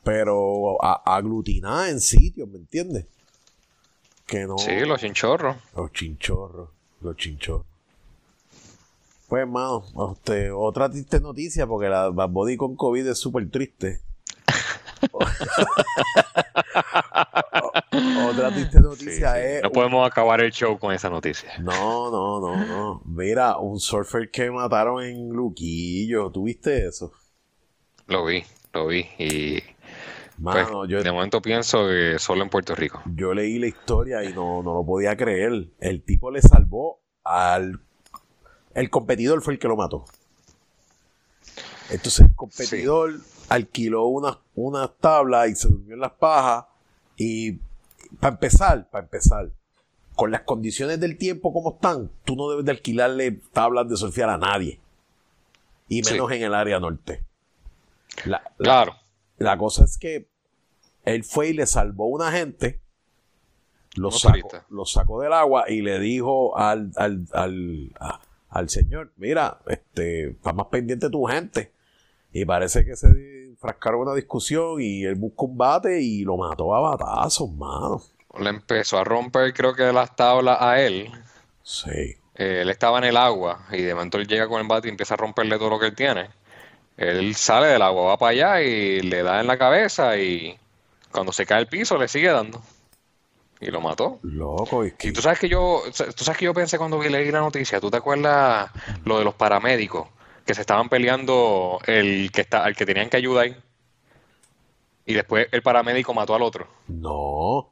pero 0.04 0.82
aglutinada 0.84 1.90
en 1.90 2.00
sitios, 2.00 2.48
¿me 2.48 2.58
entiendes? 2.58 3.06
Que 4.26 4.48
no. 4.48 4.58
Sí, 4.58 4.80
los 4.82 5.00
chinchorros. 5.00 5.58
Los 5.76 5.92
chinchorros, 5.92 6.70
los 7.02 7.18
chinchorros. 7.18 7.68
Pues, 9.28 9.42
hermano, 9.42 9.84
este, 10.14 10.52
otra 10.52 10.90
triste 10.90 11.20
noticia, 11.20 11.68
porque 11.68 11.90
la 11.90 12.10
Bad 12.10 12.30
Body 12.30 12.58
con 12.58 12.76
COVID 12.76 13.08
es 13.08 13.18
súper 13.18 13.50
triste. 13.50 14.02
otra 18.28 18.52
triste 18.54 18.80
noticia 18.80 19.42
es. 19.44 19.64
No 19.64 19.72
podemos 19.72 20.06
acabar 20.10 20.42
el 20.42 20.52
show 20.52 20.78
con 20.78 20.94
esa 20.94 21.10
noticia. 21.10 21.58
No, 21.60 22.12
no, 22.12 22.40
no, 22.40 22.66
no. 22.66 23.02
Mira, 23.06 23.58
un 23.58 23.80
surfer 23.80 24.30
que 24.32 24.50
mataron 24.52 25.04
en 25.04 25.30
Luquillo. 25.30 26.32
¿Tuviste 26.32 26.88
eso? 26.88 27.12
Lo 28.08 28.26
vi, 28.26 28.44
lo 28.74 28.88
vi. 28.88 29.08
Y. 29.18 29.64
Pues, 30.42 30.68
yo, 30.90 31.02
de 31.02 31.12
momento 31.12 31.42
pienso 31.42 31.88
que 31.88 32.20
solo 32.20 32.44
en 32.44 32.50
Puerto 32.50 32.76
Rico. 32.76 33.02
Yo 33.16 33.34
leí 33.34 33.58
la 33.58 33.68
historia 33.68 34.24
y 34.24 34.34
no, 34.34 34.62
no 34.62 34.74
lo 34.74 34.86
podía 34.86 35.16
creer. 35.16 35.70
El 35.80 36.04
tipo 36.04 36.30
le 36.30 36.42
salvó 36.42 37.00
al 37.24 37.80
el 38.76 38.90
competidor 38.90 39.42
fue 39.42 39.54
el 39.54 39.60
que 39.60 39.70
lo 39.70 39.78
mató. 39.78 40.06
Entonces 41.90 42.20
el 42.20 42.36
competidor 42.36 43.16
alquiló 43.48 44.06
una, 44.08 44.38
una 44.54 44.90
tabla 44.90 45.48
y 45.48 45.56
se 45.56 45.70
durmió 45.70 45.94
en 45.94 46.02
las 46.02 46.12
pajas. 46.12 46.66
Y 47.16 47.60
para 48.20 48.34
empezar, 48.34 48.90
para 48.90 49.04
empezar, 49.04 49.52
con 50.16 50.32
las 50.32 50.42
condiciones 50.42 51.00
del 51.00 51.18
tiempo 51.18 51.52
como 51.54 51.76
están, 51.76 52.10
tú 52.24 52.36
no 52.36 52.50
debes 52.50 52.66
de 52.66 52.72
alquilarle 52.72 53.32
tablas 53.54 53.90
de 53.90 53.98
surfear 53.98 54.30
a 54.30 54.38
nadie. 54.38 54.80
Y 55.88 56.02
menos 56.02 56.32
en 56.32 56.44
el 56.44 56.54
área 56.54 56.80
norte. 56.80 57.24
claro. 58.58 58.96
La 59.38 59.58
cosa 59.58 59.84
es 59.84 59.98
que 59.98 60.30
él 61.04 61.24
fue 61.24 61.50
y 61.50 61.54
le 61.54 61.66
salvó 61.66 62.06
a 62.06 62.08
una 62.08 62.32
gente, 62.32 62.80
lo 63.96 64.12
sacó, 64.12 64.50
lo 64.70 64.86
sacó, 64.86 65.22
del 65.22 65.34
agua 65.34 65.66
y 65.70 65.82
le 65.82 66.00
dijo 66.00 66.58
al, 66.58 66.92
al, 66.96 67.28
al, 67.34 67.94
al 68.50 68.70
señor, 68.70 69.12
mira, 69.18 69.60
este, 69.68 70.30
está 70.30 70.54
más 70.54 70.68
pendiente 70.68 71.10
tu 71.10 71.26
gente. 71.26 71.72
Y 72.32 72.46
parece 72.46 72.84
que 72.86 72.96
se 72.96 73.08
enfrascaron 73.66 74.02
una 74.02 74.14
discusión 74.14 74.80
y 74.80 75.04
él 75.04 75.16
buscó 75.16 75.46
un 75.46 75.58
bate 75.58 76.02
y 76.02 76.24
lo 76.24 76.38
mató 76.38 76.76
a 76.76 76.80
batazos, 76.82 77.52
mano. 77.52 78.02
Le 78.38 78.50
empezó 78.50 79.00
a 79.00 79.04
romper, 79.04 79.54
creo 79.54 79.74
que 79.74 79.92
las 79.92 80.16
tablas 80.16 80.58
a 80.62 80.82
él. 80.82 81.10
Sí. 81.64 82.16
Eh, 82.36 82.60
él 82.62 82.70
estaba 82.70 82.98
en 83.00 83.06
el 83.06 83.18
agua 83.18 83.66
y 83.72 83.82
de 83.82 83.96
momento 83.96 84.18
él 84.18 84.28
llega 84.28 84.48
con 84.48 84.62
el 84.62 84.68
bate 84.68 84.88
y 84.88 84.92
empieza 84.92 85.16
a 85.16 85.18
romperle 85.18 85.58
todo 85.58 85.70
lo 85.70 85.80
que 85.80 85.88
él 85.88 85.96
tiene. 85.96 86.30
Él 86.98 87.36
sale 87.36 87.68
del 87.68 87.82
agua, 87.82 88.10
va 88.10 88.18
para 88.18 88.32
allá 88.32 88.62
y 88.62 89.02
le 89.02 89.24
da 89.24 89.42
en 89.42 89.48
la 89.48 89.58
cabeza 89.58 90.18
y 90.18 90.58
cuando 91.12 91.32
se 91.32 91.46
cae 91.46 91.62
el 91.62 91.68
piso 91.68 91.98
le 91.98 92.08
sigue 92.08 92.30
dando. 92.30 92.62
Y 93.62 93.68
lo 93.68 93.82
mató. 93.82 94.20
Loco, 94.22 94.86
y, 94.86 94.92
tú 94.92 95.22
sabes 95.22 95.40
que 95.40 95.48
yo, 95.48 95.82
tú 95.88 96.24
sabes 96.24 96.38
que 96.38 96.46
yo 96.46 96.54
pensé 96.54 96.78
cuando 96.78 97.02
leí 97.02 97.32
la 97.32 97.40
noticia, 97.40 97.80
¿tú 97.80 97.90
te 97.90 97.98
acuerdas 97.98 98.70
lo 99.06 99.18
de 99.18 99.24
los 99.24 99.34
paramédicos? 99.34 100.10
Que 100.46 100.54
se 100.54 100.62
estaban 100.62 100.90
peleando 100.90 101.80
el 101.86 102.32
que 102.32 102.42
está, 102.42 102.64
al 102.64 102.76
que 102.76 102.86
tenían 102.86 103.10
que 103.10 103.18
ayudar 103.18 103.64
y 105.06 105.14
después 105.14 105.48
el 105.52 105.62
paramédico 105.62 106.14
mató 106.14 106.36
al 106.36 106.42
otro. 106.42 106.68
No. 106.88 107.72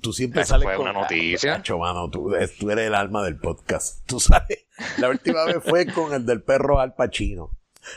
Tú 0.00 0.12
siempre 0.12 0.42
Esa 0.42 0.54
sales 0.54 0.64
fue 0.64 0.78
una 0.78 0.92
noticia. 0.92 1.62
mano, 1.78 2.10
tú, 2.10 2.32
tú, 2.58 2.70
eres 2.70 2.86
el 2.86 2.94
alma 2.94 3.22
del 3.22 3.36
podcast. 3.36 4.04
Tú 4.06 4.18
sabes, 4.18 4.64
la 4.98 5.10
última 5.10 5.44
vez 5.44 5.58
fue 5.62 5.86
con 5.86 6.14
el 6.14 6.24
del 6.24 6.42
perro 6.42 6.80
Al 6.80 6.94
Pacino. 6.94 7.50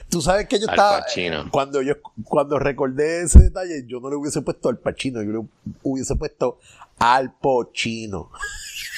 Tú 0.09 0.21
sabes 0.21 0.47
que 0.47 0.59
yo 0.59 0.65
estaba. 0.67 1.05
Cuando 1.51 1.81
yo 1.81 1.95
cuando 2.23 2.59
recordé 2.59 3.21
ese 3.21 3.39
detalle, 3.39 3.85
yo 3.87 3.99
no 3.99 4.09
le 4.09 4.15
hubiese 4.15 4.41
puesto 4.41 4.69
Al 4.69 4.79
Pacino, 4.79 5.21
yo 5.23 5.31
le 5.31 5.47
hubiese 5.83 6.15
puesto 6.15 6.59
Al 6.99 7.33
Pochino. 7.33 8.31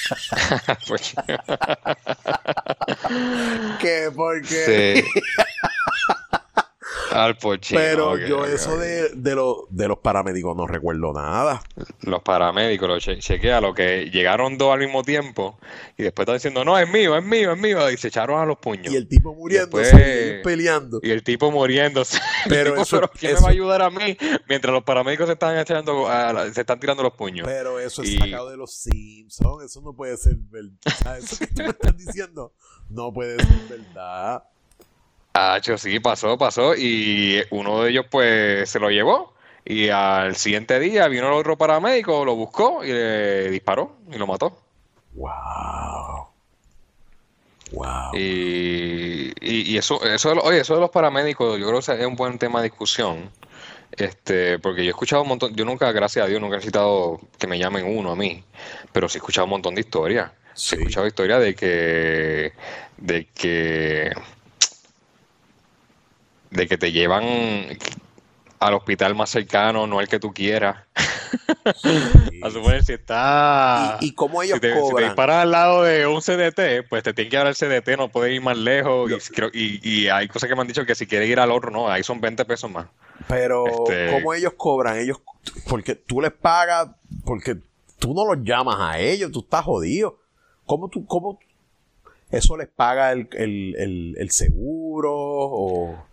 que 3.80 4.12
porque. 4.16 5.04
Al 7.12 7.38
Pero 7.70 8.18
yo 8.18 8.46
eso 8.46 8.78
de, 8.78 9.10
de, 9.10 9.36
de 9.70 9.88
los 9.88 10.00
paramédicos 10.00 10.56
no 10.56 10.68
recuerdo 10.68 11.14
nada. 11.14 11.62
Los 12.02 12.22
paramédicos, 12.22 12.88
lo 12.88 13.00
chequea, 13.00 13.62
lo 13.62 13.74
que 13.74 14.10
llegaron 14.12 14.58
dos 14.58 14.74
al 14.74 14.80
mismo 14.80 15.04
tiempo 15.04 15.58
y 15.98 16.04
después 16.04 16.26
están 16.26 16.36
diciendo, 16.36 16.66
no, 16.66 16.78
es 16.78 16.90
mío, 16.90 17.18
es 17.18 17.24
mío, 17.24 17.54
es 17.54 17.60
mío, 17.60 17.90
y 17.92 17.98
se 17.98 18.10
echaron 18.10 18.40
a 18.40 18.46
los 18.46 18.58
puños. 18.58 18.94
Y 18.94 18.96
el 18.96 19.08
tipo 19.08 19.34
muriéndose, 19.34 20.42
peleando. 20.44 21.00
Y 21.02 21.12
el 21.12 21.24
tipo 21.24 21.52
muriéndose. 21.52 22.20
Pero, 22.50 22.76
¿quién 23.20 23.36
me 23.36 23.42
va 23.42 23.48
a 23.48 23.52
ayudar 23.52 23.82
a 23.82 23.90
mí 23.90 24.18
mientras 24.48 24.74
los 24.74 24.84
paramédicos 24.84 25.28
se 25.28 25.34
están 25.34 25.58
echando, 25.58 26.08
se 26.54 26.62
están 26.62 26.80
tirando 26.80 27.04
los 27.04 27.14
puños? 27.14 27.48
Pero 27.48 27.80
eso 27.80 28.04
es 28.04 28.16
sacado 28.16 28.50
de 28.50 28.58
los 28.58 28.74
Simpsons, 28.74 29.64
eso 29.64 29.82
no 29.82 29.94
puede 29.94 30.18
ser 30.18 30.36
verdad. 30.38 31.18
Eso 31.18 31.38
que 31.38 31.48
tú 31.48 31.64
me 31.64 31.70
estás 31.70 31.98
diciendo 31.98 32.54
no 32.90 33.14
puede 33.14 33.38
ser 33.38 33.80
verdad. 33.80 34.44
Ah, 35.40 35.60
sí, 35.62 36.00
pasó, 36.00 36.36
pasó. 36.36 36.76
Y 36.76 37.44
uno 37.52 37.84
de 37.84 37.92
ellos, 37.92 38.06
pues, 38.10 38.68
se 38.68 38.80
lo 38.80 38.90
llevó. 38.90 39.36
Y 39.64 39.90
al 39.90 40.36
siguiente 40.36 40.80
día 40.80 41.08
vino 41.08 41.28
el 41.28 41.34
otro 41.34 41.56
paramédico, 41.58 42.26
lo 42.26 42.36
buscó 42.36 42.84
y 42.84 42.88
le 42.88 43.52
disparó 43.52 43.98
y 44.12 44.18
lo 44.18 44.26
mató. 44.26 44.58
Wow. 45.14 46.28
Wow. 47.72 48.16
Y, 48.16 49.32
y, 49.42 49.78
eso, 49.78 50.04
eso, 50.04 50.32
oye, 50.42 50.62
eso 50.62 50.74
de 50.74 50.82
los 50.82 50.90
paramédicos, 50.90 51.60
yo 51.60 51.68
creo 51.68 51.82
que 51.82 52.02
es 52.02 52.08
un 52.08 52.16
buen 52.16 52.40
tema 52.40 52.62
de 52.62 52.70
discusión. 52.70 53.30
Este, 53.92 54.58
porque 54.58 54.84
yo 54.84 54.88
he 54.88 54.90
escuchado 54.90 55.22
un 55.22 55.28
montón, 55.28 55.54
yo 55.54 55.66
nunca, 55.66 55.92
gracias 55.92 56.26
a 56.26 56.30
Dios, 56.30 56.42
nunca 56.42 56.56
he 56.56 56.58
necesitado 56.58 57.20
que 57.38 57.46
me 57.46 57.60
llamen 57.60 57.86
uno 57.86 58.12
a 58.12 58.16
mí, 58.16 58.44
pero 58.92 59.08
sí 59.08 59.18
he 59.18 59.20
escuchado 59.20 59.46
un 59.46 59.52
montón 59.52 59.76
de 59.76 59.82
historias. 59.82 60.32
Sí. 60.56 60.76
He 60.76 60.80
escuchado 60.80 61.06
historias 61.06 61.42
de 61.42 61.54
que, 61.54 62.54
de 62.98 63.28
que 63.36 64.12
de 66.52 66.68
que 66.68 66.78
te 66.78 66.92
llevan 66.92 67.24
al 68.60 68.74
hospital 68.74 69.16
más 69.16 69.30
cercano, 69.30 69.88
no 69.88 70.02
el 70.02 70.08
que 70.08 70.20
tú 70.20 70.34
quieras. 70.34 70.78
a 72.44 72.50
suponer 72.50 72.84
si 72.84 72.94
está. 72.94 73.98
¿Y, 74.02 74.14
cómo 74.14 74.42
ellos 74.42 74.60
cobran? 74.60 74.86
Si 74.88 74.96
te 74.96 75.04
disparan 75.04 75.40
al 75.40 75.52
lado 75.52 75.84
de 75.84 76.08
un 76.08 76.22
CDT, 76.22 76.88
pues 76.90 77.04
te 77.04 77.14
tienen 77.14 77.30
que 77.30 77.38
dar 77.38 77.48
el 77.48 77.56
CDT, 77.56 77.98
no 77.98 78.10
puedes 78.10 78.34
ir 78.34 78.42
más 78.42 78.58
lejos. 78.58 79.12
Y, 79.54 79.80
y, 79.88 80.08
hay 80.08 80.28
cosas 80.28 80.50
que 80.50 80.56
me 80.56 80.62
han 80.62 80.68
dicho 80.68 80.86
que 80.86 80.96
si 80.96 81.06
quieres 81.06 81.30
ir 81.30 81.40
al 81.40 81.52
otro, 81.52 81.72
no, 81.72 81.90
ahí 81.90 82.04
son 82.04 82.22
20 82.22 82.46
pesos 82.46 82.72
más. 82.72 82.88
Pero, 83.28 83.66
este... 83.68 84.12
¿cómo 84.12 84.34
ellos 84.34 84.54
cobran? 84.58 84.98
Ellos, 84.98 85.22
porque 85.68 85.96
tú 85.96 86.22
les 86.22 86.32
pagas, 86.32 86.90
porque 87.26 87.58
tú 88.00 88.14
no 88.14 88.26
los 88.26 88.44
llamas 88.44 88.78
a 88.80 89.00
ellos, 89.00 89.32
tú 89.32 89.42
estás 89.42 89.66
jodido. 89.66 90.20
¿Cómo 90.66 90.90
tú, 90.90 91.06
cómo 91.06 91.40
eso 92.30 92.58
les 92.58 92.68
paga 92.68 93.12
el, 93.14 93.30
el, 93.34 93.76
el, 93.78 94.16
el 94.18 94.32
seguro 94.32 95.14
o 95.14 96.08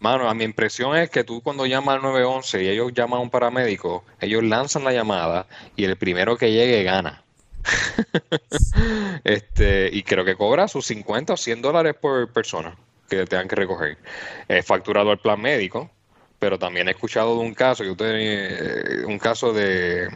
Mano, 0.00 0.28
a 0.28 0.34
mi 0.34 0.44
impresión 0.44 0.96
es 0.96 1.10
que 1.10 1.24
tú 1.24 1.40
cuando 1.42 1.66
llamas 1.66 1.96
al 1.96 2.02
911 2.02 2.62
y 2.62 2.68
ellos 2.68 2.92
llaman 2.94 3.18
a 3.18 3.22
un 3.22 3.30
paramédico, 3.30 4.04
ellos 4.20 4.44
lanzan 4.44 4.84
la 4.84 4.92
llamada 4.92 5.46
y 5.76 5.84
el 5.84 5.96
primero 5.96 6.36
que 6.36 6.52
llegue 6.52 6.84
gana. 6.84 7.24
este, 9.24 9.90
y 9.92 10.02
creo 10.04 10.24
que 10.24 10.36
cobra 10.36 10.68
sus 10.68 10.86
50 10.86 11.32
o 11.32 11.36
100 11.36 11.62
dólares 11.62 11.96
por 12.00 12.32
persona 12.32 12.76
que 13.08 13.26
tengan 13.26 13.48
que 13.48 13.56
recoger. 13.56 13.98
Es 14.46 14.64
facturado 14.64 15.10
el 15.10 15.18
plan 15.18 15.40
médico, 15.40 15.90
pero 16.38 16.58
también 16.58 16.88
he 16.88 16.92
escuchado 16.92 17.34
de 17.34 17.40
un 17.40 17.54
caso, 17.54 17.82
que 17.82 17.90
usted, 17.90 18.12
eh, 18.14 19.04
un 19.06 19.18
caso 19.18 19.52
de, 19.52 20.08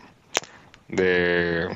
de 0.89 1.69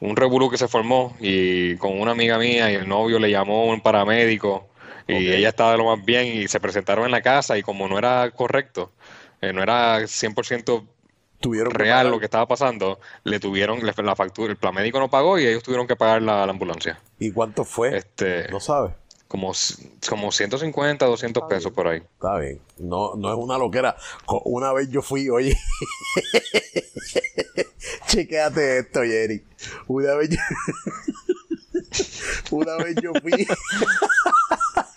un 0.00 0.16
revolú 0.16 0.50
que 0.50 0.56
se 0.56 0.68
formó 0.68 1.16
y 1.20 1.76
con 1.76 2.00
una 2.00 2.12
amiga 2.12 2.38
mía 2.38 2.70
y 2.70 2.76
el 2.76 2.88
novio 2.88 3.18
le 3.18 3.30
llamó 3.30 3.66
un 3.66 3.80
paramédico 3.80 4.68
y 5.08 5.32
ella 5.32 5.48
estaba 5.48 5.72
de 5.72 5.78
lo 5.78 5.86
más 5.86 6.04
bien 6.04 6.26
y 6.26 6.48
se 6.48 6.60
presentaron 6.60 7.06
en 7.06 7.10
la 7.10 7.22
casa 7.22 7.56
y 7.56 7.62
como 7.62 7.88
no 7.88 7.98
era 7.98 8.30
correcto, 8.30 8.92
eh, 9.40 9.52
no 9.52 9.62
era 9.62 10.00
100% 10.00 10.86
tuvieron 11.40 11.72
real 11.72 12.10
lo 12.10 12.18
que 12.18 12.26
estaba 12.26 12.46
pasando, 12.46 13.00
le 13.24 13.40
tuvieron 13.40 13.80
la 13.84 14.16
factura, 14.16 14.50
el 14.50 14.56
plan 14.56 14.74
médico 14.74 14.98
no 14.98 15.08
pagó 15.08 15.38
y 15.38 15.46
ellos 15.46 15.62
tuvieron 15.62 15.86
que 15.86 15.96
pagar 15.96 16.22
la, 16.22 16.44
ambulancia. 16.44 17.00
¿Y 17.18 17.32
cuánto 17.32 17.64
fue? 17.64 17.96
Este, 17.96 18.48
no 18.48 18.60
sabes. 18.60 18.92
Como, 19.28 19.52
como 20.08 20.32
150, 20.32 21.04
200 21.04 21.42
pesos 21.44 21.72
por 21.72 21.86
ahí. 21.86 21.98
Está 21.98 22.38
bien. 22.38 22.60
No, 22.78 23.14
no 23.14 23.30
es 23.30 23.36
una 23.36 23.58
loquera. 23.58 23.94
Una 24.44 24.72
vez 24.72 24.88
yo 24.90 25.02
fui, 25.02 25.28
oye. 25.28 25.54
Chequéate 28.06 28.78
esto, 28.78 29.02
Jerry. 29.02 29.44
Una 29.86 30.14
vez 30.14 30.30
yo... 30.30 30.38
Una 32.50 32.76
vez 32.76 32.96
yo 33.02 33.12
fui. 33.20 33.32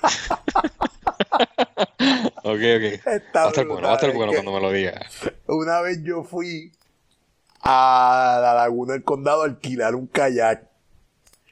ok, 2.43 2.43
ok. 2.43 2.55
va 3.35 3.43
a 3.43 3.49
estar 3.49 3.65
bueno, 3.65 3.87
va 3.87 3.91
a 3.91 3.95
estar 3.95 4.13
bueno 4.13 4.33
cuando 4.33 4.53
me 4.53 4.61
lo 4.61 4.71
digas. 4.71 5.01
Una 5.47 5.81
vez 5.81 5.99
yo 6.03 6.23
fui 6.23 6.71
a 7.61 8.39
la 8.41 8.53
laguna 8.53 8.93
del 8.93 9.03
condado 9.03 9.43
a 9.43 9.45
alquilar 9.45 9.95
un 9.95 10.07
kayak. 10.07 10.69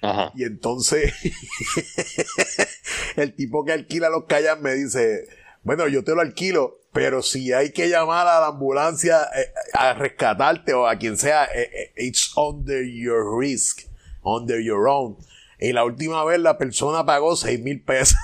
Ajá. 0.02 0.32
Y 0.34 0.46
entonces 0.46 1.14
el 3.18 3.36
tipo 3.36 3.66
que 3.66 3.74
alquila 3.74 4.10
los 4.10 4.26
kayaks 4.26 4.62
me 4.62 4.74
dice, 4.74 5.28
bueno, 5.64 5.88
yo 5.88 6.04
te 6.04 6.16
lo 6.16 6.22
alquilo, 6.22 6.80
pero 6.94 7.22
si 7.22 7.54
hay 7.54 7.72
que 7.72 7.90
llamar 7.90 8.28
a 8.28 8.40
la 8.40 8.48
ambulancia 8.48 9.24
eh, 9.36 9.52
a 9.74 9.94
rescatarte 9.94 10.74
o 10.74 10.88
a 10.88 10.98
quien 10.98 11.18
sea, 11.18 11.46
eh, 11.46 11.70
eh, 11.74 11.94
it's 11.98 12.32
under 12.38 12.84
your 12.84 13.40
risk, 13.40 13.82
under 14.24 14.62
your 14.62 14.88
own. 14.88 15.18
Y 15.60 15.74
la 15.74 15.84
última 15.84 16.24
vez 16.24 16.40
la 16.40 16.58
persona 16.58 17.06
pagó 17.06 17.36
seis 17.36 17.60
mil 17.60 17.84
pesos. 17.84 18.18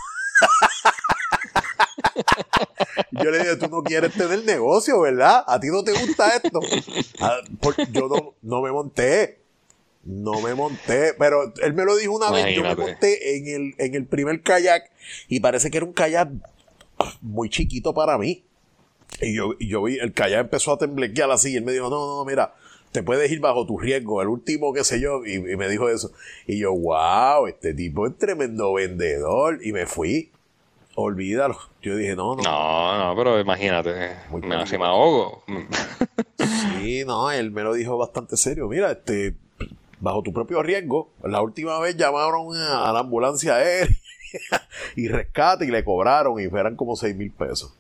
Yo 3.11 3.31
le 3.31 3.39
dije, 3.39 3.55
tú 3.57 3.67
no 3.67 3.83
quieres 3.83 4.13
tener 4.13 4.43
negocio, 4.43 5.01
¿verdad? 5.01 5.43
A 5.47 5.59
ti 5.59 5.67
no 5.67 5.83
te 5.83 5.91
gusta 5.91 6.35
esto. 6.35 6.59
Yo 7.91 8.33
no, 8.41 8.61
me 8.61 8.71
monté. 8.71 9.39
No 10.03 10.41
me 10.41 10.53
monté. 10.53 11.13
Pero 11.17 11.53
él 11.61 11.73
me 11.73 11.85
lo 11.85 11.95
dijo 11.95 12.13
una 12.15 12.31
vez. 12.31 12.55
Yo 12.55 12.63
me 12.63 12.75
monté 12.75 13.37
en 13.37 13.47
el, 13.47 13.75
en 13.77 13.95
el 13.95 14.05
primer 14.05 14.41
kayak 14.41 14.91
y 15.27 15.39
parece 15.39 15.71
que 15.71 15.77
era 15.77 15.85
un 15.85 15.93
kayak 15.93 16.29
muy 17.21 17.49
chiquito 17.49 17.93
para 17.93 18.17
mí. 18.17 18.43
Y 19.21 19.35
yo, 19.35 19.51
y 19.59 19.69
yo 19.69 19.83
vi, 19.83 19.97
el 19.97 20.13
kayak 20.13 20.41
empezó 20.41 20.73
a 20.73 20.77
temblequear 20.77 21.31
así. 21.31 21.53
Y 21.53 21.57
él 21.57 21.63
me 21.63 21.71
dijo, 21.71 21.89
no, 21.89 22.05
no, 22.05 22.17
no, 22.17 22.25
mira, 22.25 22.53
te 22.95 23.03
puedes 23.03 23.29
ir 23.29 23.41
bajo 23.41 23.65
tu 23.65 23.77
riesgo. 23.77 24.21
El 24.21 24.29
último, 24.29 24.73
qué 24.73 24.85
sé 24.85 25.01
yo, 25.01 25.25
y, 25.25 25.39
me 25.39 25.67
dijo 25.67 25.89
eso. 25.89 26.11
Y 26.47 26.59
yo, 26.59 26.73
wow, 26.73 27.45
este 27.47 27.73
tipo 27.73 28.07
es 28.07 28.17
tremendo 28.17 28.73
vendedor. 28.73 29.59
Y 29.61 29.73
me 29.73 29.85
fui. 29.85 30.31
Olvídalo. 30.95 31.57
Yo 31.81 31.97
dije, 31.97 32.15
no, 32.15 32.35
no. 32.35 32.41
No, 32.41 32.97
no, 32.97 33.15
pero 33.17 33.37
imagínate. 33.37 34.15
Muy 34.29 34.41
me, 34.41 34.55
me 34.55 34.85
ahogo. 34.85 35.43
sí, 36.37 37.03
no, 37.05 37.31
él 37.31 37.51
me 37.51 37.63
lo 37.63 37.73
dijo 37.73 37.97
bastante 37.97 38.37
serio. 38.37 38.69
Mira, 38.69 38.91
este, 38.91 39.35
bajo 39.99 40.23
tu 40.23 40.31
propio 40.31 40.63
riesgo. 40.63 41.11
La 41.21 41.41
última 41.41 41.77
vez 41.79 41.97
llamaron 41.97 42.55
a, 42.55 42.93
la 42.93 42.99
ambulancia 42.99 43.55
aérea 43.55 43.93
y 44.95 45.09
rescate 45.09 45.65
y 45.65 45.69
le 45.69 45.83
cobraron 45.83 46.39
y 46.39 46.45
eran 46.45 46.77
como 46.77 46.95
6 46.95 47.13
mil 47.13 47.31
pesos. 47.31 47.73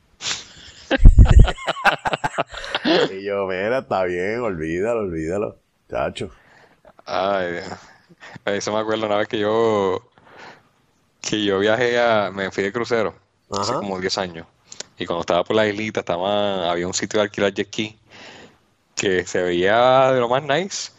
y 3.11 3.23
yo, 3.23 3.47
mira, 3.47 3.79
está 3.79 4.03
bien, 4.03 4.41
olvídalo, 4.41 5.01
olvídalo, 5.01 5.57
chacho. 5.89 6.29
Ay, 7.05 7.59
eso 8.45 8.73
me 8.73 8.79
acuerdo 8.79 9.05
una 9.05 9.17
vez 9.17 9.27
que 9.27 9.39
yo 9.39 10.09
que 11.21 11.43
yo 11.43 11.59
viajé 11.59 11.99
a, 11.99 12.31
me 12.31 12.51
fui 12.51 12.63
de 12.63 12.71
crucero 12.71 13.15
hace 13.51 13.73
como 13.73 13.99
10 13.99 14.17
años. 14.17 14.47
Y 14.97 15.05
cuando 15.05 15.21
estaba 15.21 15.43
por 15.43 15.55
la 15.55 15.67
islita, 15.67 16.01
estaba, 16.01 16.71
había 16.71 16.87
un 16.87 16.93
sitio 16.93 17.19
de 17.19 17.25
alquilar 17.25 17.53
jet 17.53 17.67
ski 17.67 17.97
que 18.95 19.25
se 19.25 19.41
veía 19.41 20.11
de 20.11 20.19
lo 20.19 20.29
más 20.29 20.43
nice 20.43 20.91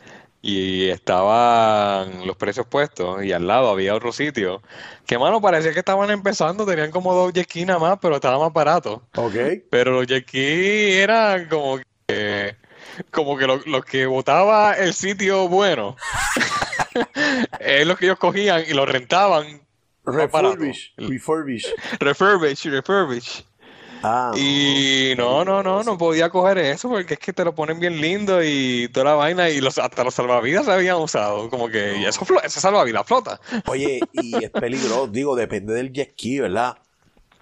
y 0.43 0.89
estaban 0.91 2.27
los 2.27 2.37
precios 2.37 2.67
puestos 2.67 3.25
y 3.25 3.33
al 3.33 3.47
lado 3.47 3.69
había 3.69 3.95
otro 3.95 4.13
sitio 4.13 4.63
que 5.07 5.19
mano 5.19 5.41
parecía 5.41 5.73
que 5.73 5.81
estaban 5.81 6.11
empezando, 6.11 6.67
tenían 6.67 6.91
como 6.91 7.15
dos 7.15 7.33
jet 7.33 7.45
ski 7.45 7.65
nada 7.65 7.79
más, 7.79 7.99
pero 8.01 8.17
estaba 8.17 8.39
más 8.39 8.53
barato. 8.53 9.03
Ok. 9.17 9.35
Pero 9.71 9.93
los 9.93 10.07
jet 10.07 10.25
ski 10.25 10.93
eran 10.93 11.49
como 11.49 11.81
que 12.07 12.57
como 13.11 13.37
que 13.37 13.47
lo, 13.47 13.83
que 13.83 14.07
votaba 14.07 14.75
el 14.75 14.95
sitio 14.95 15.49
bueno 15.49 15.97
es 17.61 17.87
lo 17.87 17.97
que 17.97 18.07
ellos 18.07 18.19
cogían 18.19 18.65
y 18.67 18.73
lo 18.73 18.87
rentaban. 18.87 19.63
Refurbish, 20.05 20.95
refurbish. 20.97 21.67
Refurbish, 21.99 22.65
refurbish. 22.67 23.45
Ah, 24.09 24.31
y 24.37 25.15
no, 25.17 25.45
no, 25.45 25.65
no, 25.65 25.83
no 25.83 25.99
podía 25.99 26.31
coger 26.31 26.59
eso 26.59 26.89
porque 26.89 27.15
es 27.15 27.19
que 27.21 27.33
te 27.33 27.45
lo 27.45 27.57
ponen 27.57 27.81
bien 27.81 28.01
lindo 28.01 28.41
y 28.41 28.89
toda 28.93 29.07
la 29.07 29.15
vaina 29.15 29.51
y 29.51 29.61
los, 29.61 29.79
hasta 29.79 30.05
los 30.05 30.15
salvavidas 30.15 30.67
se 30.67 30.71
habían 30.71 30.99
usado. 30.99 31.51
Como 31.51 31.69
que 31.69 32.07
eso, 32.07 32.25
ese 32.45 32.61
salvavidas 32.61 33.05
flota. 33.05 33.41
Oye, 33.67 33.99
y 34.13 34.37
es 34.45 34.51
peligroso, 34.51 35.09
digo, 35.09 35.35
depende 35.35 35.75
del 35.75 35.93
jet 35.93 36.13
ski, 36.13 36.39
¿verdad? 36.39 36.79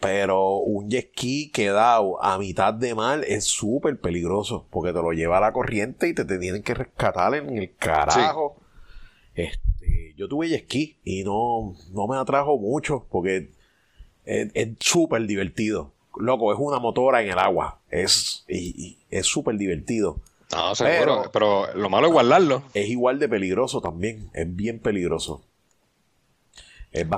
Pero 0.00 0.56
un 0.56 0.88
jet 0.88 1.10
ski 1.10 1.50
quedado 1.50 2.22
a 2.24 2.38
mitad 2.38 2.72
de 2.72 2.94
mar 2.94 3.22
es 3.28 3.44
súper 3.44 4.00
peligroso 4.00 4.66
porque 4.70 4.94
te 4.94 5.02
lo 5.02 5.12
lleva 5.12 5.36
a 5.36 5.42
la 5.42 5.52
corriente 5.52 6.08
y 6.08 6.14
te, 6.14 6.24
tienen 6.24 6.62
que 6.62 6.72
rescatar 6.72 7.34
en 7.34 7.58
el 7.58 7.76
carajo. 7.76 8.56
Este, 9.34 10.14
yo 10.16 10.28
tuve 10.28 10.48
jet 10.48 10.64
ski 10.64 10.98
y 11.04 11.24
no, 11.24 11.74
no 11.92 12.06
me 12.06 12.16
atrajo 12.16 12.56
mucho 12.56 13.06
porque 13.10 13.50
es 14.24 14.68
súper 14.80 15.26
divertido 15.26 15.93
loco, 16.18 16.52
es 16.52 16.58
una 16.58 16.78
motora 16.78 17.22
en 17.22 17.30
el 17.30 17.38
agua. 17.38 17.80
Es 17.90 18.44
es 18.48 19.26
súper 19.26 19.56
divertido. 19.56 20.20
No, 20.52 20.74
seguro, 20.74 21.30
pero, 21.32 21.74
lo 21.74 21.90
malo 21.90 22.06
es 22.06 22.12
guardarlo. 22.12 22.62
Es 22.74 22.88
igual 22.88 23.18
de 23.18 23.28
peligroso 23.28 23.80
también, 23.80 24.30
es 24.34 24.54
bien 24.54 24.78
peligroso. 24.78 25.42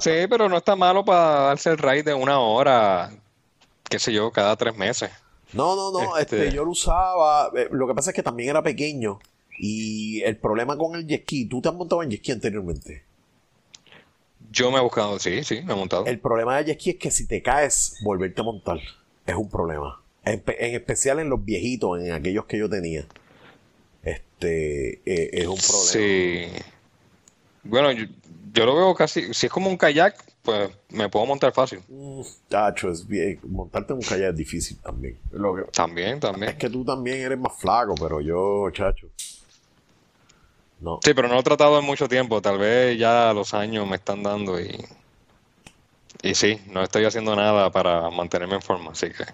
sí, 0.01 0.11
pero 0.31 0.49
no 0.49 0.57
está 0.57 0.77
malo 0.77 1.05
para 1.05 1.41
darse 1.49 1.71
el 1.71 1.79
ride 1.79 2.05
de 2.05 2.15
una 2.15 2.41
hora, 2.41 3.11
qué 3.89 3.99
sé 3.99 4.13
yo, 4.13 4.31
cada 4.31 4.57
tres 4.57 4.77
meses. 4.77 5.11
No, 5.53 5.77
no, 5.77 5.93
no, 5.93 6.17
este... 6.17 6.45
este 6.45 6.57
yo 6.57 6.65
lo 6.65 6.71
usaba, 6.71 7.51
eh, 7.57 7.69
lo 7.71 7.87
que 7.87 7.95
pasa 7.95 8.11
es 8.11 8.17
que 8.17 8.23
también 8.23 8.51
era 8.51 8.63
pequeño 8.63 9.19
y 9.59 10.23
el 10.23 10.39
problema 10.39 10.77
con 10.77 10.95
el 10.97 11.07
jet 11.07 11.23
ski, 11.23 11.47
¿tú 11.47 11.61
te 11.61 11.69
has 11.69 11.75
montado 11.75 12.03
en 12.03 12.11
jet 12.11 12.21
ski 12.21 12.33
anteriormente? 12.33 13.05
Yo 14.57 14.71
me 14.71 14.79
he 14.79 14.81
buscado, 14.81 15.19
sí, 15.19 15.45
sí, 15.45 15.61
me 15.63 15.75
he 15.75 15.77
montado. 15.77 16.07
El 16.07 16.19
problema 16.19 16.57
de 16.57 16.65
jet 16.65 16.81
ski 16.81 16.91
es 16.91 16.97
que 16.97 17.11
si 17.11 17.27
te 17.29 17.43
caes, 17.43 17.99
volverte 18.03 18.41
a 18.41 18.45
montar 18.45 18.79
es 19.27 19.35
un 19.35 19.51
problema. 19.51 20.01
En, 20.25 20.43
especial 20.75 21.19
en 21.19 21.29
los 21.29 21.45
viejitos, 21.45 22.01
en 22.01 22.13
aquellos 22.13 22.47
que 22.47 22.59
yo 22.59 22.71
tenía. 22.71 23.07
Este 24.03 25.03
eh, 25.05 25.31
es 25.33 25.47
un 25.47 25.59
problema. 25.59 25.93
Sí. 25.93 26.47
Bueno, 27.65 27.93
yo, 27.93 28.65
lo 28.65 28.75
veo 28.75 28.95
casi. 28.95 29.35
Si 29.35 29.45
es 29.45 29.53
como 29.53 29.69
un 29.69 29.77
kayak, 29.77 30.17
pues 30.43 30.71
me 30.89 31.11
puedo 31.11 31.27
montar 31.27 31.53
fácil. 31.53 31.81
Mm, 31.89 32.23
chacho, 32.49 32.91
es 32.91 33.07
bien. 33.07 33.39
Montarte 33.43 33.93
en 33.93 33.99
un 33.99 34.05
kayak 34.05 34.31
es 34.31 34.37
difícil 34.37 34.79
también. 34.79 35.19
también, 35.73 36.19
también. 36.19 36.53
Es 36.53 36.57
que 36.57 36.71
tú 36.71 36.83
también 36.83 37.19
eres 37.19 37.39
más 37.39 37.53
flaco, 37.59 37.95
pero 37.95 38.23
yo, 38.23 38.71
chacho. 38.73 39.09
Sí, 41.03 41.15
pero 41.15 41.29
no 41.29 41.35
lo 41.35 41.41
he 41.41 41.45
tratado 41.45 41.79
en 41.79 41.85
mucho 41.85 42.09
tiempo. 42.09 42.43
Tal 42.43 42.59
vez 42.59 42.99
ya 42.99 43.33
los 43.33 43.55
años 43.55 43.87
me 43.89 43.97
están 43.97 44.23
dando 44.23 44.61
y. 44.61 44.85
Y 46.23 46.35
sí, 46.35 46.61
no 46.69 46.83
estoy 46.83 47.05
haciendo 47.05 47.37
nada 47.37 47.71
para 47.71 48.11
mantenerme 48.11 48.57
en 48.57 48.63
forma, 48.63 48.93
así 48.93 49.09
que. 49.11 49.25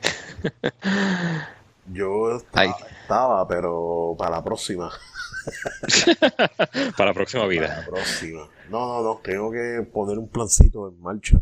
Yo 1.92 2.36
estaba, 2.36 3.46
pero 3.48 4.14
para 4.18 4.36
la 4.36 4.44
próxima. 4.44 4.90
para 6.96 7.10
la 7.10 7.14
próxima 7.14 7.46
vida. 7.46 7.68
Para 7.68 7.80
la 7.80 7.86
próxima. 7.86 8.48
No, 8.70 8.86
no, 8.86 9.02
no. 9.02 9.20
Tengo 9.22 9.50
que 9.50 9.86
poner 9.92 10.18
un 10.18 10.28
plancito 10.28 10.88
en 10.88 11.00
marcha. 11.00 11.40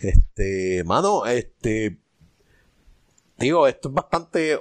Este, 0.00 0.84
mano, 0.84 1.26
este. 1.26 1.98
Digo, 3.36 3.66
esto 3.66 3.88
es 3.88 3.94
bastante 3.94 4.58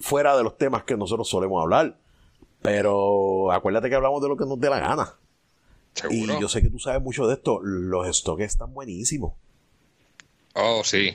fuera 0.00 0.36
de 0.36 0.42
los 0.42 0.56
temas 0.56 0.84
que 0.84 0.96
nosotros 0.96 1.28
solemos 1.28 1.62
hablar. 1.62 1.96
Pero 2.64 3.52
acuérdate 3.52 3.90
que 3.90 3.94
hablamos 3.94 4.22
de 4.22 4.28
lo 4.30 4.38
que 4.38 4.46
nos 4.46 4.58
dé 4.58 4.70
la 4.70 4.80
gana. 4.80 5.14
Y 6.08 6.26
yo 6.40 6.48
sé 6.48 6.62
que 6.62 6.70
tú 6.70 6.78
sabes 6.78 7.02
mucho 7.02 7.26
de 7.26 7.34
esto. 7.34 7.60
Los 7.62 8.16
stocks 8.16 8.42
están 8.42 8.72
buenísimos. 8.72 9.34
Oh, 10.54 10.82
sí. 10.82 11.14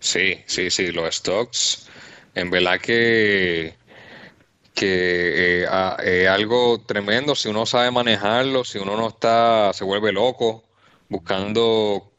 Sí, 0.00 0.38
sí, 0.44 0.70
sí. 0.70 0.90
Los 0.90 1.14
stocks, 1.14 1.88
en 2.34 2.50
verdad 2.50 2.80
que, 2.80 3.76
que 4.74 5.68
eh, 6.02 6.28
algo 6.28 6.80
tremendo. 6.80 7.36
Si 7.36 7.48
uno 7.48 7.64
sabe 7.64 7.92
manejarlo, 7.92 8.64
si 8.64 8.78
uno 8.78 8.96
no 8.96 9.06
está, 9.06 9.72
se 9.72 9.84
vuelve 9.84 10.10
loco 10.10 10.64
buscando 11.08 12.10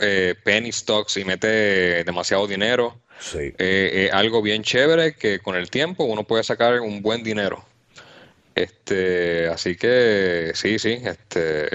eh, 0.00 0.34
penny 0.42 0.72
stocks 0.72 1.18
y 1.18 1.24
mete 1.24 2.02
demasiado 2.02 2.48
dinero. 2.48 3.00
Sí. 3.20 3.54
Eh, 3.58 4.10
algo 4.12 4.42
bien 4.42 4.64
chévere 4.64 5.14
que 5.14 5.38
con 5.38 5.54
el 5.54 5.70
tiempo 5.70 6.02
uno 6.02 6.24
puede 6.24 6.42
sacar 6.42 6.80
un 6.80 7.00
buen 7.00 7.22
dinero. 7.22 7.64
Este, 8.58 9.46
así 9.46 9.76
que 9.76 10.50
sí, 10.52 10.80
sí, 10.80 10.98
este, 11.04 11.68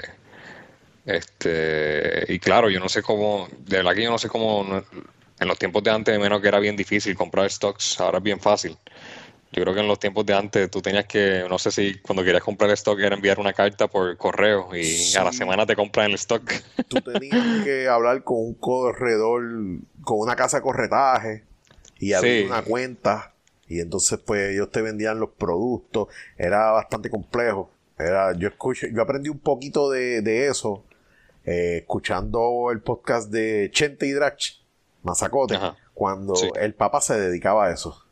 este, 1.06 2.26
y 2.28 2.38
claro, 2.38 2.68
yo 2.68 2.78
no 2.78 2.90
sé 2.90 3.02
cómo, 3.02 3.48
de 3.58 3.78
verdad 3.78 3.94
que 3.94 4.02
yo 4.02 4.10
no 4.10 4.18
sé 4.18 4.28
cómo, 4.28 4.82
en 5.40 5.48
los 5.48 5.58
tiempos 5.58 5.82
de 5.82 5.90
antes, 5.90 6.18
menos 6.18 6.42
que 6.42 6.48
era 6.48 6.58
bien 6.58 6.76
difícil 6.76 7.16
comprar 7.16 7.50
stocks, 7.50 7.98
ahora 8.00 8.18
es 8.18 8.24
bien 8.24 8.38
fácil. 8.38 8.76
Yo 9.52 9.62
creo 9.62 9.72
que 9.72 9.80
en 9.80 9.88
los 9.88 9.98
tiempos 9.98 10.26
de 10.26 10.34
antes 10.34 10.70
tú 10.70 10.82
tenías 10.82 11.06
que, 11.06 11.46
no 11.48 11.58
sé 11.58 11.70
si 11.70 12.00
cuando 12.00 12.22
querías 12.22 12.42
comprar 12.42 12.68
el 12.68 12.74
stock 12.74 12.98
era 13.00 13.14
enviar 13.14 13.40
una 13.40 13.54
carta 13.54 13.88
por 13.88 14.14
correo 14.18 14.68
y 14.76 15.14
a 15.16 15.24
la 15.24 15.32
semana 15.32 15.64
te 15.64 15.76
compran 15.76 16.10
el 16.10 16.16
stock. 16.16 16.52
Tú 16.88 16.96
tenías 17.00 17.64
que 17.64 17.88
hablar 17.88 18.24
con 18.24 18.38
un 18.38 18.54
corredor, 18.54 19.42
con 20.02 20.18
una 20.18 20.36
casa 20.36 20.58
de 20.58 20.62
corretaje 20.62 21.44
y 21.98 22.12
abrir 22.12 22.44
una 22.44 22.60
cuenta 22.62 23.33
y 23.68 23.80
entonces 23.80 24.18
pues 24.24 24.52
ellos 24.52 24.70
te 24.70 24.82
vendían 24.82 25.18
los 25.18 25.30
productos, 25.30 26.08
era 26.36 26.70
bastante 26.72 27.10
complejo. 27.10 27.70
Era, 27.98 28.32
yo 28.32 28.48
escuché, 28.48 28.92
yo 28.92 29.02
aprendí 29.02 29.28
un 29.28 29.38
poquito 29.38 29.88
de, 29.90 30.46
eso 30.48 30.84
eh, 31.44 31.78
escuchando 31.78 32.70
el 32.72 32.80
podcast 32.80 33.30
de 33.30 33.70
Chente 33.72 34.06
y 34.06 34.12
Drach, 34.12 34.58
Mazacote, 35.02 35.58
cuando 35.92 36.34
el 36.56 36.74
Papa 36.74 37.00
se 37.00 37.18
dedicaba 37.18 37.66
a 37.66 37.72
eso. 37.72 38.04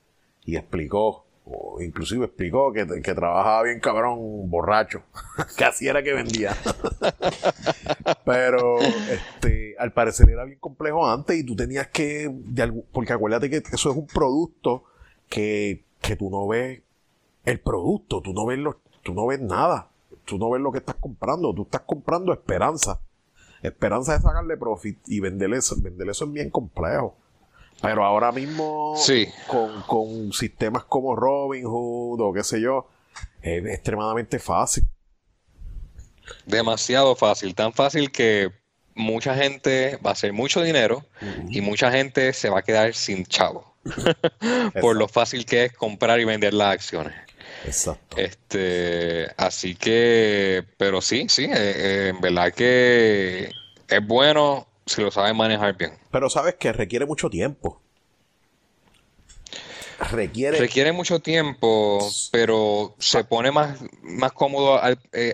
Y 0.44 0.56
explicó, 0.56 1.24
o 1.44 1.80
inclusive 1.80 2.26
explicó 2.26 2.72
que, 2.72 2.86
que 2.86 3.14
trabajaba 3.14 3.64
bien 3.64 3.80
cabrón, 3.80 4.18
borracho, 4.48 5.02
que 5.56 5.64
así 5.64 5.88
era 5.88 6.02
que 6.02 6.12
vendía. 6.12 6.56
Pero 8.24 8.78
este, 8.78 9.74
al 9.78 9.92
parecer 9.92 10.30
era 10.30 10.44
bien 10.44 10.58
complejo 10.58 11.08
antes 11.08 11.36
y 11.36 11.44
tú 11.44 11.56
tenías 11.56 11.88
que, 11.88 12.30
porque 12.92 13.12
acuérdate 13.12 13.50
que 13.50 13.56
eso 13.56 13.90
es 13.90 13.96
un 13.96 14.06
producto 14.06 14.84
que, 15.32 16.16
tú 16.18 16.28
no 16.30 16.46
ves 16.46 16.82
el 17.44 17.58
producto, 17.60 18.20
tú 18.20 18.34
no 18.34 18.44
ves, 18.44 18.58
lo, 18.58 18.80
tú 19.02 19.14
no 19.14 19.26
ves 19.26 19.40
nada, 19.40 19.88
tú 20.26 20.36
no 20.38 20.50
ves 20.50 20.60
lo 20.60 20.70
que 20.70 20.78
estás 20.78 20.96
comprando, 20.96 21.54
tú 21.54 21.62
estás 21.62 21.80
comprando 21.82 22.32
esperanza. 22.32 23.00
Esperanza 23.62 24.12
de 24.16 24.22
sacarle 24.22 24.56
profit 24.56 24.98
y 25.06 25.20
venderle 25.20 25.56
eso, 25.58 25.76
venderle 25.80 26.12
eso 26.12 26.24
es 26.24 26.32
bien 26.32 26.50
complejo. 26.50 27.16
Pero 27.80 28.04
ahora 28.04 28.30
mismo, 28.30 28.94
con, 29.48 29.82
con 29.82 30.32
sistemas 30.32 30.84
como 30.84 31.16
Robinhood 31.16 32.20
o 32.20 32.32
qué 32.32 32.44
sé 32.44 32.60
yo, 32.60 32.88
es 33.40 33.64
extremadamente 33.64 34.38
fácil. 34.38 34.84
Demasiado 36.44 37.16
fácil, 37.16 37.54
tan 37.54 37.72
fácil 37.72 38.12
que 38.12 38.52
mucha 38.94 39.34
gente 39.34 39.98
va 40.04 40.10
a 40.10 40.12
hacer 40.12 40.32
mucho 40.32 40.62
dinero 40.62 41.04
y 41.48 41.60
mucha 41.60 41.90
gente 41.90 42.32
se 42.32 42.50
va 42.50 42.58
a 42.58 42.62
quedar 42.62 42.94
sin 42.94 43.24
chavo. 43.24 43.71
por 44.80 44.96
lo 44.96 45.08
fácil 45.08 45.44
que 45.44 45.66
es 45.66 45.72
comprar 45.72 46.20
y 46.20 46.24
vender 46.24 46.54
las 46.54 46.74
acciones. 46.74 47.14
Exacto. 47.64 48.16
Este, 48.16 49.28
así 49.36 49.74
que, 49.74 50.64
pero 50.76 51.00
sí, 51.00 51.26
sí, 51.28 51.44
eh, 51.44 51.50
eh, 51.54 52.08
en 52.08 52.20
verdad 52.20 52.52
que 52.52 53.50
es 53.88 54.06
bueno 54.06 54.66
si 54.86 55.02
lo 55.02 55.10
sabes 55.10 55.34
manejar 55.34 55.76
bien. 55.76 55.92
Pero 56.10 56.28
sabes 56.28 56.56
que 56.56 56.72
requiere 56.72 57.06
mucho 57.06 57.30
tiempo. 57.30 57.80
Requiere... 60.10 60.58
Requiere 60.58 60.92
mucho 60.92 61.20
tiempo, 61.20 62.06
pero 62.30 62.94
se 62.98 63.24
pone 63.24 63.50
más, 63.50 63.78
más 64.02 64.32
cómodo 64.32 64.80
eh, 65.12 65.32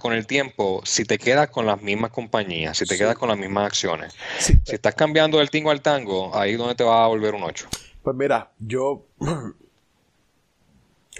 con 0.00 0.12
el 0.12 0.26
tiempo 0.26 0.80
si 0.84 1.04
te 1.04 1.18
quedas 1.18 1.50
con 1.50 1.66
las 1.66 1.82
mismas 1.82 2.10
compañías, 2.10 2.78
si 2.78 2.86
te 2.86 2.96
quedas 2.96 3.16
con 3.16 3.28
las 3.28 3.38
mismas 3.38 3.66
acciones. 3.66 4.14
Si 4.38 4.60
estás 4.66 4.94
cambiando 4.94 5.38
del 5.38 5.50
tingo 5.50 5.70
al 5.70 5.82
tango, 5.82 6.34
ahí 6.36 6.52
es 6.52 6.58
donde 6.58 6.74
te 6.74 6.84
va 6.84 7.04
a 7.04 7.08
volver 7.08 7.34
un 7.34 7.42
8. 7.42 7.68
Pues 8.02 8.16
mira, 8.16 8.50
yo, 8.58 9.06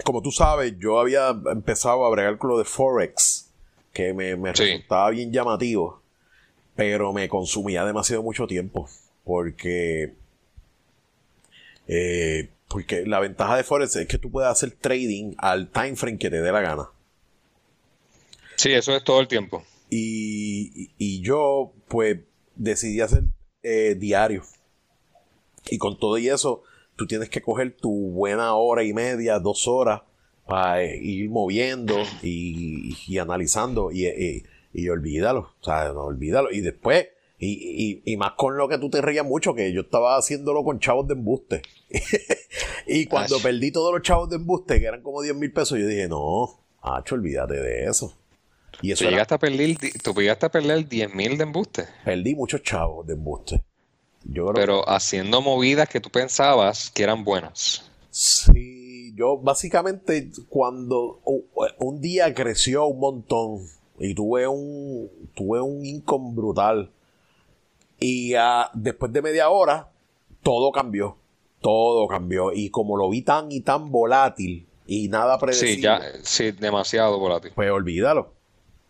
como 0.03 0.21
tú 0.21 0.31
sabes, 0.31 0.73
yo 0.79 0.99
había 0.99 1.29
empezado 1.51 2.05
a 2.05 2.09
bregar 2.09 2.37
con 2.37 2.49
lo 2.49 2.57
de 2.57 2.65
Forex, 2.65 3.49
que 3.93 4.13
me, 4.13 4.35
resultaba 4.51 5.09
bien 5.11 5.31
llamativo, 5.31 6.01
pero 6.75 7.13
me 7.13 7.29
consumía 7.29 7.85
demasiado 7.85 8.23
mucho 8.23 8.47
tiempo, 8.47 8.89
porque 9.23 10.13
eh, 11.93 12.49
porque 12.67 13.05
la 13.05 13.19
ventaja 13.19 13.55
de 13.55 13.63
Forex 13.63 13.95
es 13.95 14.07
que 14.07 14.17
tú 14.17 14.31
puedes 14.31 14.49
hacer 14.49 14.71
trading 14.71 15.35
al 15.37 15.69
time 15.69 15.95
frame 15.95 16.17
que 16.17 16.31
te 16.31 16.41
dé 16.41 16.51
la 16.51 16.61
gana. 16.61 16.89
Sí, 18.55 18.71
eso 18.71 18.95
es 18.95 19.03
todo 19.03 19.19
el 19.19 19.27
tiempo. 19.27 19.63
Y, 19.89 21.21
yo, 21.21 21.71
pues, 21.87 22.17
decidí 22.55 22.99
hacer 23.01 23.25
eh, 23.61 23.95
diario. 23.95 24.43
Y 25.69 25.77
con 25.77 25.99
todo 25.99 26.17
y 26.17 26.29
eso, 26.29 26.63
tú 26.95 27.05
tienes 27.05 27.29
que 27.29 27.41
coger 27.41 27.77
tu 27.77 27.91
buena 28.09 28.55
hora 28.55 28.83
y 28.83 28.91
media, 28.91 29.37
dos 29.37 29.67
horas, 29.67 30.01
para 30.47 30.83
ir 30.83 31.29
moviendo 31.29 31.95
y, 32.23 33.17
analizando. 33.19 33.91
Y, 33.91 34.43
y, 34.73 34.89
olvídalo. 34.89 35.53
O 35.61 35.63
sea, 35.63 35.93
no 35.93 36.05
olvídalo. 36.05 36.51
Y 36.51 36.61
después 36.61 37.07
y, 37.43 38.17
más 38.17 38.33
con 38.37 38.57
lo 38.57 38.67
que 38.67 38.77
tú 38.77 38.89
te 38.89 39.01
reías 39.01 39.25
mucho, 39.25 39.53
que 39.53 39.71
yo 39.73 39.81
estaba 39.81 40.17
haciéndolo 40.17 40.63
con 40.63 40.79
chavos 40.79 41.07
de 41.07 41.13
embuste. 41.13 41.61
y 42.87 43.05
cuando 43.05 43.39
perdí 43.39 43.71
todos 43.71 43.93
los 43.93 44.01
chavos 44.01 44.29
de 44.29 44.37
embuste, 44.37 44.79
que 44.79 44.85
eran 44.85 45.01
como 45.01 45.21
10 45.21 45.35
mil 45.35 45.51
pesos, 45.51 45.79
yo 45.79 45.87
dije, 45.87 46.07
no, 46.07 46.59
Hacho, 46.81 47.15
olvídate 47.15 47.55
de 47.55 47.85
eso. 47.85 48.17
Y 48.81 48.91
eso 48.91 49.05
¿Tú, 49.05 49.09
llegaste 49.09 49.35
a 49.35 49.39
perder, 49.39 49.77
¿Tú 50.03 50.13
llegaste 50.13 50.45
a 50.45 50.51
perder 50.51 50.87
10 50.87 51.15
mil 51.15 51.37
de 51.37 51.43
embuste? 51.43 51.85
Perdí 52.03 52.35
muchos 52.35 52.61
chavos 52.63 53.07
de 53.07 53.13
embuste. 53.13 53.63
Pero 54.55 54.87
haciendo 54.87 55.41
movidas 55.41 55.89
que 55.89 55.99
tú 55.99 56.09
pensabas 56.09 56.89
que 56.91 57.03
eran 57.03 57.23
buenas. 57.23 57.89
Sí, 58.09 59.13
yo 59.15 59.37
básicamente 59.37 60.31
cuando 60.49 61.19
un 61.79 62.01
día 62.01 62.33
creció 62.33 62.85
un 62.85 62.99
montón 62.99 63.59
y 63.99 64.13
tuve 64.13 64.47
un, 64.47 65.09
tuve 65.35 65.61
un 65.61 65.85
income 65.85 66.33
brutal 66.35 66.91
y 67.99 68.33
después 68.73 69.11
de 69.13 69.21
media 69.21 69.49
hora, 69.49 69.89
todo 70.41 70.71
cambió. 70.71 71.17
Todo 71.61 72.07
cambió. 72.07 72.51
Y 72.51 72.69
como 72.69 72.97
lo 72.97 73.09
vi 73.09 73.21
tan 73.21 73.51
y 73.51 73.61
tan 73.61 73.91
volátil 73.91 74.67
y 74.85 75.07
nada 75.07 75.39
predecible. 75.39 75.75
Sí, 75.75 75.81
ya, 75.81 76.01
sí, 76.23 76.51
demasiado 76.51 77.17
volátil. 77.19 77.51
Pues 77.55 77.71
olvídalo. 77.71 78.33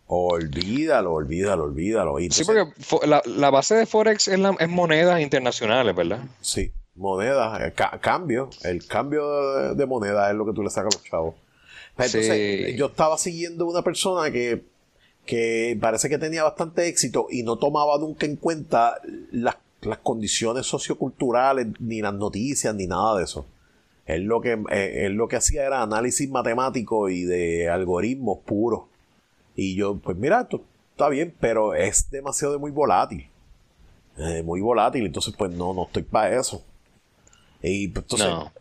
Olvídalo, 0.06 1.12
olvídalo, 1.12 1.64
olvídalo. 1.64 2.16
sí, 2.30 2.44
porque 2.44 2.66
la, 3.06 3.50
base 3.50 3.74
de 3.74 3.86
Forex 3.86 4.28
es, 4.28 4.38
la, 4.38 4.54
es 4.58 4.68
monedas 4.68 5.20
internacionales, 5.20 5.96
¿verdad? 5.96 6.20
Sí, 6.42 6.72
monedas, 6.94 7.60
eh, 7.62 7.72
cambio. 8.00 8.50
El 8.62 8.86
cambio 8.86 9.74
de, 9.74 9.86
moneda 9.86 10.30
es 10.30 10.36
lo 10.36 10.44
que 10.44 10.52
tú 10.52 10.62
le 10.62 10.68
sacas 10.68 10.94
a 10.94 10.98
los 10.98 11.04
chavos. 11.08 11.34
Pues 11.96 12.14
entonces, 12.14 12.76
yo 12.76 12.86
estaba 12.86 13.16
siguiendo 13.16 13.66
una 13.66 13.82
persona 13.82 14.30
que 14.30 14.64
que 15.26 15.76
parece 15.80 16.08
que 16.08 16.18
tenía 16.18 16.42
bastante 16.42 16.86
éxito 16.86 17.26
y 17.30 17.42
no 17.42 17.56
tomaba 17.56 17.98
nunca 17.98 18.26
en 18.26 18.36
cuenta 18.36 19.00
las, 19.32 19.56
condiciones 20.02 20.66
socioculturales, 20.66 21.66
ni 21.78 22.00
las 22.00 22.14
noticias, 22.14 22.74
ni 22.74 22.86
nada 22.86 23.18
de 23.18 23.24
eso. 23.24 23.46
Él 24.06 24.22
lo, 24.22 24.40
que, 24.40 24.62
eh, 24.70 25.08
lo 25.10 25.28
que 25.28 25.36
hacía 25.36 25.66
era 25.66 25.82
análisis 25.82 26.28
matemático 26.30 27.10
y 27.10 27.24
de 27.24 27.68
algoritmos 27.68 28.38
puros. 28.46 28.84
Y 29.54 29.74
yo, 29.74 29.96
pues 29.96 30.16
mira, 30.16 30.40
esto 30.40 30.62
está 30.90 31.10
bien, 31.10 31.34
pero 31.38 31.74
es 31.74 32.10
demasiado 32.10 32.58
muy 32.58 32.70
volátil. 32.70 33.28
Eh, 34.16 34.42
muy 34.42 34.60
volátil, 34.60 35.04
entonces 35.04 35.34
pues 35.36 35.50
no, 35.50 35.74
no 35.74 35.84
estoy 35.84 36.02
para 36.02 36.38
eso. 36.38 36.62
Y 37.62 37.88
pues, 37.88 38.04
entonces, 38.04 38.52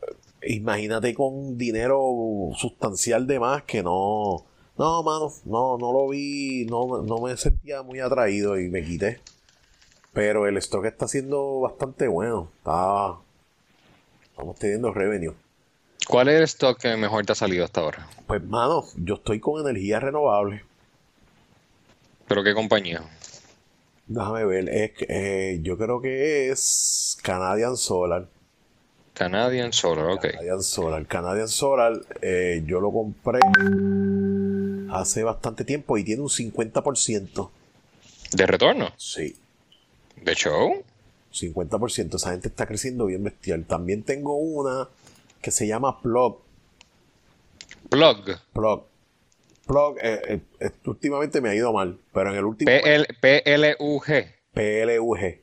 imagínate 0.48 1.14
con 1.14 1.58
dinero 1.58 2.52
sustancial 2.56 3.28
de 3.28 3.40
más 3.40 3.64
que 3.64 3.84
no 3.84 4.46
no, 4.78 5.04
mano, 5.04 5.32
no, 5.46 5.78
no 5.78 5.94
lo 5.94 6.10
vi, 6.10 6.66
no, 6.66 7.04
no 7.04 7.18
me 7.20 7.38
sentía 7.38 7.84
muy 7.84 8.00
atraído 8.00 8.60
y 8.60 8.70
me 8.70 8.84
quité. 8.84 9.22
Pero 10.14 10.48
el 10.48 10.58
stock 10.58 10.86
está 10.86 11.08
siendo 11.08 11.60
bastante 11.60 12.08
bueno. 12.08 12.50
Está, 12.58 13.16
estamos 14.32 14.58
teniendo 14.58 14.94
revenue. 14.94 15.34
¿Cuál 16.08 16.28
es 16.30 16.36
el 16.36 16.44
stock 16.44 16.80
que 16.80 16.96
mejor 16.98 17.26
te 17.26 17.32
ha 17.32 17.36
salido 17.36 17.66
hasta 17.66 17.82
ahora? 17.82 18.08
Pues, 18.28 18.44
mano, 18.44 18.86
yo 18.98 19.16
estoy 19.16 19.40
con 19.40 19.62
energía 19.62 20.00
renovable. 20.00 20.64
¿Pero 22.28 22.44
qué 22.44 22.54
compañía? 22.54 23.02
Déjame 24.08 24.46
ver, 24.46 24.70
es, 24.70 24.92
eh, 25.08 25.60
yo 25.62 25.78
creo 25.78 26.02
que 26.02 26.50
es 26.50 27.18
Canadian 27.22 27.78
Solar. 27.78 28.28
Canadian 29.14 29.72
Solar, 29.72 30.08
ok. 30.08 30.22
Canadian 30.32 30.64
Solar. 30.64 31.06
Canadian 31.06 31.48
Solar, 31.48 31.94
eh, 32.22 32.64
yo 32.66 32.80
lo 32.82 32.92
compré 32.92 33.40
hace 35.00 35.24
bastante 35.24 35.64
tiempo 35.64 35.98
y 35.98 36.04
tiene 36.04 36.22
un 36.22 36.30
50%. 36.30 37.50
¿De 38.32 38.46
retorno? 38.46 38.94
Sí. 38.98 39.36
¿De 40.22 40.34
show? 40.36 40.84
50%. 41.34 42.16
Esa 42.16 42.32
gente 42.32 42.48
está 42.48 42.66
creciendo 42.66 43.06
bien 43.06 43.24
bestial. 43.24 43.66
También 43.66 44.04
tengo 44.04 44.36
una 44.36 44.90
que 45.42 45.52
se 45.52 45.68
llama 45.68 46.02
Plug. 46.02 46.40
Plug. 47.90 48.40
Plug. 48.54 48.84
Plug, 49.66 49.98
eh, 50.02 50.42
eh, 50.60 50.72
últimamente 50.86 51.40
me 51.40 51.50
ha 51.50 51.56
ido 51.56 51.72
mal, 51.72 51.98
pero 52.14 52.32
en 52.32 52.38
el 52.38 52.44
último... 52.44 52.70
P-L-U-G. 53.22 54.36
P-L-U-G. 54.54 55.42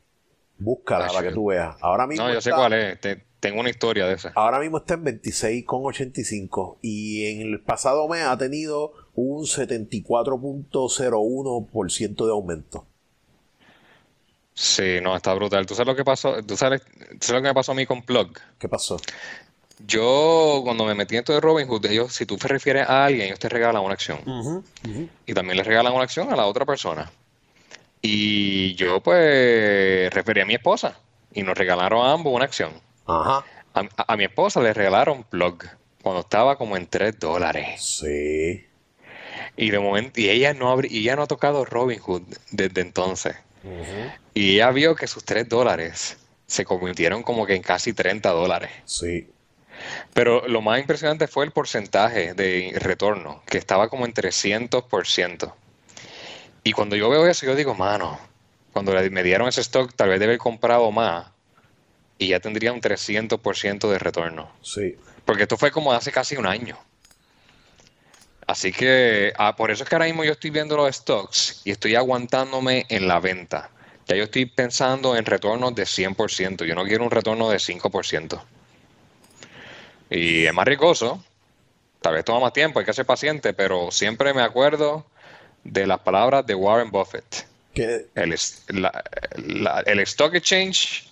Búscala 0.58 1.08
para 1.08 1.28
que 1.28 1.34
tú 1.34 1.46
veas. 1.46 1.76
Ahora 1.80 2.06
mismo 2.06 2.26
no, 2.26 2.34
yo 2.34 2.40
sé 2.42 2.50
cuál 2.50 2.74
es. 2.74 2.98
tengo 3.40 3.60
una 3.60 3.70
historia 3.70 4.06
de 4.06 4.14
esa. 4.14 4.32
Ahora 4.34 4.58
mismo 4.60 4.78
está 4.78 4.94
en 4.94 5.04
26,85 5.04 6.78
y 6.82 7.30
en 7.30 7.40
el 7.40 7.60
pasado 7.60 8.06
mes 8.08 8.24
ha 8.24 8.36
tenido 8.36 8.92
un 9.20 9.44
74.01% 9.44 12.24
de 12.24 12.30
aumento. 12.30 12.86
Sí, 14.54 15.00
no, 15.02 15.14
está 15.16 15.34
brutal. 15.34 15.66
¿Tú 15.66 15.74
sabes 15.74 15.86
lo 15.86 15.96
que 15.96 16.04
pasó? 16.04 16.42
¿Tú 16.42 16.56
sabes, 16.56 16.82
lo 17.30 17.36
que 17.36 17.48
me 17.48 17.54
pasó 17.54 17.72
a 17.72 17.74
mí 17.74 17.86
con 17.86 18.02
Plug? 18.02 18.32
¿Qué 18.58 18.68
pasó? 18.68 18.98
Yo, 19.86 20.60
cuando 20.62 20.84
me 20.84 20.94
metí 20.94 21.14
en 21.14 21.20
esto 21.20 21.32
de 21.32 21.40
Robinhood, 21.40 21.86
ellos, 21.86 22.12
si 22.12 22.26
tú 22.26 22.36
te 22.36 22.48
refieres 22.48 22.86
a 22.86 23.06
alguien, 23.06 23.28
ellos 23.28 23.38
te 23.38 23.48
regalan 23.48 23.82
una 23.82 23.94
acción. 23.94 24.18
Y 25.26 25.32
también 25.32 25.56
le 25.56 25.64
regalan 25.64 25.94
una 25.94 26.04
acción 26.04 26.30
a 26.32 26.36
la 26.36 26.44
otra 26.46 26.66
persona. 26.66 27.10
Y 28.02 28.74
yo, 28.74 29.00
pues, 29.00 30.12
referí 30.12 30.42
a 30.42 30.46
mi 30.46 30.54
esposa. 30.54 30.98
Y 31.32 31.42
nos 31.42 31.56
regalaron 31.56 32.04
a 32.04 32.12
ambos 32.12 32.34
una 32.34 32.44
acción. 32.44 32.72
Ajá. 33.06 33.42
A, 33.72 34.12
a 34.12 34.16
mi 34.16 34.24
esposa 34.24 34.60
le 34.60 34.74
regalaron 34.74 35.24
Plug 35.24 35.64
cuando 36.02 36.20
estaba 36.20 36.56
como 36.56 36.76
en 36.76 36.86
3 36.86 37.18
dólares. 37.18 37.82
Sí. 37.82 38.66
Y 39.60 39.70
de 39.70 39.78
momento, 39.78 40.18
y 40.18 40.30
ella 40.30 40.54
no, 40.54 40.80
y 40.82 41.00
ella 41.00 41.16
no 41.16 41.22
ha 41.24 41.26
tocado 41.26 41.66
Robinhood 41.66 42.22
desde 42.50 42.80
entonces. 42.80 43.36
Y 44.32 44.54
ella 44.54 44.70
vio 44.70 44.94
que 44.94 45.06
sus 45.06 45.22
3 45.22 45.50
dólares 45.50 46.16
se 46.46 46.64
convirtieron 46.64 47.22
como 47.22 47.44
que 47.44 47.56
en 47.56 47.62
casi 47.62 47.92
30 47.92 48.30
dólares. 48.30 48.70
Sí. 48.86 49.28
Pero 50.14 50.48
lo 50.48 50.62
más 50.62 50.80
impresionante 50.80 51.26
fue 51.26 51.44
el 51.44 51.50
porcentaje 51.50 52.32
de 52.32 52.72
retorno, 52.76 53.42
que 53.44 53.58
estaba 53.58 53.90
como 53.90 54.06
en 54.06 54.14
300%. 54.14 55.52
Y 56.64 56.72
cuando 56.72 56.96
yo 56.96 57.10
veo 57.10 57.26
eso, 57.26 57.44
yo 57.44 57.54
digo, 57.54 57.74
mano, 57.74 58.18
cuando 58.72 58.94
me 59.10 59.22
dieron 59.22 59.46
ese 59.46 59.60
stock, 59.60 59.92
tal 59.94 60.08
vez 60.08 60.20
debe 60.20 60.32
haber 60.32 60.38
comprado 60.38 60.90
más 60.90 61.26
y 62.16 62.28
ya 62.28 62.40
tendría 62.40 62.72
un 62.72 62.80
300% 62.80 63.90
de 63.90 63.98
retorno. 63.98 64.50
Sí. 64.62 64.96
Porque 65.26 65.42
esto 65.42 65.58
fue 65.58 65.70
como 65.70 65.92
hace 65.92 66.12
casi 66.12 66.38
un 66.38 66.46
año. 66.46 66.78
Así 68.50 68.72
que 68.72 69.32
ah, 69.38 69.54
por 69.54 69.70
eso 69.70 69.84
es 69.84 69.88
que 69.88 69.94
ahora 69.94 70.06
mismo 70.06 70.24
yo 70.24 70.32
estoy 70.32 70.50
viendo 70.50 70.76
los 70.76 70.96
stocks 70.96 71.62
y 71.64 71.70
estoy 71.70 71.94
aguantándome 71.94 72.84
en 72.88 73.06
la 73.06 73.20
venta. 73.20 73.70
Ya 74.08 74.16
yo 74.16 74.24
estoy 74.24 74.46
pensando 74.46 75.16
en 75.16 75.24
retornos 75.24 75.72
de 75.76 75.84
100%. 75.84 76.64
Yo 76.64 76.74
no 76.74 76.82
quiero 76.82 77.04
un 77.04 77.12
retorno 77.12 77.48
de 77.48 77.58
5%. 77.58 78.42
Y 80.10 80.46
es 80.46 80.52
más 80.52 80.66
riesgoso. 80.66 81.24
Tal 82.00 82.14
vez 82.14 82.24
toma 82.24 82.40
más 82.40 82.52
tiempo, 82.52 82.80
hay 82.80 82.84
que 82.84 82.92
ser 82.92 83.06
paciente, 83.06 83.52
pero 83.52 83.92
siempre 83.92 84.34
me 84.34 84.42
acuerdo 84.42 85.06
de 85.62 85.86
las 85.86 86.00
palabras 86.00 86.44
de 86.44 86.56
Warren 86.56 86.90
Buffett. 86.90 87.46
El, 88.16 88.36
el 89.86 90.00
stock 90.00 90.34
exchange 90.34 91.08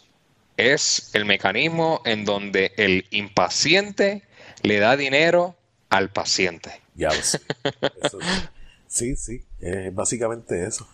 es 0.56 1.10
el 1.12 1.24
mecanismo 1.24 2.02
en 2.04 2.24
donde 2.24 2.72
el 2.76 3.06
impaciente 3.12 4.24
le 4.62 4.80
da 4.80 4.96
dinero 4.96 5.54
al 5.88 6.10
paciente. 6.10 6.87
Ya 6.98 7.10
sí, 8.88 9.14
sí, 9.14 9.44
es 9.60 9.94
básicamente 9.94 10.66
eso. 10.66 10.84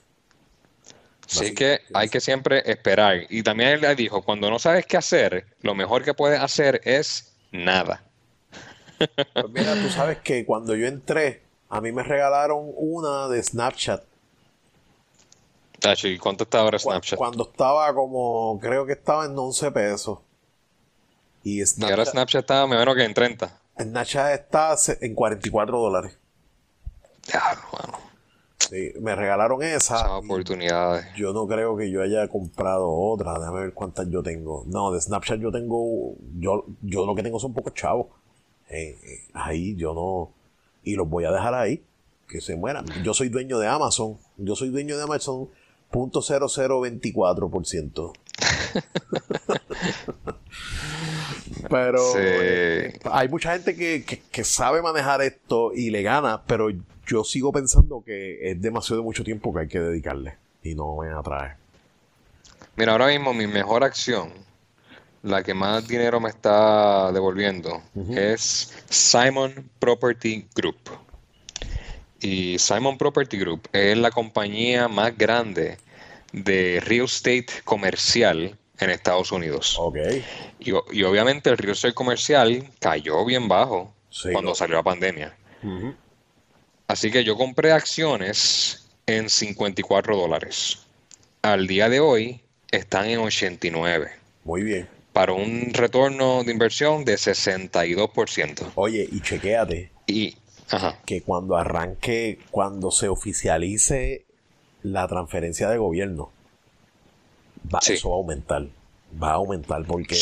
Así 1.26 1.54
que 1.54 1.80
hay 1.94 2.10
que 2.10 2.20
siempre 2.20 2.62
esperar. 2.70 3.22
Y 3.30 3.42
también 3.42 3.82
él 3.82 3.96
dijo, 3.96 4.20
cuando 4.20 4.50
no 4.50 4.58
sabes 4.58 4.84
qué 4.84 4.98
hacer, 4.98 5.46
lo 5.62 5.74
mejor 5.74 6.04
que 6.04 6.12
puedes 6.12 6.38
hacer 6.38 6.82
es 6.84 7.32
nada. 7.50 8.04
Pues 9.34 9.50
mira, 9.50 9.74
tú 9.74 9.88
sabes 9.88 10.18
que 10.18 10.44
cuando 10.46 10.76
yo 10.76 10.86
entré, 10.86 11.42
a 11.68 11.80
mí 11.80 11.90
me 11.90 12.04
regalaron 12.04 12.70
una 12.76 13.26
de 13.28 13.42
Snapchat. 13.42 14.04
¿y 16.04 16.18
cuánto 16.18 16.44
está 16.44 16.60
ahora 16.60 16.78
Snapchat? 16.78 17.18
Cuando 17.18 17.50
estaba 17.50 17.92
como, 17.92 18.58
creo 18.62 18.86
que 18.86 18.92
estaba 18.92 19.24
en 19.24 19.36
11 19.36 19.72
pesos. 19.72 20.18
Y, 21.42 21.64
Snapchat, 21.64 21.88
y 21.88 21.92
ahora 21.92 22.10
Snapchat 22.10 22.40
está 22.42 22.66
menos 22.66 22.94
que 22.94 23.04
en 23.04 23.14
30. 23.14 23.63
El 23.76 23.92
Nacha 23.92 24.34
está 24.34 24.76
en 25.00 25.14
44 25.14 25.78
dólares. 25.78 26.18
Claro, 27.26 27.60
bueno. 27.72 27.98
Sí, 28.58 28.92
me 29.00 29.14
regalaron 29.14 29.62
esa. 29.62 29.96
Esas 29.96 30.10
oportunidades. 30.10 31.06
Yo 31.16 31.32
no 31.32 31.46
creo 31.46 31.76
que 31.76 31.90
yo 31.90 32.02
haya 32.02 32.28
comprado 32.28 32.90
otra. 32.90 33.38
Déjame 33.38 33.60
ver 33.60 33.74
cuántas 33.74 34.08
yo 34.08 34.22
tengo. 34.22 34.64
No, 34.66 34.92
de 34.92 35.00
Snapchat 35.00 35.40
yo 35.40 35.50
tengo. 35.50 36.14
Yo, 36.38 36.64
yo 36.82 37.04
lo 37.04 37.14
que 37.14 37.22
tengo 37.22 37.38
son 37.38 37.52
pocos 37.52 37.74
chavos. 37.74 38.06
Eh, 38.70 38.96
eh, 39.02 39.24
ahí 39.34 39.76
yo 39.76 39.92
no. 39.92 40.30
Y 40.82 40.94
los 40.94 41.06
voy 41.08 41.24
a 41.24 41.30
dejar 41.30 41.54
ahí. 41.54 41.82
Que 42.28 42.40
se 42.40 42.56
mueran. 42.56 42.86
Yo 43.02 43.12
soy 43.12 43.28
dueño 43.28 43.58
de 43.58 43.68
Amazon. 43.68 44.16
Yo 44.38 44.56
soy 44.56 44.70
dueño 44.70 44.96
de 44.96 45.02
Amazon. 45.02 45.50
0.0024%. 45.92 48.12
Pero 51.68 52.18
este, 52.18 53.00
hay 53.10 53.28
mucha 53.28 53.52
gente 53.52 53.74
que, 53.76 54.04
que, 54.30 54.44
sabe 54.44 54.82
manejar 54.82 55.22
esto 55.22 55.72
y 55.74 55.90
le 55.90 56.02
gana, 56.02 56.42
pero 56.46 56.68
yo 57.06 57.24
sigo 57.24 57.52
pensando 57.52 58.02
que 58.04 58.50
es 58.50 58.60
demasiado 58.60 59.02
mucho 59.02 59.24
tiempo 59.24 59.52
que 59.52 59.60
hay 59.60 59.68
que 59.68 59.80
dedicarle 59.80 60.36
y 60.62 60.74
no 60.74 60.96
me 60.96 61.10
atrae. 61.10 61.56
Mira, 62.76 62.92
ahora 62.92 63.08
mismo 63.08 63.32
mi 63.32 63.46
mejor 63.46 63.84
acción, 63.84 64.30
la 65.22 65.42
que 65.42 65.54
más 65.54 65.86
dinero 65.86 66.20
me 66.20 66.28
está 66.28 67.12
devolviendo, 67.12 67.82
es 68.10 68.74
Simon 68.88 69.70
Property 69.78 70.46
Group. 70.54 70.78
Y 72.20 72.58
Simon 72.58 72.96
Property 72.98 73.38
Group 73.38 73.68
es 73.72 73.96
la 73.96 74.10
compañía 74.10 74.88
más 74.88 75.16
grande 75.16 75.76
de 76.32 76.82
real 76.84 77.04
estate 77.04 77.46
comercial 77.64 78.58
en 78.80 78.90
Estados 78.90 79.32
Unidos. 79.32 79.76
Ok. 79.78 79.98
Y, 80.60 80.72
obviamente 80.72 81.50
el 81.50 81.70
estate 81.70 81.94
comercial 81.94 82.70
cayó 82.80 83.24
bien 83.24 83.48
bajo 83.48 83.92
cuando 84.32 84.54
salió 84.54 84.76
la 84.76 84.82
pandemia. 84.82 85.36
Así 86.86 87.10
que 87.10 87.24
yo 87.24 87.36
compré 87.36 87.72
acciones 87.72 88.88
en 89.06 89.28
54 89.28 90.16
dólares. 90.16 90.80
Al 91.42 91.66
día 91.66 91.88
de 91.88 92.00
hoy 92.00 92.40
están 92.70 93.06
en 93.06 93.20
89. 93.20 94.10
Muy 94.44 94.62
bien. 94.62 94.88
Para 95.12 95.32
un 95.32 95.72
retorno 95.72 96.42
de 96.44 96.52
inversión 96.52 97.04
de 97.04 97.14
62%. 97.14 98.72
Oye, 98.74 99.08
y 99.10 99.20
chequéate. 99.20 99.90
Y, 100.06 100.36
Que 101.06 101.22
cuando 101.22 101.56
arranque, 101.56 102.40
cuando 102.50 102.90
se 102.90 103.08
oficialice 103.08 104.24
la 104.82 105.06
transferencia 105.06 105.68
de 105.68 105.78
gobierno, 105.78 106.32
va, 107.72 107.80
eso 107.86 108.10
va 108.10 108.16
a 108.16 108.18
aumentar. 108.18 108.66
Va 109.22 109.30
a 109.30 109.34
aumentar 109.34 109.84
porque 109.86 110.16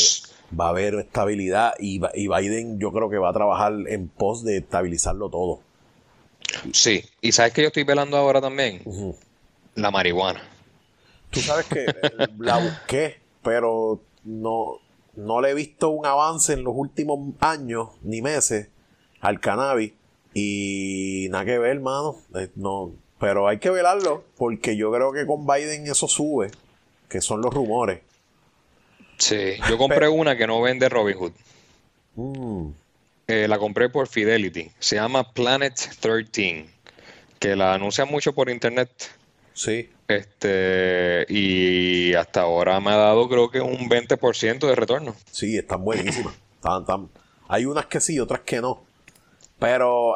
va 0.59 0.67
a 0.67 0.69
haber 0.69 0.95
estabilidad 0.95 1.73
y, 1.79 2.01
y 2.13 2.27
Biden 2.27 2.79
yo 2.79 2.91
creo 2.91 3.09
que 3.09 3.17
va 3.17 3.29
a 3.29 3.33
trabajar 3.33 3.73
en 3.87 4.07
pos 4.07 4.43
de 4.43 4.57
estabilizarlo 4.57 5.29
todo. 5.29 5.61
Sí, 6.71 7.03
y 7.21 7.31
sabes 7.31 7.53
que 7.53 7.61
yo 7.61 7.67
estoy 7.67 7.83
velando 7.83 8.17
ahora 8.17 8.39
también 8.39 8.81
la 9.75 9.91
marihuana. 9.91 10.41
Tú 11.29 11.39
sabes 11.39 11.65
que 11.65 11.85
eh, 11.85 12.27
la 12.37 12.59
busqué, 12.59 13.17
pero 13.41 14.01
no, 14.23 14.79
no 15.15 15.41
le 15.41 15.51
he 15.51 15.53
visto 15.53 15.89
un 15.89 16.05
avance 16.05 16.53
en 16.53 16.63
los 16.63 16.73
últimos 16.75 17.19
años 17.39 17.89
ni 18.03 18.21
meses 18.21 18.69
al 19.19 19.39
cannabis 19.39 19.93
y 20.33 21.27
nada 21.31 21.45
que 21.45 21.57
ver, 21.57 21.77
hermano. 21.77 22.17
Eh, 22.35 22.49
no, 22.55 22.91
pero 23.19 23.47
hay 23.47 23.57
que 23.59 23.69
velarlo 23.69 24.23
porque 24.37 24.75
yo 24.75 24.91
creo 24.91 25.11
que 25.11 25.25
con 25.25 25.47
Biden 25.47 25.87
eso 25.87 26.07
sube, 26.07 26.51
que 27.13 27.21
son 27.21 27.41
los 27.41 27.53
rumores. 27.53 27.99
Sí, 29.19 29.53
yo 29.69 29.77
compré 29.77 30.07
una 30.07 30.35
que 30.35 30.47
no 30.47 30.59
vende 30.63 30.89
Robinhood. 30.89 31.33
Mm. 32.15 32.69
Eh, 33.27 33.47
la 33.47 33.59
compré 33.59 33.87
por 33.87 34.07
Fidelity. 34.07 34.71
Se 34.79 34.95
llama 34.95 35.31
Planet 35.31 35.75
13, 35.99 36.65
que 37.37 37.55
la 37.55 37.75
anuncian 37.75 38.09
mucho 38.09 38.33
por 38.33 38.49
internet. 38.49 38.89
Sí. 39.53 39.91
Este, 40.07 41.27
y 41.29 42.15
hasta 42.15 42.41
ahora 42.41 42.79
me 42.79 42.89
ha 42.89 42.97
dado 42.97 43.29
creo 43.29 43.51
que 43.51 43.61
un 43.61 43.87
20% 43.87 44.67
de 44.67 44.75
retorno. 44.75 45.15
Sí, 45.31 45.55
están 45.55 45.85
buenísimas. 45.85 46.33
hay 47.47 47.65
unas 47.65 47.85
que 47.85 48.01
sí, 48.01 48.19
otras 48.19 48.39
que 48.39 48.59
no. 48.59 48.81
Pero 49.59 50.15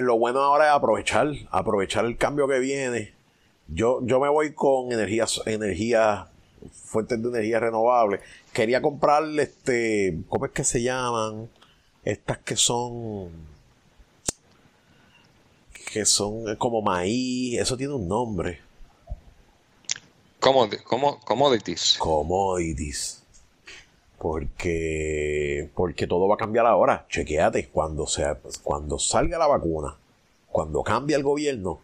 lo 0.00 0.18
bueno 0.18 0.40
ahora 0.40 0.66
es 0.66 0.72
aprovechar, 0.74 1.28
aprovechar 1.50 2.04
el 2.04 2.18
cambio 2.18 2.46
que 2.46 2.58
viene. 2.58 3.19
Yo, 3.72 4.00
yo 4.02 4.20
me 4.20 4.28
voy 4.28 4.52
con 4.52 4.92
energías, 4.92 5.40
energía, 5.46 6.28
fuentes 6.72 7.22
de 7.22 7.28
energía 7.28 7.60
renovable. 7.60 8.20
Quería 8.52 8.82
comprar 8.82 9.24
este, 9.38 10.18
¿cómo 10.28 10.46
es 10.46 10.52
que 10.52 10.64
se 10.64 10.82
llaman? 10.82 11.48
estas 12.04 12.38
que 12.38 12.56
son 12.56 13.30
que 15.92 16.04
son 16.04 16.54
como 16.56 16.82
maíz, 16.82 17.58
eso 17.58 17.76
tiene 17.76 17.94
un 17.94 18.06
nombre. 18.06 18.60
commodities. 21.24 21.96
Commodities. 21.98 23.24
Porque, 24.16 25.68
porque 25.74 26.06
todo 26.06 26.28
va 26.28 26.36
a 26.36 26.38
cambiar 26.38 26.66
ahora. 26.66 27.06
Chequéate, 27.08 27.70
cuando, 27.70 28.06
sea, 28.06 28.38
cuando 28.62 29.00
salga 29.00 29.36
la 29.36 29.48
vacuna, 29.48 29.96
cuando 30.46 30.84
cambie 30.84 31.16
el 31.16 31.24
gobierno, 31.24 31.80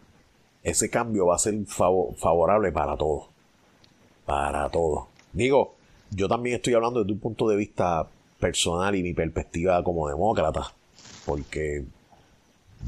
ese 0.67 0.89
cambio 0.89 1.27
va 1.27 1.35
a 1.35 1.39
ser 1.39 1.55
favorable 1.65 2.73
para 2.73 2.97
todos. 2.97 3.27
Para 4.25 4.69
todos. 4.69 5.05
Digo, 5.31 5.75
yo 6.11 6.27
también 6.27 6.57
estoy 6.57 6.73
hablando 6.73 6.99
desde 6.99 7.13
un 7.13 7.19
punto 7.19 7.47
de 7.47 7.55
vista 7.55 8.05
personal 8.37 8.93
y 8.93 9.01
mi 9.01 9.13
perspectiva 9.13 9.81
como 9.81 10.09
demócrata, 10.09 10.73
porque 11.25 11.85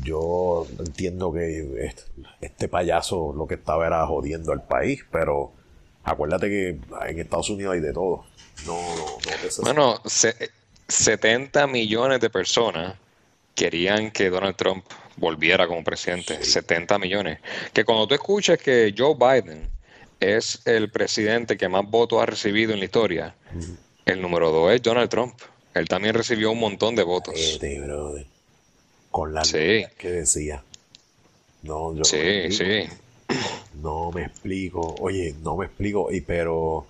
yo 0.03 0.67
entiendo 0.77 1.31
que 1.31 1.93
este 2.41 2.67
payaso 2.67 3.33
lo 3.33 3.47
que 3.47 3.55
estaba 3.55 3.87
era 3.87 4.05
jodiendo 4.05 4.51
al 4.51 4.61
país, 4.61 5.05
pero 5.09 5.53
acuérdate 6.03 6.49
que 6.49 6.79
en 7.07 7.19
Estados 7.19 7.49
Unidos 7.49 7.75
hay 7.75 7.79
de 7.79 7.93
todo. 7.93 8.25
No, 8.65 8.73
no, 8.97 9.63
Bueno, 9.63 10.01
70 10.89 11.65
millones 11.67 12.19
de 12.19 12.29
personas 12.29 12.95
querían 13.55 14.11
que 14.11 14.29
Donald 14.29 14.55
Trump 14.55 14.85
volviera 15.17 15.67
como 15.67 15.83
presidente. 15.83 16.43
70 16.43 16.97
millones. 16.99 17.39
Que 17.73 17.83
cuando 17.85 18.07
tú 18.07 18.15
escuches 18.15 18.57
que 18.57 18.93
Joe 18.97 19.15
Biden 19.15 19.69
es 20.19 20.61
el 20.65 20.89
presidente 20.89 21.57
que 21.57 21.69
más 21.69 21.89
votos 21.89 22.21
ha 22.21 22.25
recibido 22.25 22.73
en 22.73 22.79
la 22.79 22.85
historia, 22.85 23.35
el 24.05 24.21
número 24.21 24.51
dos 24.51 24.71
es 24.73 24.81
Donald 24.81 25.09
Trump. 25.09 25.33
Él 25.73 25.87
también 25.87 26.15
recibió 26.15 26.51
un 26.51 26.59
montón 26.59 26.95
de 26.95 27.03
votos. 27.03 27.35
Con 29.11 29.33
la 29.33 29.43
que 29.43 30.11
decía. 30.11 30.63
No, 31.63 31.95
yo 31.95 32.03
sí, 32.03 32.51
sí. 32.51 32.83
No 33.81 34.11
me 34.11 34.23
explico. 34.23 34.95
Oye, 34.99 35.35
no 35.41 35.57
me 35.57 35.65
explico. 35.65 36.11
Y 36.11 36.21
pero, 36.21 36.87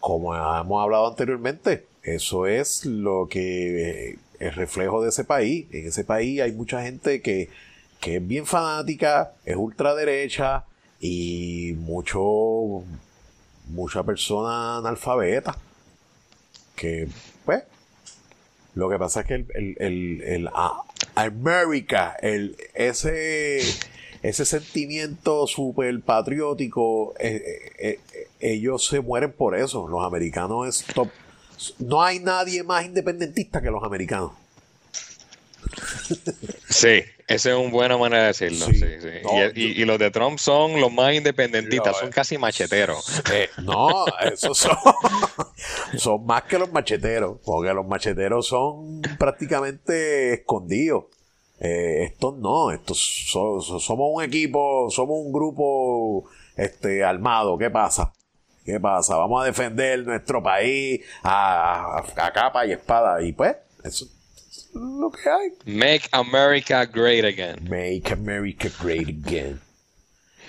como 0.00 0.34
hemos 0.34 0.82
hablado 0.82 1.08
anteriormente, 1.08 1.86
eso 2.02 2.46
es 2.46 2.84
lo 2.84 3.28
que 3.28 4.16
es 4.40 4.54
reflejo 4.56 5.02
de 5.02 5.10
ese 5.10 5.24
país. 5.24 5.66
En 5.72 5.86
ese 5.86 6.04
país 6.04 6.40
hay 6.40 6.52
mucha 6.52 6.82
gente 6.82 7.22
que, 7.22 7.48
que 8.00 8.16
es 8.16 8.26
bien 8.26 8.46
fanática, 8.46 9.32
es 9.44 9.56
ultraderecha 9.56 10.64
y 11.00 11.74
mucho 11.78 12.84
mucha 13.68 14.02
persona 14.04 14.78
analfabeta 14.78 15.56
que, 16.76 17.08
pues, 17.44 17.64
lo 18.74 18.88
que 18.88 18.98
pasa 18.98 19.20
es 19.20 19.26
que 19.26 19.34
el, 19.34 19.46
el, 19.54 19.76
el, 19.78 20.22
el 20.22 20.50
America, 21.14 22.14
el, 22.20 22.56
ese, 22.74 23.60
ese 24.22 24.44
sentimiento 24.44 25.46
súper 25.46 26.00
patriótico, 26.02 27.14
eh, 27.18 27.72
eh, 27.78 28.00
eh, 28.12 28.28
ellos 28.38 28.86
se 28.86 29.00
mueren 29.00 29.32
por 29.32 29.56
eso. 29.56 29.88
Los 29.88 30.04
americanos 30.04 30.68
es 30.68 30.94
top. 30.94 31.08
No 31.78 32.02
hay 32.02 32.20
nadie 32.20 32.62
más 32.62 32.84
independentista 32.84 33.60
que 33.60 33.70
los 33.70 33.82
americanos. 33.82 34.32
Sí, 36.68 37.02
esa 37.26 37.50
es 37.50 37.56
una 37.56 37.70
buena 37.70 37.98
manera 37.98 38.22
de 38.22 38.28
decirlo. 38.28 38.66
y, 39.54 39.84
los 39.84 39.98
de 39.98 40.10
Trump 40.10 40.38
son 40.38 40.80
los 40.80 40.92
más 40.92 41.14
independentistas, 41.14 41.98
son 41.98 42.10
casi 42.10 42.38
macheteros. 42.38 43.22
Eh, 43.32 43.48
no, 43.62 44.04
esos 44.32 44.58
son, 44.58 44.76
son 45.96 46.24
más 46.24 46.44
que 46.44 46.58
los 46.58 46.70
macheteros, 46.72 47.38
porque 47.44 47.72
los 47.72 47.86
macheteros 47.86 48.46
son 48.46 49.00
prácticamente 49.18 50.34
escondidos. 50.34 51.04
Eh, 51.58 52.04
estos 52.04 52.36
no, 52.36 52.70
estos 52.70 52.98
somos 53.30 54.10
un 54.12 54.22
equipo, 54.22 54.88
somos 54.90 55.18
un 55.18 55.32
grupo 55.32 56.28
este, 56.56 57.02
armado. 57.02 57.58
¿Qué 57.58 57.70
pasa? 57.70 58.12
¿Qué 58.66 58.80
pasa? 58.80 59.16
Vamos 59.16 59.42
a 59.42 59.46
defender 59.46 60.04
nuestro 60.04 60.42
país 60.42 61.00
a, 61.22 62.02
a 62.16 62.32
capa 62.32 62.66
y 62.66 62.72
espada. 62.72 63.22
Y 63.22 63.32
pues, 63.32 63.56
eso 63.84 64.06
lo 64.74 65.10
que 65.10 65.30
hay. 65.30 65.52
Make 65.64 66.08
America 66.12 66.84
Great 66.84 67.24
Again. 67.24 67.64
Make 67.68 68.12
America 68.12 68.68
Great 68.82 69.08
Again. 69.08 69.60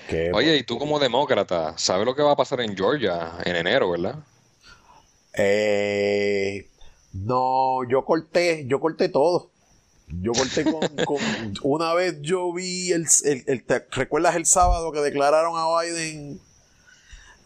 Oye, 0.34 0.58
y 0.58 0.64
tú 0.64 0.78
como 0.78 1.00
demócrata, 1.00 1.78
¿sabes 1.78 2.06
lo 2.06 2.16
que 2.16 2.22
va 2.22 2.32
a 2.32 2.36
pasar 2.36 2.62
en 2.62 2.76
Georgia 2.76 3.38
en 3.44 3.56
enero, 3.56 3.92
verdad? 3.92 4.16
Eh, 5.34 6.68
no, 7.14 7.88
yo 7.90 8.06
corté, 8.06 8.66
yo 8.68 8.80
corté 8.80 9.10
todo. 9.10 9.52
Yo 10.08 10.32
corté 10.32 10.64
con, 10.64 10.80
una 11.64 11.94
vez 11.94 12.22
yo 12.22 12.54
vi 12.54 12.94
el, 12.94 13.06
el, 13.26 13.64
¿recuerdas 13.92 14.36
el 14.38 14.46
sábado 14.46 14.92
que 14.94 15.02
declararon 15.02 15.54
a 15.58 15.82
Biden? 15.82 16.40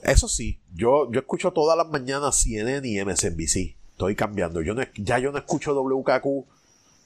Eso 0.03 0.27
sí, 0.27 0.59
yo, 0.73 1.11
yo 1.11 1.19
escucho 1.19 1.51
todas 1.51 1.77
las 1.77 1.87
mañanas 1.87 2.41
CNN 2.41 2.87
y 2.87 3.03
MSNBC. 3.03 3.75
Estoy 3.91 4.15
cambiando. 4.15 4.61
Yo 4.61 4.73
ya 4.95 5.19
yo 5.19 5.31
no 5.31 5.37
escucho 5.37 5.73
WKQ, 5.73 6.45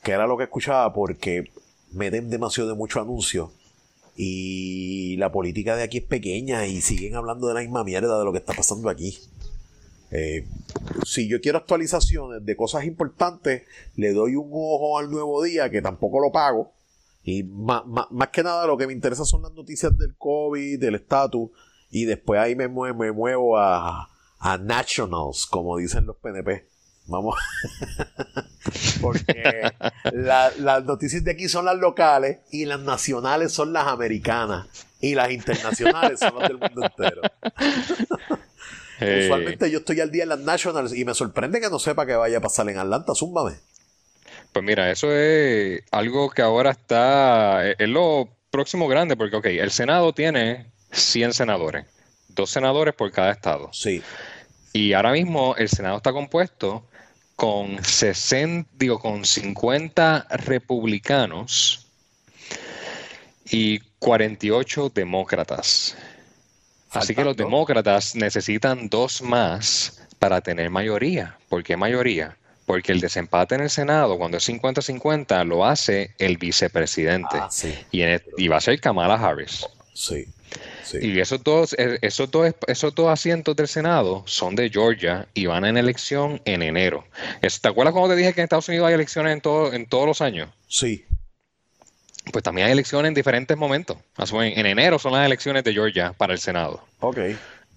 que 0.03 0.11
era 0.11 0.27
lo 0.27 0.37
que 0.37 0.45
escuchaba 0.45 0.93
porque 0.93 1.51
me 1.91 2.11
den 2.11 2.29
demasiado 2.29 2.69
de 2.69 2.75
mucho 2.75 3.01
anuncio. 3.01 3.51
Y 4.15 5.17
la 5.17 5.31
política 5.31 5.75
de 5.75 5.83
aquí 5.83 5.97
es 5.97 6.05
pequeña 6.05 6.65
y 6.67 6.81
siguen 6.81 7.15
hablando 7.15 7.47
de 7.47 7.53
la 7.53 7.59
misma 7.59 7.83
mierda 7.83 8.17
de 8.17 8.23
lo 8.23 8.31
que 8.31 8.37
está 8.37 8.53
pasando 8.53 8.89
aquí. 8.89 9.17
Eh, 10.11 10.47
si 11.05 11.27
yo 11.27 11.41
quiero 11.41 11.57
actualizaciones 11.57 12.45
de 12.45 12.55
cosas 12.55 12.85
importantes, 12.85 13.63
le 13.95 14.13
doy 14.13 14.35
un 14.35 14.49
ojo 14.53 14.97
al 14.97 15.11
nuevo 15.11 15.43
día, 15.43 15.69
que 15.69 15.81
tampoco 15.81 16.21
lo 16.21 16.31
pago. 16.31 16.73
Y 17.23 17.43
más, 17.43 17.83
que 18.31 18.43
nada 18.43 18.67
lo 18.67 18.77
que 18.77 18.87
me 18.87 18.93
interesa 18.93 19.25
son 19.25 19.41
las 19.41 19.51
noticias 19.51 19.97
del 19.97 20.15
COVID, 20.15 20.79
del 20.79 20.95
estatus. 20.95 21.49
Y 21.89 22.05
después 22.05 22.39
ahí 22.39 22.55
me 22.55 22.67
muevo, 22.67 22.97
me 22.99 23.11
muevo 23.11 23.57
a, 23.57 24.09
a 24.39 24.57
Nationals, 24.57 25.45
como 25.45 25.77
dicen 25.77 26.05
los 26.05 26.17
PNP. 26.17 26.67
Vamos. 27.07 27.35
Porque 29.01 29.71
las 30.13 30.83
noticias 30.85 31.23
de 31.23 31.31
aquí 31.31 31.47
son 31.47 31.65
las 31.65 31.77
locales 31.77 32.39
y 32.51 32.65
las 32.65 32.79
nacionales 32.79 33.53
son 33.53 33.73
las 33.73 33.87
americanas. 33.87 34.67
Y 35.01 35.13
las 35.13 35.29
internacionales 35.29 36.19
son 36.19 36.39
las 36.39 36.47
del 36.49 36.57
mundo 36.57 36.81
entero. 36.83 37.21
Eh, 39.01 39.25
Usualmente 39.25 39.69
yo 39.69 39.79
estoy 39.79 39.99
al 39.99 40.09
día 40.09 40.23
en 40.23 40.29
las 40.29 40.39
Nationals 40.39 40.93
y 40.95 41.03
me 41.03 41.13
sorprende 41.13 41.59
que 41.59 41.69
no 41.69 41.79
sepa 41.79 42.05
que 42.05 42.15
vaya 42.15 42.37
a 42.37 42.41
pasar 42.41 42.69
en 42.69 42.77
Atlanta. 42.77 43.13
Zúmbame. 43.13 43.57
Pues 44.53 44.63
mira, 44.63 44.89
eso 44.89 45.11
es 45.11 45.83
algo 45.91 46.29
que 46.29 46.41
ahora 46.41 46.71
está. 46.71 47.69
Es 47.71 47.89
lo 47.89 48.29
próximo 48.49 48.87
grande, 48.87 49.17
porque, 49.17 49.35
ok, 49.35 49.45
el 49.47 49.71
Senado 49.71 50.13
tiene 50.13 50.71
100 50.95 51.33
senadores, 51.33 51.85
dos 52.27 52.49
senadores 52.49 52.93
por 52.93 53.11
cada 53.11 53.31
estado. 53.31 53.69
Sí. 53.73 54.01
Y 54.73 54.93
ahora 54.93 55.11
mismo 55.11 55.55
el 55.57 55.69
Senado 55.69 55.97
está 55.97 56.11
compuesto 56.11 56.83
con 57.35 57.83
60, 57.83 58.69
digo, 58.77 58.99
con 58.99 59.25
50 59.25 60.27
republicanos 60.31 61.87
y 63.49 63.79
48 63.99 64.91
demócratas. 64.93 65.95
Así 66.91 67.13
que 67.13 67.23
los 67.23 67.35
demócratas 67.35 68.15
necesitan 68.15 68.89
dos 68.89 69.21
más 69.21 70.01
para 70.19 70.41
tener 70.41 70.69
mayoría. 70.69 71.37
¿Por 71.49 71.63
qué 71.63 71.75
mayoría? 71.75 72.37
Porque 72.65 72.91
el 72.91 72.99
desempate 72.99 73.55
en 73.55 73.61
el 73.61 73.69
Senado, 73.69 74.17
cuando 74.17 74.37
es 74.37 74.49
50-50, 74.49 75.45
lo 75.45 75.65
hace 75.65 76.15
el 76.17 76.37
vicepresidente. 76.37 77.37
Ah, 77.37 77.49
y, 77.91 78.47
va 78.47 78.57
a 78.57 78.61
ser 78.61 78.79
Kamala 78.79 79.15
Harris. 79.15 79.65
Sí. 79.93 80.25
Y 81.01 81.19
esos 81.19 81.43
dos, 81.43 81.73
eh, 81.77 81.97
esos, 82.01 82.29
dos, 82.31 82.53
esos 82.67 82.93
dos 82.95 83.09
asientos 83.09 83.55
del 83.55 83.67
Senado 83.67 84.23
son 84.25 84.55
de 84.55 84.69
Georgia 84.69 85.27
y 85.33 85.45
van 85.45 85.65
en 85.65 85.77
elección 85.77 86.41
en 86.45 86.61
enero. 86.61 87.05
¿Te 87.41 87.67
acuerdas 87.67 87.93
cuando 87.93 88.09
te 88.09 88.15
dije 88.15 88.33
que 88.33 88.41
en 88.41 88.45
Estados 88.45 88.69
Unidos 88.69 88.87
hay 88.87 88.93
elecciones 88.93 89.33
en, 89.33 89.41
todo, 89.41 89.73
en 89.73 89.85
todos 89.87 90.05
los 90.05 90.21
años? 90.21 90.49
Sí 90.67 91.05
pues 92.31 92.43
también 92.43 92.67
hay 92.67 92.73
elecciones 92.73 93.09
en 93.09 93.13
diferentes 93.13 93.57
momentos. 93.57 93.97
En, 94.33 94.65
enero 94.65 94.99
son 94.99 95.13
las 95.13 95.25
elecciones 95.25 95.63
de 95.63 95.73
Georgia 95.73 96.13
para 96.13 96.33
el 96.33 96.39
Senado. 96.39 96.81
Ok. 96.99 97.19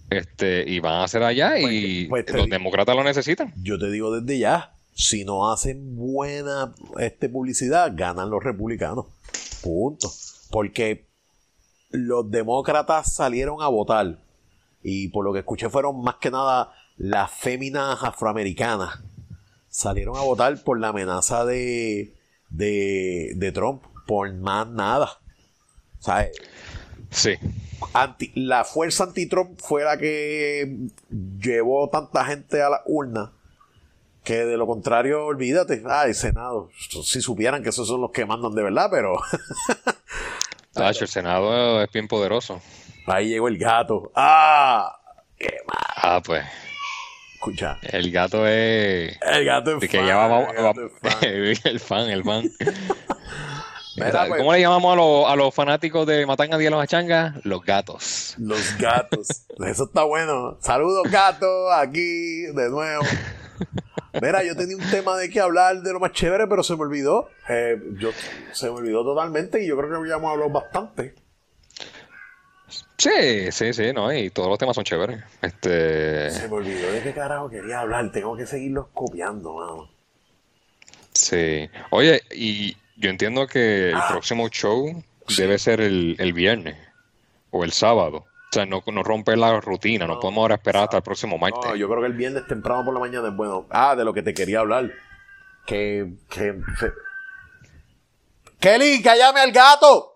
Este, 0.09 0.63
y 0.67 0.79
van 0.79 1.03
a 1.03 1.07
ser 1.07 1.23
allá 1.23 1.59
y 1.59 2.07
pues, 2.07 2.25
pues 2.25 2.35
los 2.35 2.49
demócratas 2.49 2.95
lo 2.95 3.03
necesitan. 3.03 3.53
Yo 3.61 3.77
te 3.77 3.91
digo 3.91 4.19
desde 4.19 4.39
ya, 4.39 4.73
si 4.93 5.23
no 5.23 5.51
hacen 5.51 5.95
buena 5.95 6.73
este, 6.99 7.29
publicidad, 7.29 7.91
ganan 7.95 8.29
los 8.29 8.43
republicanos. 8.43 9.05
Punto. 9.61 10.11
Porque 10.49 11.08
los 11.89 12.29
demócratas 12.29 13.13
salieron 13.13 13.61
a 13.61 13.67
votar 13.67 14.19
y 14.83 15.09
por 15.09 15.25
lo 15.25 15.33
que 15.33 15.39
escuché 15.39 15.69
fueron 15.69 16.01
más 16.01 16.15
que 16.15 16.31
nada 16.31 16.73
las 16.97 17.31
féminas 17.31 18.03
afroamericanas. 18.03 18.99
Salieron 19.69 20.17
a 20.17 20.21
votar 20.21 20.61
por 20.63 20.79
la 20.79 20.89
amenaza 20.89 21.45
de, 21.45 22.15
de, 22.49 23.33
de 23.35 23.51
Trump 23.51 23.83
por 24.07 24.33
más 24.33 24.67
nada. 24.67 25.19
¿Sabes? 25.99 26.31
Sí. 27.11 27.35
Anti, 27.93 28.31
la 28.35 28.63
fuerza 28.63 29.05
anti-Trump 29.05 29.59
fue 29.59 29.83
la 29.83 29.97
que 29.97 30.89
llevó 31.39 31.89
tanta 31.89 32.25
gente 32.25 32.61
a 32.61 32.69
la 32.69 32.81
urna 32.85 33.31
que 34.23 34.45
de 34.45 34.57
lo 34.57 34.67
contrario, 34.67 35.25
olvídate, 35.25 35.81
ay, 35.87 36.13
Senado, 36.13 36.69
si 37.03 37.19
supieran 37.19 37.63
que 37.63 37.69
esos 37.69 37.87
son 37.87 38.01
los 38.01 38.11
que 38.11 38.27
mandan 38.27 38.53
de 38.53 38.61
verdad, 38.61 38.89
pero... 38.91 39.15
el 40.79 41.07
Senado 41.07 41.83
es 41.83 41.91
bien 41.91 42.07
poderoso. 42.07 42.61
Ahí 43.05 43.29
llegó 43.29 43.47
el 43.47 43.57
gato. 43.57 44.11
¡Ah! 44.15 44.95
¡Qué 45.37 45.57
mal! 45.67 45.77
Ah, 45.95 46.21
pues. 46.23 46.45
Escucha. 47.33 47.77
El 47.81 48.11
gato 48.11 48.45
es... 48.47 49.17
El 49.21 49.45
gato 49.45 49.77
es 49.77 49.89
fan. 51.01 51.17
el 51.63 51.79
fan, 51.79 52.09
el 52.09 52.23
fan. 52.23 52.49
Pues. 53.99 54.37
¿Cómo 54.37 54.53
le 54.53 54.61
llamamos 54.61 55.29
a, 55.29 55.35
los 55.35 55.53
fanáticos 55.53 56.07
de 56.07 56.25
Matanga 56.25 56.57
Día 56.57 56.69
los 56.69 56.81
Achangas? 56.81 57.45
Los 57.45 57.63
gatos. 57.63 58.35
Los 58.37 58.77
gatos. 58.77 59.27
Eso 59.65 59.83
está 59.83 60.03
bueno. 60.03 60.57
Saludos, 60.61 61.09
gatos, 61.11 61.71
aquí 61.73 62.43
de 62.53 62.69
nuevo. 62.69 63.03
Mira, 64.21 64.43
yo 64.43 64.55
tenía 64.55 64.75
un 64.75 64.89
tema 64.89 65.17
de 65.17 65.29
que 65.29 65.39
hablar 65.39 65.81
de 65.81 65.93
lo 65.93 65.99
más 65.99 66.13
chévere, 66.13 66.47
pero 66.47 66.63
se 66.63 66.75
me 66.75 66.81
olvidó. 66.81 67.29
Eh, 67.47 67.79
yo, 67.97 68.09
se 68.53 68.69
me 68.69 68.77
olvidó 68.77 69.03
totalmente 69.03 69.63
y 69.63 69.67
yo 69.67 69.77
creo 69.77 69.89
que 69.89 69.95
habíamos 69.95 70.31
hablado 70.31 70.49
bastante. 70.49 71.15
Sí, 72.97 73.51
sí, 73.51 73.73
sí, 73.73 73.93
no, 73.93 74.11
y 74.11 74.29
todos 74.29 74.49
los 74.49 74.57
temas 74.57 74.75
son 74.75 74.83
chéveres. 74.83 75.23
Este... 75.41 76.31
Se 76.31 76.47
me 76.49 76.55
olvidó 76.55 76.91
de 76.91 77.01
qué 77.01 77.13
carajo 77.13 77.49
quería 77.49 77.79
hablar, 77.79 78.11
tengo 78.11 78.35
que 78.35 78.45
seguirlos 78.45 78.87
copiando, 78.93 79.53
mano. 79.53 79.89
Sí. 81.13 81.69
Oye, 81.91 82.21
y 82.31 82.75
yo 82.99 83.09
entiendo 83.09 83.47
que 83.47 83.89
el 83.89 83.95
ah. 83.95 84.07
próximo 84.09 84.49
show 84.49 85.03
debe 85.37 85.57
ser 85.57 85.81
el, 85.81 86.33
viernes 86.33 86.77
o 87.49 87.63
el 87.63 87.71
sábado. 87.71 88.17
O 88.17 88.51
sea, 88.51 88.65
no, 88.65 88.83
no 88.85 89.03
romper 89.03 89.37
la 89.37 89.61
rutina, 89.61 90.07
no, 90.07 90.19
podemos 90.19 90.41
ahora 90.41 90.55
esperar 90.55 90.83
hasta 90.83 90.97
el 90.97 91.03
próximo 91.03 91.37
martes. 91.37 91.61
No, 91.63 91.75
yo 91.75 91.87
creo 91.87 92.01
que 92.01 92.07
el 92.07 92.13
viernes 92.13 92.45
temprano 92.47 92.83
por 92.83 92.93
la 92.93 92.99
mañana 92.99 93.29
es 93.29 93.35
bueno. 93.35 93.67
Ah, 93.69 93.95
de 93.95 94.03
lo 94.03 94.13
que 94.13 94.21
te 94.21 94.33
quería 94.33 94.59
hablar. 94.59 94.91
Que. 95.65 96.13
que, 96.29 96.59
Kelly, 98.59 99.01
cállame 99.01 99.39
al 99.39 99.51
gato. 99.51 100.15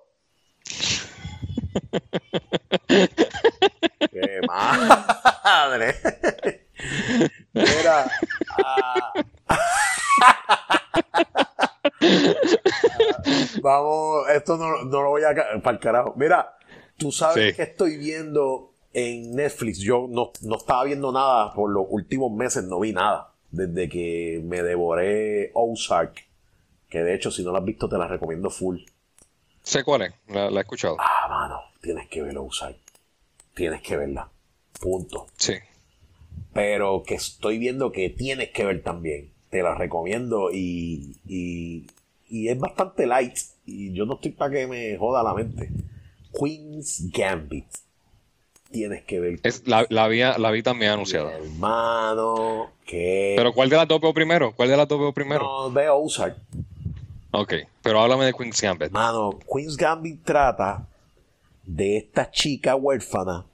¡Qué 2.87 4.41
madre! 4.47 5.95
Mira. 7.53 8.11
Ah. 8.57 9.13
Vamos, 13.61 14.29
esto 14.29 14.57
no, 14.57 14.83
lo 14.83 15.09
voy 15.09 15.23
a 15.23 15.61
para 15.61 15.75
el 15.75 15.79
carajo. 15.79 16.13
Mira, 16.15 16.57
tú 16.97 17.11
sabes 17.11 17.55
que 17.55 17.63
estoy 17.63 17.97
viendo 17.97 18.73
en 18.93 19.35
Netflix. 19.35 19.79
Yo 19.79 20.07
no, 20.09 20.31
estaba 20.55 20.83
viendo 20.85 21.11
nada 21.11 21.53
por 21.53 21.69
los 21.69 21.85
últimos 21.89 22.31
meses, 22.31 22.63
no 22.63 22.79
vi 22.79 22.93
nada. 22.93 23.31
Desde 23.51 23.89
que 23.89 24.41
me 24.43 24.63
devoré 24.63 25.51
Ozark. 25.53 26.25
Que 26.89 27.03
de 27.03 27.15
hecho, 27.15 27.31
si 27.31 27.43
no 27.43 27.51
la 27.51 27.59
has 27.59 27.65
visto, 27.65 27.89
te 27.89 27.97
la 27.97 28.07
recomiendo 28.07 28.49
full. 28.49 28.79
Sé 29.61 29.83
cuál 29.83 30.03
es, 30.03 30.13
la, 30.27 30.49
he 30.49 30.59
escuchado. 30.59 30.97
Ah, 30.99 31.27
mano, 31.29 31.61
tienes 31.81 32.07
que 32.07 32.21
ver 32.21 32.37
Ozark. 32.37 32.77
Tienes 33.53 33.81
que 33.81 33.97
verla. 33.97 34.29
Punto. 34.79 35.27
Sí. 35.37 35.53
Pero 36.53 37.03
que 37.03 37.15
estoy 37.15 37.57
viendo 37.57 37.91
que 37.91 38.09
tienes 38.09 38.49
que 38.49 38.65
ver 38.65 38.83
también. 38.83 39.32
Te 39.53 39.61
la 39.61 39.75
recomiendo 39.75 40.49
y, 40.51 41.15
y 41.27 42.47
es 42.47 42.57
bastante 42.57 43.05
light. 43.05 43.37
Y 43.67 43.93
yo 43.93 44.07
no 44.07 44.15
estoy 44.15 44.31
para 44.31 44.51
que 44.51 44.65
me 44.65 44.97
joda 44.97 45.21
la 45.21 45.35
mente. 45.35 45.69
Queen's 46.33 47.11
Gambit. 47.11 47.67
Tienes 48.71 49.03
que 49.03 49.19
ver. 49.19 49.39
Es, 49.43 49.67
la, 49.67 49.85
la, 49.89 50.07
vi, 50.07 50.21
la 50.21 50.49
vi 50.49 50.63
también 50.63 50.93
anunciada. 50.93 51.37
Hermano, 51.37 52.71
que. 52.87 53.35
Pero 53.37 53.53
¿cuál 53.53 53.69
de 53.69 53.75
las 53.75 53.87
dos 53.87 54.01
veo 54.01 54.11
primero? 54.11 54.53
¿Cuál 54.55 54.69
de 54.69 54.77
las 54.77 54.87
dos 54.87 54.99
veo 54.99 55.13
primero? 55.13 55.43
No, 55.43 55.71
veo 55.71 55.97
Ozark. 55.97 56.35
Ok, 57.29 57.53
pero 57.83 57.99
háblame 57.99 58.25
de 58.25 58.33
Queen's 58.33 58.59
Gambit. 58.59 58.89
Mano, 58.89 59.37
Queen's 59.53 59.77
Gambit 59.77 60.23
trata 60.23 60.87
de 61.63 61.97
esta 61.97 62.31
chica 62.31 62.75
huérfana 62.75 63.45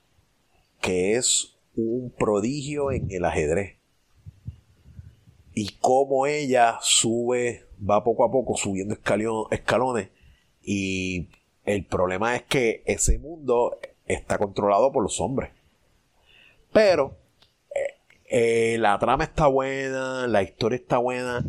que 0.80 1.18
es 1.18 1.58
un 1.76 2.14
prodigio 2.18 2.94
en 2.94 3.12
el 3.12 3.26
ajedrez. 3.26 3.79
Y 5.62 5.76
cómo 5.82 6.26
ella 6.26 6.78
sube 6.80 7.66
va 7.78 8.02
poco 8.02 8.24
a 8.24 8.32
poco 8.32 8.56
subiendo 8.56 8.96
escalones 9.52 10.08
y 10.64 11.28
el 11.66 11.84
problema 11.84 12.38
es 12.38 12.44
que 12.44 12.82
ese 12.86 13.20
mundo 13.20 13.78
está 14.06 14.38
controlado 14.38 14.90
por 14.94 15.04
los 15.04 15.20
hombres. 15.20 15.52
Pero 16.72 17.18
eh, 17.76 17.96
eh, 18.30 18.78
la 18.80 18.98
trama 19.00 19.26
está 19.26 19.48
buena, 19.48 20.28
la 20.28 20.44
historia 20.44 20.78
está 20.78 20.98
buena, 20.98 21.44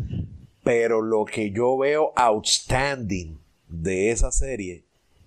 pero 0.64 1.02
lo 1.02 1.24
que 1.24 1.52
yo 1.52 1.78
veo 1.78 2.12
outstanding 2.16 3.38
de 3.68 4.10
esa 4.10 4.32
serie 4.32 4.82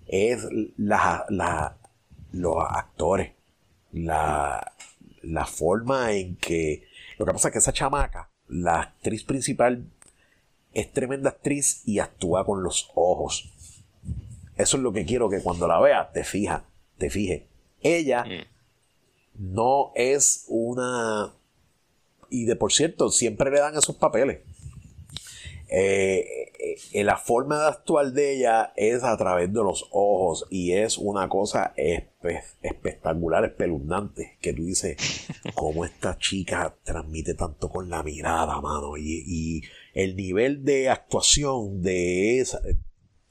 es 0.08 0.46
la, 0.76 1.78
los 2.34 2.58
actores, 2.70 3.32
la, 3.94 4.74
la 5.22 5.46
forma 5.46 6.12
en 6.12 6.36
que... 6.36 6.84
Lo 7.18 7.26
que 7.26 7.32
pasa 7.32 7.48
es 7.48 7.54
que 7.54 7.60
esa 7.60 7.72
chamaca, 7.72 8.33
la 8.54 8.82
actriz 8.82 9.24
principal, 9.24 9.86
es 10.74 10.92
tremenda 10.92 11.30
actriz 11.30 11.82
y 11.86 12.00
actúa 12.00 12.46
con 12.46 12.64
los 12.64 12.92
ojos. 12.96 13.52
Eso 14.56 14.78
es 14.78 14.84
lo 14.84 14.94
que 14.94 15.06
quiero 15.06 15.30
que 15.30 15.42
cuando 15.42 15.68
la 15.68 15.80
veas 15.80 16.12
te 16.14 16.24
fija, 16.24 16.66
te 16.98 17.10
fije. 17.10 17.48
Ella 17.82 18.24
mm. 18.24 19.54
no 19.54 19.92
es 19.96 20.46
una... 20.48 21.34
Y 22.30 22.46
de 22.46 22.56
por 22.56 22.72
cierto, 22.72 23.10
siempre 23.10 23.52
le 23.52 23.60
dan 23.60 23.76
esos 23.76 23.96
papeles. 23.96 24.40
Eh, 25.70 26.52
eh, 26.94 27.04
la 27.04 27.18
forma 27.18 27.60
de 27.60 27.68
actuar 27.68 28.12
de 28.12 28.36
ella 28.36 28.74
es 28.76 29.04
a 29.04 29.18
través 29.18 29.52
de 29.52 29.60
los 29.60 29.88
ojos 29.92 30.46
y 30.50 30.74
es 30.74 30.98
una 30.98 31.28
cosa 31.30 31.74
espectacular, 32.62 33.46
espeluznante, 33.46 34.38
que 34.42 34.54
tú 34.54 34.66
dices, 34.66 34.98
cómo 35.56 35.86
esta 35.86 36.18
chica 36.18 36.76
transmite 36.84 37.34
tanto 37.34 37.70
con 37.70 37.90
la 37.90 38.04
mirada, 38.04 38.62
mano, 38.62 38.98
y, 38.98 39.64
el 39.94 40.16
nivel 40.16 40.66
de 40.66 40.90
actuación 40.90 41.82
de 41.84 42.40
esa... 42.40 42.60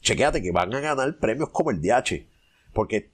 Chequéate 0.01 0.43
que 0.43 0.53
van 0.53 0.73
a 0.75 0.81
ganar 0.81 1.19
premios 1.19 1.51
como 1.51 1.71
el 1.71 1.81
DH, 1.81 2.27
porque 2.73 3.11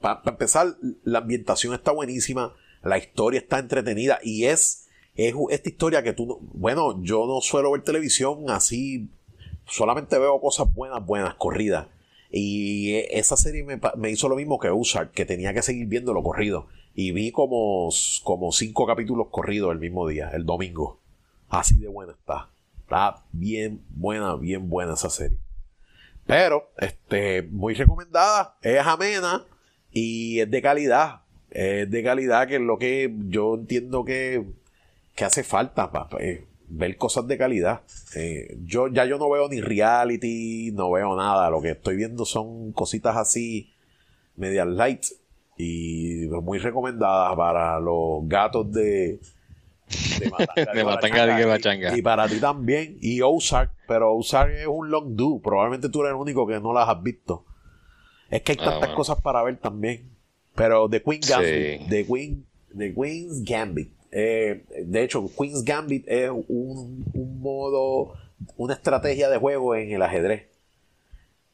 para 0.00 0.22
empezar, 0.26 0.76
la 1.04 1.18
ambientación 1.18 1.74
está 1.74 1.92
buenísima, 1.92 2.54
la 2.82 2.98
historia 2.98 3.40
está 3.40 3.58
entretenida 3.58 4.18
y 4.22 4.44
es 4.44 4.87
es 5.18 5.34
esta 5.50 5.68
historia 5.68 6.02
que 6.04 6.12
tú 6.12 6.26
no, 6.26 6.38
bueno, 6.40 7.02
yo 7.02 7.26
no 7.26 7.40
suelo 7.40 7.72
ver 7.72 7.82
televisión 7.82 8.48
así, 8.50 9.08
solamente 9.66 10.16
veo 10.16 10.40
cosas 10.40 10.72
buenas, 10.72 11.04
buenas, 11.04 11.34
corridas. 11.34 11.88
Y 12.30 12.94
esa 13.10 13.36
serie 13.36 13.64
me, 13.64 14.10
hizo 14.10 14.28
lo 14.28 14.36
mismo 14.36 14.60
que 14.60 14.68
Ozark, 14.68 15.10
que 15.10 15.24
tenía 15.24 15.52
que 15.52 15.62
seguir 15.62 15.88
viendo 15.88 16.14
lo 16.14 16.22
corrido. 16.22 16.68
Y 16.94 17.10
vi 17.10 17.32
como, 17.32 17.88
como 18.22 18.52
cinco 18.52 18.86
capítulos 18.86 19.26
corridos 19.30 19.72
el 19.72 19.80
mismo 19.80 20.06
día, 20.06 20.30
el 20.32 20.46
domingo. 20.46 21.00
Así 21.48 21.78
de 21.78 21.88
buena 21.88 22.12
está. 22.12 22.50
Está 22.80 23.24
bien 23.32 23.82
buena, 23.90 24.36
bien 24.36 24.70
buena 24.70 24.94
esa 24.94 25.10
serie. 25.10 25.38
Pero, 26.26 26.70
este, 26.78 27.42
muy 27.42 27.74
recomendada, 27.74 28.56
es 28.62 28.86
amena 28.86 29.46
y 29.90 30.38
es 30.40 30.50
de 30.50 30.62
calidad. 30.62 31.22
Es 31.50 31.90
de 31.90 32.04
calidad, 32.04 32.46
que 32.46 32.56
es 32.56 32.60
lo 32.60 32.78
que 32.78 33.12
yo 33.28 33.54
entiendo 33.54 34.04
que 34.04 34.44
que 35.18 35.24
hace 35.24 35.42
falta 35.42 35.90
para 35.90 36.24
eh, 36.24 36.46
ver 36.68 36.96
cosas 36.96 37.26
de 37.26 37.36
calidad. 37.36 37.80
Eh, 38.14 38.56
yo 38.64 38.86
ya 38.86 39.04
yo 39.04 39.18
no 39.18 39.28
veo 39.28 39.48
ni 39.48 39.60
reality, 39.60 40.70
no 40.72 40.92
veo 40.92 41.16
nada. 41.16 41.50
Lo 41.50 41.60
que 41.60 41.70
estoy 41.70 41.96
viendo 41.96 42.24
son 42.24 42.70
cositas 42.70 43.16
así, 43.16 43.74
medias 44.36 44.68
light 44.68 45.06
y 45.56 46.28
muy 46.40 46.58
recomendadas 46.60 47.34
para 47.34 47.80
los 47.80 48.28
gatos 48.28 48.70
de 48.70 49.18
de 50.20 50.84
Matanga, 50.84 51.96
y, 51.96 52.00
para 52.00 52.28
ti 52.28 52.38
también. 52.38 52.96
Y 53.00 53.20
Ozark, 53.20 53.72
pero 53.88 54.14
Ozark 54.14 54.52
es 54.52 54.68
un 54.68 54.88
long 54.88 55.16
do. 55.16 55.40
Probablemente 55.42 55.88
tú 55.88 56.02
eres 56.02 56.10
el 56.10 56.20
único 56.20 56.46
que 56.46 56.60
no 56.60 56.72
las 56.72 56.88
has 56.88 57.02
visto. 57.02 57.44
Es 58.30 58.42
que 58.42 58.52
hay 58.52 58.58
ah, 58.60 58.70
tantas 58.70 58.90
cosas 58.90 59.20
para 59.20 59.42
ver 59.42 59.56
también. 59.56 60.12
Pero 60.54 60.88
The 60.88 61.02
Queen 61.02 61.20
Gambit, 61.28 61.88
The 61.88 62.06
Queen, 62.06 62.46
The 62.76 62.94
Queen's 62.94 63.42
Gambit 63.42 63.97
eh, 64.10 64.64
de 64.84 65.02
hecho, 65.02 65.30
Queen's 65.36 65.64
Gambit 65.64 66.04
es 66.08 66.30
un, 66.30 67.04
modo, 67.40 68.14
una 68.56 68.74
estrategia 68.74 69.28
de 69.28 69.38
juego 69.38 69.74
en 69.74 69.92
el 69.92 70.02
ajedrez. 70.02 70.48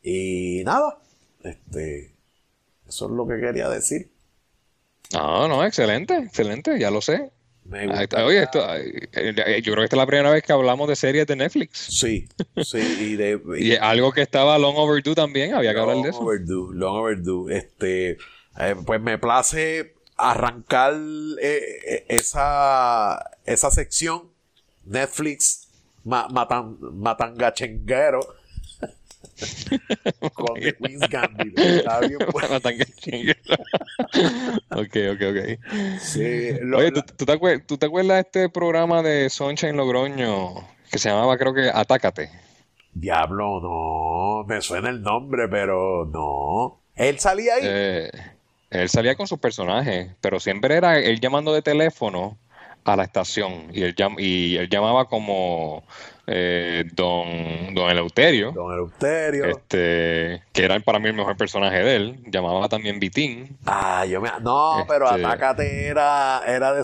Y 0.02 0.62
nada, 0.64 0.98
este, 1.42 2.14
eso 2.86 3.06
es 3.06 3.10
lo 3.10 3.26
que 3.26 3.40
quería 3.40 3.68
decir. 3.68 4.10
No, 5.12 5.48
no, 5.48 5.64
excelente, 5.64 6.16
excelente, 6.16 6.78
ya 6.78 6.90
lo 6.90 7.00
sé. 7.00 7.30
Oye, 7.70 8.42
esto, 8.42 8.60
eh, 8.76 9.62
yo 9.62 9.72
creo 9.72 9.76
que 9.76 9.84
esta 9.84 9.96
es 9.96 9.98
la 9.98 10.06
primera 10.06 10.30
vez 10.30 10.42
que 10.42 10.52
hablamos 10.52 10.86
de 10.86 10.96
series 10.96 11.26
de 11.26 11.36
Netflix. 11.36 11.78
Sí, 11.78 12.28
sí. 12.62 12.78
Y, 13.00 13.16
de, 13.16 13.40
y, 13.58 13.74
algo 13.76 14.12
que 14.12 14.20
estaba 14.20 14.58
long 14.58 14.76
overdue 14.76 15.14
también, 15.14 15.54
había 15.54 15.72
que 15.72 15.80
hablar 15.80 15.96
de 15.96 16.10
eso. 16.10 16.18
Long 16.18 16.28
overdue, 16.28 16.74
long 16.74 16.96
overdue. 16.96 17.56
Este, 17.56 18.18
eh, 18.58 18.76
pues 18.84 19.00
me 19.00 19.18
place 19.18 19.93
arrancar 20.16 20.94
eh, 21.40 21.60
eh, 21.86 22.04
esa, 22.08 23.30
esa 23.44 23.70
sección 23.70 24.30
Netflix 24.84 25.68
matan, 26.04 26.76
matangachenguero 26.80 28.20
con 30.34 30.60
The 30.60 30.74
Queen's 30.76 31.08
Gambit. 31.08 31.58
ok, 34.70 34.96
ok, 35.12 35.22
ok. 35.30 35.40
Sí, 36.00 36.50
Oye, 36.76 36.92
¿tú, 36.92 37.26
te 37.26 37.32
acuerdas, 37.32 37.64
de 37.66 38.20
este 38.20 38.48
programa 38.48 39.02
de 39.02 39.28
Sunshine 39.30 39.76
Logroño 39.76 40.54
que 40.90 40.98
se 40.98 41.08
llamaba, 41.08 41.36
creo 41.36 41.54
que 41.54 41.70
Atácate? 41.72 42.30
Diablo, 42.92 43.60
no. 43.60 44.44
Me 44.46 44.60
suena 44.60 44.88
el 44.90 45.02
nombre, 45.02 45.48
pero 45.48 46.06
no. 46.06 46.80
¿Él 46.94 47.18
salía 47.18 47.54
ahí? 47.54 47.62
Eh, 47.64 48.10
él 48.82 48.88
salía 48.88 49.14
con 49.14 49.26
sus 49.26 49.38
personajes, 49.38 50.10
pero 50.20 50.40
siempre 50.40 50.74
era 50.74 50.98
él 50.98 51.20
llamando 51.20 51.52
de 51.54 51.62
teléfono 51.62 52.36
a 52.84 52.96
la 52.96 53.04
estación 53.04 53.68
y 53.72 53.82
él, 53.82 53.94
y 54.18 54.56
él 54.56 54.68
llamaba 54.68 55.06
como 55.06 55.84
eh, 56.26 56.84
don, 56.92 57.74
don 57.74 57.90
Eleuterio. 57.90 58.52
Don 58.52 58.72
Eleuterio. 58.72 59.44
Este, 59.46 60.42
que 60.52 60.64
era 60.64 60.78
para 60.80 60.98
mí 60.98 61.08
el 61.08 61.14
mejor 61.14 61.36
personaje 61.36 61.82
de 61.82 61.96
él. 61.96 62.24
Llamaba 62.26 62.68
también 62.68 62.98
Vitín. 62.98 63.56
Ah, 63.66 64.04
yo 64.06 64.20
me... 64.20 64.30
No, 64.40 64.84
pero 64.88 65.08
este 65.10 65.24
Atácate 65.24 65.86
era, 65.86 66.42
era 66.46 66.72
de. 66.74 66.82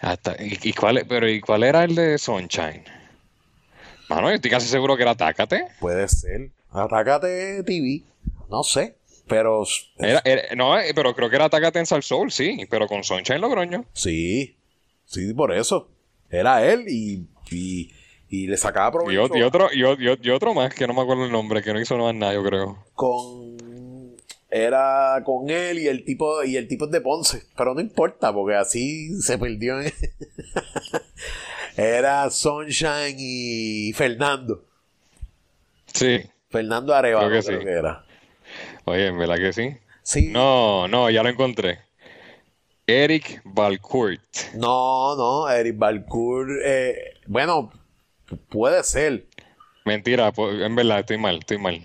Hasta, 0.00 0.36
¿y, 0.38 0.72
cuál, 0.74 1.04
pero, 1.08 1.28
¿Y 1.28 1.40
cuál 1.40 1.64
era 1.64 1.84
el 1.84 1.94
de 1.94 2.18
Sunshine? 2.18 2.84
Mano, 4.08 4.28
yo 4.28 4.36
estoy 4.36 4.50
casi 4.50 4.68
seguro 4.68 4.96
que 4.96 5.02
era 5.02 5.12
Atácate. 5.12 5.68
Puede 5.80 6.06
ser. 6.08 6.50
Atácate 6.70 7.62
TV. 7.64 8.02
No 8.48 8.62
sé. 8.62 8.97
Pero. 9.28 9.64
no, 10.56 10.78
eh, 10.78 10.92
pero 10.94 11.14
creo 11.14 11.30
que 11.30 11.36
era 11.36 11.44
Atácate 11.46 11.78
en 11.78 11.86
Soul, 11.86 12.30
sí, 12.30 12.66
pero 12.70 12.86
con 12.86 13.04
Sunshine 13.04 13.40
Logroño. 13.40 13.84
Sí, 13.92 14.56
sí, 15.04 15.32
por 15.34 15.52
eso. 15.52 15.90
Era 16.30 16.64
él 16.66 16.84
y, 16.88 17.26
y, 18.30 18.46
le 18.46 18.56
sacaba 18.56 18.92
provecho. 18.92 19.36
Y, 19.36 19.42
otro, 19.42 19.68
y, 19.72 20.30
otro 20.30 20.54
más, 20.54 20.74
que 20.74 20.86
no 20.86 20.94
me 20.94 21.02
acuerdo 21.02 21.24
el 21.24 21.32
nombre, 21.32 21.62
que 21.62 21.72
no 21.72 21.80
hizo 21.80 21.96
nada, 22.12 22.34
yo 22.34 22.42
creo. 22.42 22.84
Con. 22.94 23.56
Era 24.50 25.22
con 25.26 25.50
él 25.50 25.78
y 25.78 25.88
el 25.88 26.06
tipo 26.06 26.42
y 26.42 26.56
el 26.56 26.68
tipo 26.68 26.86
de 26.86 27.02
Ponce, 27.02 27.42
pero 27.54 27.74
no 27.74 27.82
importa 27.82 28.32
porque 28.32 28.56
así 28.56 29.20
se 29.20 29.36
perdió. 29.36 29.76
era 31.76 32.30
Sunshine 32.30 33.16
y 33.18 33.92
Fernando. 33.92 34.64
Sí. 35.92 36.20
Fernando 36.48 36.94
Arevalo 36.94 37.28
creo 37.28 37.60
que 37.60 37.70
era. 37.70 38.07
Oye, 38.88 39.10
¿verdad 39.10 39.36
que 39.36 39.52
sí? 39.52 39.76
Sí. 40.02 40.28
No, 40.28 40.88
no, 40.88 41.10
ya 41.10 41.22
lo 41.22 41.28
encontré. 41.28 41.80
Eric 42.86 43.42
Valcourt. 43.44 44.54
No, 44.54 45.14
no, 45.14 45.50
Eric 45.50 45.76
Valcourt. 45.76 46.48
Eh, 46.64 47.14
bueno, 47.26 47.70
puede 48.48 48.82
ser. 48.82 49.26
Mentira, 49.84 50.32
en 50.36 50.74
verdad, 50.74 51.00
estoy 51.00 51.18
mal, 51.18 51.38
estoy 51.38 51.58
mal. 51.58 51.80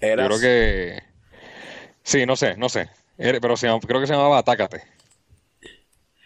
Yo 0.00 0.16
creo 0.16 0.40
que. 0.40 1.02
Sí, 2.02 2.26
no 2.26 2.34
sé, 2.34 2.56
no 2.56 2.68
sé. 2.68 2.88
Pero 3.16 3.40
creo 3.40 4.00
que 4.00 4.06
se 4.06 4.12
llamaba 4.12 4.38
Atácate. 4.38 4.82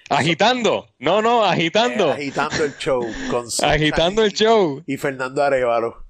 Agitando. 0.09 0.89
No, 0.99 1.21
no, 1.21 1.45
agitando. 1.45 2.13
agitando 2.13 2.65
el 2.65 2.75
show. 2.79 3.07
agitando 3.63 4.25
el 4.25 4.33
show. 4.33 4.83
Y 4.87 4.97
Fernando 4.97 5.43
Arevalo. 5.43 6.06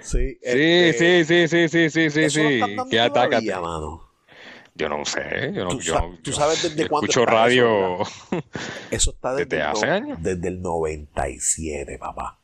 Este, 0.00 0.92
sí, 0.92 1.24
sí, 1.24 1.48
sí, 1.48 1.68
sí, 1.68 1.68
sí, 1.68 2.10
sí, 2.10 2.10
sí, 2.10 2.30
sí, 2.30 2.76
¿Qué 2.90 3.00
ataca? 3.00 3.40
Yo 4.74 4.88
no 4.88 5.04
sé, 5.04 5.52
yo 5.54 5.64
no, 5.64 5.70
¿Tú, 5.70 5.80
sabes, 5.80 6.22
¿tú 6.22 6.32
sabes 6.32 6.62
desde 6.62 6.84
yo 6.84 6.88
cuándo 6.88 7.06
escucho 7.06 7.26
radio. 7.26 7.98
Eso, 8.92 9.10
está 9.10 9.34
desde, 9.34 9.60
hace 9.60 9.86
años. 9.86 10.18
Desde 10.22 10.46
el 10.46 10.62
97, 10.62 11.98
papá. 11.98 12.38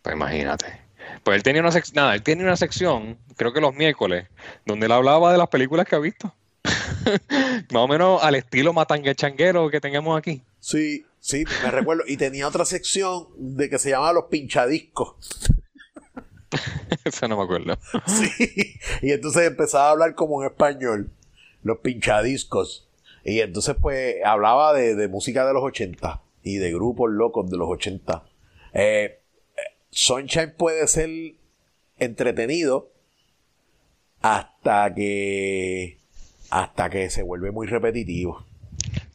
Pues 0.00 0.16
imagínate. 0.16 0.80
Pues 1.22 1.36
él 1.36 1.42
tenía 1.42 1.60
una 1.60 1.70
sección, 1.70 1.96
nada, 1.96 2.14
él 2.14 2.22
una 2.40 2.56
sección, 2.56 3.18
creo 3.36 3.52
que 3.52 3.60
los 3.60 3.74
miércoles, 3.74 4.28
donde 4.64 4.86
él 4.86 4.92
hablaba 4.92 5.30
de 5.30 5.36
las 5.36 5.48
películas 5.48 5.86
que 5.86 5.94
ha 5.94 5.98
visto. 5.98 6.34
Más 7.70 7.82
o 7.82 7.88
menos 7.88 8.22
al 8.22 8.34
estilo 8.36 8.72
matangue 8.72 9.14
changuero 9.14 9.68
que 9.68 9.80
tengamos 9.80 10.16
aquí. 10.16 10.42
Sí, 10.58 11.04
sí, 11.20 11.44
me 11.62 11.70
recuerdo. 11.70 12.04
Y 12.06 12.16
tenía 12.16 12.48
otra 12.48 12.64
sección 12.64 13.26
de 13.36 13.68
que 13.68 13.78
se 13.78 13.90
llamaba 13.90 14.14
Los 14.14 14.24
Pinchadiscos. 14.30 15.16
Eso 17.04 17.28
no 17.28 17.36
me 17.36 17.44
acuerdo. 17.44 17.78
Sí. 18.06 18.76
Y 19.02 19.12
entonces 19.12 19.46
empezaba 19.46 19.88
a 19.88 19.90
hablar 19.90 20.14
como 20.14 20.42
en 20.42 20.50
español. 20.50 21.10
Los 21.62 21.78
pinchadiscos. 21.78 22.88
Y 23.24 23.40
entonces, 23.40 23.76
pues, 23.80 24.16
hablaba 24.24 24.72
de, 24.74 25.08
música 25.08 25.46
de 25.46 25.52
los 25.52 25.62
80 25.62 26.20
y 26.42 26.56
de 26.56 26.72
grupos 26.72 27.10
locos 27.10 27.48
de 27.50 27.56
los 27.56 27.68
80. 27.68 28.24
Eh, 28.74 29.20
Sunshine 29.90 30.54
puede 30.56 30.88
ser 30.88 31.10
entretenido 31.98 32.90
hasta 34.22 34.92
que 34.94 35.98
hasta 36.50 36.90
que 36.90 37.08
se 37.08 37.22
vuelve 37.22 37.50
muy 37.50 37.66
repetitivo. 37.66 38.44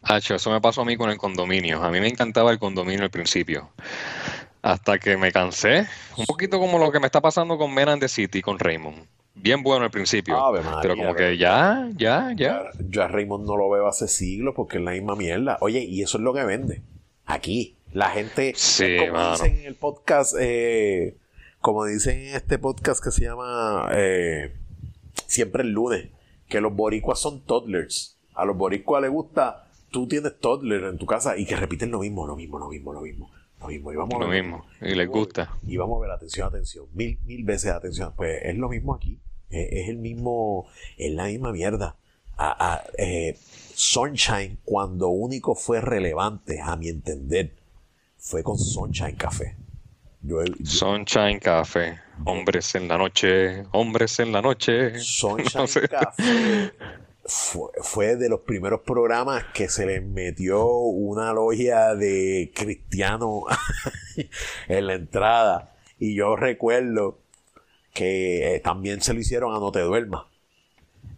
Hacho, 0.02 0.36
eso 0.36 0.50
me 0.52 0.60
pasó 0.60 0.82
a 0.82 0.86
mí 0.86 0.98
con 0.98 1.10
el 1.10 1.18
condominio. 1.18 1.84
A 1.84 1.92
mí 1.92 2.00
me 2.00 2.08
encantaba 2.08 2.52
el 2.52 2.60
condominio 2.60 3.04
al 3.04 3.12
principio. 3.12 3.70
Hasta 4.68 5.00
que 5.00 5.16
me 5.16 5.32
cansé. 5.32 5.88
Un 6.18 6.26
poquito 6.26 6.60
como 6.60 6.78
lo 6.78 6.92
que 6.92 7.00
me 7.00 7.06
está 7.06 7.22
pasando 7.22 7.58
con 7.58 7.74
Men 7.74 7.88
and 7.88 8.02
the 8.02 8.10
City, 8.10 8.42
con 8.42 8.60
Raymond. 8.60 8.98
Bien 9.34 9.64
bueno 9.64 9.86
al 9.86 9.92
principio. 9.92 10.38
pero 10.82 10.98
como 10.98 11.16
que 11.16 11.38
ya, 11.38 11.88
ya, 11.96 12.34
ya. 12.36 12.64
Yo 12.90 13.02
a 13.02 13.08
Raymond 13.08 13.48
no 13.48 13.56
lo 13.56 13.70
veo 13.70 13.88
hace 13.88 14.10
siglos 14.10 14.54
porque 14.58 14.80
es 14.80 14.84
la 14.84 14.92
misma 14.92 15.16
mierda. 15.16 15.58
Oye, 15.62 15.86
y 15.86 16.02
eso 16.02 16.18
es 16.18 16.24
lo 16.26 16.34
que 16.34 16.44
vende. 16.44 16.82
Aquí. 17.26 17.78
La 17.94 18.10
gente, 18.10 18.52
sí, 18.58 18.98
como 19.10 19.32
dicen 19.32 19.60
en 19.60 19.66
el 19.68 19.76
podcast, 19.76 20.36
eh, 20.38 21.16
como 21.62 21.86
dicen 21.86 22.20
en 22.20 22.36
este 22.36 22.60
podcast 22.60 23.02
que 23.02 23.12
se 23.12 23.24
llama 23.24 23.88
eh, 23.94 24.54
Siempre 25.28 25.64
el 25.64 25.70
lunes, 25.70 26.10
que 26.50 26.60
los 26.60 26.76
boricuas 26.76 27.20
son 27.20 27.40
toddlers. 27.40 28.18
A 28.34 28.44
los 28.44 28.58
boricuas 28.58 29.02
les 29.02 29.12
gusta, 29.12 29.70
tú 29.92 30.10
tienes 30.10 30.38
toddlers 30.38 30.92
en 30.92 30.98
tu 30.98 31.06
casa 31.06 31.38
y 31.38 31.46
que 31.46 31.56
repiten 31.56 31.90
lo 31.90 32.00
mismo, 32.00 32.28
lo 32.28 32.36
mismo, 32.36 32.60
lo 32.60 32.68
mismo, 32.68 32.92
lo 32.92 33.00
mismo. 33.00 33.32
Lo 33.60 33.68
mismo, 33.68 33.92
y 33.92 33.96
vamos 33.96 34.20
lo 34.20 34.28
mismo, 34.28 34.66
y 34.82 34.94
les 34.94 35.08
gusta. 35.08 35.58
Y 35.66 35.78
vamos 35.78 35.98
a 35.98 36.02
ver, 36.02 36.12
atención, 36.12 36.48
atención, 36.48 36.86
mil, 36.94 37.18
mil 37.26 37.44
veces 37.44 37.72
atención. 37.72 38.14
Pues 38.16 38.40
es 38.44 38.56
lo 38.56 38.70
mismo 38.70 38.94
aquí. 38.94 39.20
Es, 39.50 39.90
el 39.90 39.98
mismo, 39.98 40.68
es 40.98 41.12
la 41.14 41.26
misma 41.26 41.52
mierda. 41.52 41.96
A, 42.38 42.84
eh, 42.98 43.36
Sunshine, 43.74 44.60
cuando 44.64 45.10
único 45.10 45.56
fue 45.56 45.82
relevante, 45.82 46.60
a 46.62 46.76
mi 46.76 46.90
entender, 46.90 47.56
fue 48.18 48.44
con 48.44 48.60
Sunshine 48.60 49.16
Café. 49.16 49.56
Sunshine 50.64 51.40
Café. 51.40 52.00
Hombres 52.26 52.76
en 52.76 52.88
la 52.88 52.98
noche, 52.98 53.66
hombres 53.72 54.20
en 54.20 54.32
la 54.32 54.42
noche. 54.42 55.00
Sunshine 55.00 55.88
Café 55.90 56.72
fue, 57.28 58.16
de 58.16 58.30
los 58.30 58.42
primeros 58.42 58.82
programas 58.82 59.44
que 59.54 59.68
se 59.68 59.86
les 59.86 60.04
metió 60.04 60.66
una 60.66 61.34
logia 61.34 61.94
de 61.94 62.52
cristiano 62.56 63.44
en 64.68 64.88
la 64.88 64.94
entrada. 64.94 65.76
Y 66.00 66.16
yo 66.16 66.36
recuerdo 66.36 67.20
que 67.94 68.56
eh, 68.56 68.60
también 68.62 69.02
se 69.02 69.14
lo 69.14 69.20
hicieron 69.20 69.54
a 69.54 69.60
No 69.60 69.72
Te 69.72 69.82
Duermas. 69.82 70.26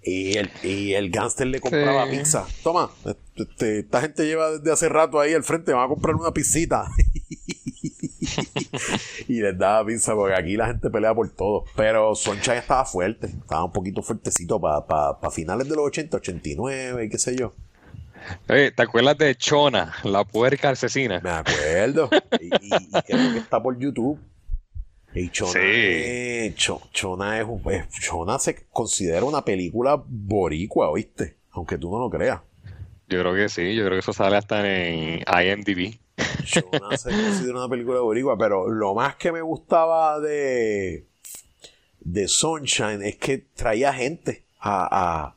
Y 0.01 0.37
el, 0.37 0.49
y 0.63 0.93
el 0.93 1.11
gángster 1.11 1.45
le 1.47 1.59
compraba 1.59 2.09
pizza. 2.09 2.47
Toma, 2.63 2.89
este, 3.35 3.79
esta 3.79 4.01
gente 4.01 4.25
lleva 4.25 4.51
desde 4.51 4.71
hace 4.71 4.89
rato 4.89 5.19
ahí 5.19 5.33
al 5.33 5.43
frente, 5.43 5.73
va 5.73 5.83
a 5.83 5.87
comprar 5.87 6.15
una 6.15 6.31
pizzita. 6.31 6.87
y 9.27 9.41
les 9.41 9.57
daba 9.57 9.85
pizza 9.85 10.13
porque 10.15 10.35
aquí 10.35 10.57
la 10.57 10.67
gente 10.67 10.89
pelea 10.89 11.13
por 11.13 11.29
todo. 11.29 11.65
Pero 11.75 12.15
Sunshine 12.15 12.57
estaba 12.57 12.85
fuerte, 12.85 13.27
estaba 13.27 13.65
un 13.65 13.71
poquito 13.71 14.01
fuertecito 14.01 14.59
para 14.59 15.31
finales 15.31 15.67
de 15.67 15.75
los 15.75 15.85
80, 15.85 16.17
89 16.17 17.05
y 17.05 17.09
qué 17.09 17.17
sé 17.17 17.35
yo. 17.35 17.53
¿te 18.47 18.81
acuerdas 18.81 19.17
de 19.17 19.35
Chona, 19.35 19.93
la 20.03 20.23
puerca 20.23 20.69
asesina? 20.69 21.19
Me 21.21 21.29
acuerdo. 21.29 22.09
y, 22.39 22.49
creo 22.49 23.33
que 23.33 23.37
está 23.37 23.61
por 23.61 23.77
YouTube. 23.77 24.19
Y 25.13 25.29
Chona, 25.29 25.59
es, 25.63 26.55
Chona, 26.55 27.39
es 27.39 27.45
un, 27.47 27.63
Chona 27.99 28.37
se 28.37 28.67
considera 28.71 29.23
una 29.25 29.43
película 29.43 30.01
boricua, 30.05 30.89
¿oíste? 30.89 31.37
Aunque 31.51 31.77
tú 31.77 31.91
no 31.91 31.99
lo 31.99 32.09
creas. 32.09 32.41
Yo 33.07 33.19
creo 33.21 33.33
que 33.33 33.49
sí, 33.49 33.73
yo 33.75 33.85
creo 33.85 33.95
que 33.95 34.01
eso 34.01 34.13
sale 34.13 34.37
hasta 34.37 34.61
en 34.67 35.21
IMDb. 35.21 35.97
Chona 36.43 36.97
se 36.97 37.49
una 37.51 37.69
película 37.69 37.99
boricua, 38.01 38.37
pero 38.37 38.69
lo 38.69 38.93
más 38.93 39.15
que 39.15 39.31
me 39.31 39.41
gustaba 39.41 40.19
de, 40.19 41.05
de 41.99 42.27
Sunshine 42.27 43.03
es 43.03 43.17
que 43.17 43.37
traía 43.37 43.93
gente 43.93 44.43
a, 44.59 45.35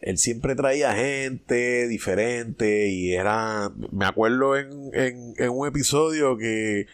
él 0.00 0.18
siempre 0.18 0.54
traía 0.56 0.94
gente 0.94 1.86
diferente 1.86 2.88
y 2.88 3.12
era 3.12 3.70
me 3.92 4.04
acuerdo 4.04 4.56
en, 4.56 4.90
en 4.92 5.50
un 5.50 5.68
episodio 5.68 6.36
que 6.36 6.86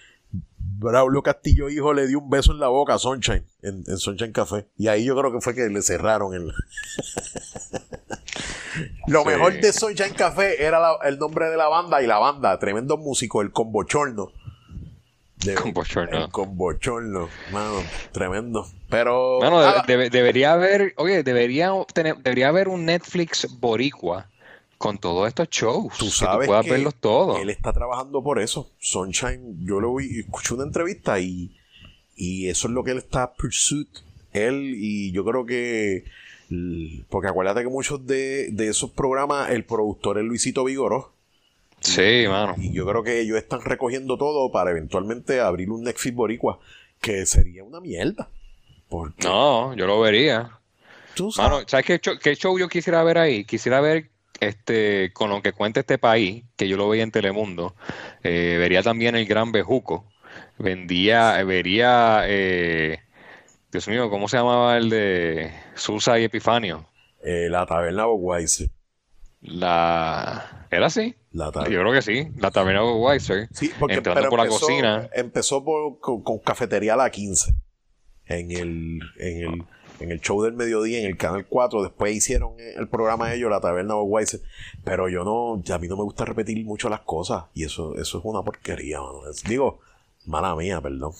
Braulio 0.78 1.22
Castillo 1.22 1.68
hijo 1.68 1.92
le 1.92 2.06
dio 2.06 2.20
un 2.20 2.30
beso 2.30 2.52
en 2.52 2.60
la 2.60 2.68
boca 2.68 2.94
a 2.94 2.98
Sunshine, 2.98 3.44
en, 3.62 3.84
Sunshine 3.98 4.32
Café. 4.32 4.66
Y 4.76 4.86
ahí 4.86 5.04
yo 5.04 5.16
creo 5.16 5.32
que 5.32 5.40
fue 5.40 5.54
que 5.54 5.68
le 5.68 5.82
cerraron 5.82 6.34
el... 6.34 6.52
Lo 9.08 9.24
mejor 9.24 9.60
de 9.60 9.72
Sunshine 9.72 10.14
Café 10.14 10.62
era 10.62 10.78
el 11.04 11.18
nombre 11.18 11.48
de 11.48 11.56
la 11.56 11.68
banda 11.68 12.02
y 12.02 12.06
la 12.06 12.18
banda, 12.18 12.58
tremendo 12.58 12.96
músico, 12.96 13.42
el 13.42 13.50
Combochorno. 13.50 14.32
De, 15.36 15.54
combochorno. 15.54 16.24
El 16.24 16.30
combochorno, 16.30 17.28
mano, 17.52 17.80
tremendo. 18.10 18.66
Pero. 18.90 19.38
debería 19.86 20.52
haber, 20.52 20.94
oye, 20.96 21.22
debería, 21.22 21.70
tener, 21.94 22.16
debería 22.16 22.48
haber 22.48 22.68
un 22.68 22.84
Netflix 22.84 23.46
boricua 23.60 24.28
con 24.78 24.98
todos 24.98 25.28
estos 25.28 25.48
shows. 25.48 25.96
Tú 25.96 26.10
sabes 26.10 26.40
que, 26.40 26.46
puedas 26.46 26.66
verlos 26.66 26.94
todos. 26.96 27.40
Él 27.40 27.50
está 27.50 27.72
trabajando 27.72 28.22
por 28.22 28.40
eso. 28.40 28.70
Sunshine, 28.80 29.64
yo 29.64 29.80
lo 29.80 29.94
vi, 29.94 30.20
escuché 30.20 30.54
una 30.54 30.64
entrevista 30.64 31.20
y, 31.20 31.56
y 32.16 32.48
eso 32.48 32.66
es 32.66 32.74
lo 32.74 32.82
que 32.82 32.90
él 32.90 32.98
está 32.98 33.32
pursuit. 33.34 33.88
Él 34.32 34.74
y 34.76 35.12
yo 35.12 35.24
creo 35.24 35.46
que 35.46 36.04
porque 37.08 37.28
acuérdate 37.28 37.62
que 37.62 37.68
muchos 37.68 38.06
de, 38.06 38.52
esos 38.58 38.90
programas 38.90 39.50
el 39.50 39.64
productor 39.64 40.18
es 40.18 40.24
Luisito 40.24 40.64
Vigoró. 40.64 41.12
Sí, 41.80 42.24
mano. 42.28 42.54
Y 42.58 42.72
yo 42.72 42.86
creo 42.86 43.02
que 43.02 43.20
ellos 43.20 43.36
están 43.38 43.60
recogiendo 43.60 44.18
todo 44.18 44.50
para 44.50 44.70
eventualmente 44.70 45.40
abrir 45.40 45.70
un 45.70 45.84
Netflix 45.84 46.14
boricua 46.14 46.58
que 47.00 47.24
sería 47.26 47.62
una 47.62 47.80
mierda. 47.80 48.28
No, 49.22 49.74
yo 49.74 49.86
lo 49.86 50.00
vería. 50.00 50.58
¿Tú 51.14 51.30
sabes? 51.30 51.50
Mano, 51.50 51.64
¿sabes 51.68 51.86
qué 51.86 52.00
qué 52.20 52.34
show 52.34 52.58
yo 52.58 52.68
quisiera 52.68 53.02
ver 53.04 53.18
ahí? 53.18 53.44
Quisiera 53.44 53.80
ver 53.80 54.10
este, 54.40 55.12
con 55.12 55.30
lo 55.30 55.42
que 55.42 55.52
cuenta 55.52 55.80
este 55.80 55.98
país, 55.98 56.44
que 56.56 56.68
yo 56.68 56.76
lo 56.76 56.88
veía 56.88 57.02
en 57.02 57.10
Telemundo, 57.10 57.74
eh, 58.22 58.56
vería 58.58 58.82
también 58.82 59.16
el 59.16 59.26
Gran 59.26 59.52
Bejuco, 59.52 60.04
vendía, 60.58 61.42
vería, 61.44 62.22
eh, 62.26 63.00
Dios 63.70 63.88
mío, 63.88 64.10
¿cómo 64.10 64.28
se 64.28 64.36
llamaba 64.36 64.76
el 64.76 64.90
de 64.90 65.52
Susa 65.74 66.18
y 66.18 66.24
Epifanio? 66.24 66.86
Eh, 67.22 67.48
la 67.50 67.66
taberna 67.66 68.06
Weiser. 68.06 68.70
La... 69.40 70.66
¿Era 70.70 70.86
así? 70.86 71.14
La 71.32 71.52
Yo 71.52 71.80
creo 71.80 71.92
que 71.92 72.02
sí, 72.02 72.28
la 72.36 72.50
taberna 72.50 72.84
Weiser. 72.84 73.48
Sí, 73.52 73.70
porque 73.78 73.96
entrando 73.96 74.28
por 74.28 74.40
empezó, 74.40 74.54
la 74.54 74.60
cocina. 74.60 75.10
Empezó 75.12 75.64
por, 75.64 76.00
con, 76.00 76.22
con, 76.22 76.38
Cafetería 76.38 76.94
a 76.94 76.96
la 76.96 77.10
15 77.10 77.54
en 78.26 78.50
el, 78.50 79.00
en 79.18 79.42
el 79.42 79.64
en 80.00 80.12
el 80.12 80.20
show 80.20 80.42
del 80.42 80.54
mediodía 80.54 81.00
en 81.00 81.06
el 81.06 81.16
canal 81.16 81.46
4. 81.46 81.82
Después 81.82 82.14
hicieron 82.14 82.54
el 82.58 82.88
programa 82.88 83.28
de 83.28 83.36
ellos, 83.36 83.50
la 83.50 83.60
taberna 83.60 83.96
Wise. 83.96 84.42
Pero 84.84 85.08
yo 85.08 85.24
no, 85.24 85.62
a 85.72 85.78
mí 85.78 85.88
no 85.88 85.96
me 85.96 86.04
gusta 86.04 86.24
repetir 86.24 86.64
mucho 86.64 86.88
las 86.88 87.00
cosas. 87.00 87.44
Y 87.54 87.64
eso, 87.64 87.96
eso 87.96 88.18
es 88.18 88.24
una 88.24 88.42
porquería, 88.42 88.98
digo, 89.46 89.80
mala 90.26 90.54
mía, 90.54 90.80
perdón. 90.80 91.12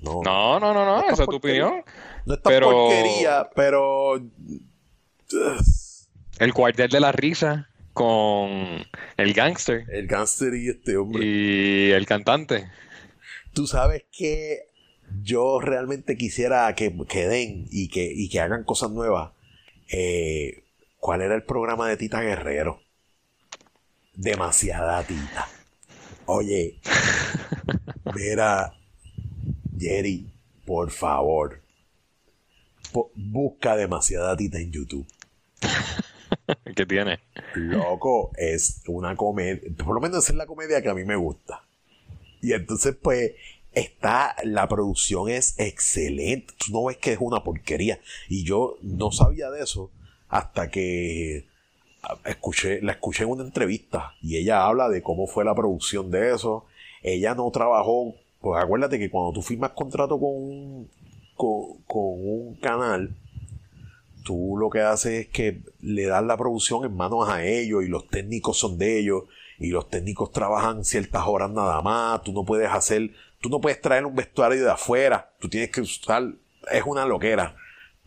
No, 0.00 0.22
no, 0.22 0.60
no, 0.60 0.84
no, 0.84 1.00
esa 1.10 1.22
es 1.24 1.28
tu 1.28 1.36
opinión. 1.36 1.82
No 2.24 2.34
es 2.34 2.42
tan 2.42 2.60
porquería, 2.60 3.48
pero. 3.54 4.20
El 6.38 6.54
cuartel 6.54 6.88
de 6.88 7.00
la 7.00 7.12
risa 7.12 7.68
con 7.92 8.86
el 9.16 9.34
gángster. 9.34 9.84
El 9.90 10.06
gángster 10.06 10.54
y 10.54 10.68
este 10.68 10.96
hombre. 10.96 11.24
Y 11.24 11.90
el 11.90 12.06
cantante. 12.06 12.70
Tú 13.52 13.66
sabes 13.66 14.04
que 14.12 14.68
yo 15.22 15.60
realmente 15.60 16.16
quisiera 16.16 16.72
que, 16.74 16.96
que 17.08 17.26
den 17.26 17.66
y 17.70 17.88
que, 17.88 18.04
y 18.04 18.28
que 18.28 18.40
hagan 18.40 18.64
cosas 18.64 18.90
nuevas. 18.90 19.32
Eh, 19.90 20.64
¿Cuál 20.98 21.22
era 21.22 21.34
el 21.34 21.42
programa 21.42 21.88
de 21.88 21.96
Tita 21.96 22.20
Guerrero? 22.20 22.80
Demasiada 24.14 25.02
Tita. 25.04 25.48
Oye, 26.26 26.78
mira, 28.14 28.74
Jerry, 29.78 30.30
por 30.66 30.90
favor, 30.90 31.62
busca 33.14 33.76
demasiada 33.76 34.36
Tita 34.36 34.58
en 34.58 34.72
YouTube. 34.72 35.06
¿Qué 36.76 36.86
tiene? 36.86 37.20
Loco, 37.54 38.30
es 38.36 38.82
una 38.86 39.16
comedia, 39.16 39.60
por 39.84 39.94
lo 39.94 40.00
menos 40.00 40.28
es 40.28 40.34
la 40.34 40.46
comedia 40.46 40.82
que 40.82 40.88
a 40.88 40.94
mí 40.94 41.04
me 41.04 41.16
gusta. 41.16 41.64
Y 42.40 42.52
entonces, 42.52 42.96
pues, 43.00 43.32
está, 43.72 44.36
la 44.44 44.68
producción 44.68 45.28
es 45.28 45.58
excelente. 45.58 46.54
Tú 46.58 46.72
no 46.72 46.84
ves 46.84 46.96
que 46.98 47.12
es 47.12 47.18
una 47.20 47.42
porquería. 47.42 48.00
Y 48.28 48.44
yo 48.44 48.78
no 48.82 49.10
sabía 49.10 49.50
de 49.50 49.62
eso 49.62 49.90
hasta 50.28 50.70
que 50.70 51.46
escuché, 52.24 52.80
la 52.82 52.92
escuché 52.92 53.24
en 53.24 53.30
una 53.30 53.44
entrevista 53.44 54.14
y 54.22 54.36
ella 54.36 54.64
habla 54.64 54.88
de 54.88 55.02
cómo 55.02 55.26
fue 55.26 55.44
la 55.44 55.54
producción 55.54 56.10
de 56.10 56.34
eso. 56.34 56.66
Ella 57.02 57.34
no 57.34 57.50
trabajó, 57.50 58.14
pues 58.48 58.64
acuérdate 58.64 58.98
que 58.98 59.10
cuando 59.10 59.34
tú 59.34 59.42
firmas 59.42 59.72
contrato 59.72 60.18
con 60.18 60.30
un, 60.30 60.90
con, 61.36 61.76
un 61.92 62.54
canal, 62.62 63.14
tú 64.24 64.56
lo 64.58 64.70
que 64.70 64.80
haces 64.80 65.26
es 65.26 65.28
que 65.28 65.60
le 65.82 66.06
das 66.06 66.24
la 66.24 66.38
producción 66.38 66.82
en 66.86 66.96
manos 66.96 67.28
a 67.28 67.44
ellos 67.44 67.84
y 67.84 67.88
los 67.88 68.08
técnicos 68.08 68.56
son 68.56 68.78
de 68.78 69.00
ellos 69.00 69.24
y 69.58 69.68
los 69.68 69.90
técnicos 69.90 70.32
trabajan 70.32 70.82
ciertas 70.82 71.24
horas 71.26 71.50
nada 71.50 71.82
más, 71.82 72.22
tú 72.22 72.32
no 72.32 72.46
puedes 72.46 72.70
hacer, 72.70 73.10
tú 73.42 73.50
no 73.50 73.60
puedes 73.60 73.82
traer 73.82 74.06
un 74.06 74.14
vestuario 74.14 74.64
de 74.64 74.70
afuera, 74.70 75.30
tú 75.40 75.50
tienes 75.50 75.68
que 75.70 75.82
usar, 75.82 76.32
es 76.72 76.84
una 76.86 77.04
loquera. 77.04 77.54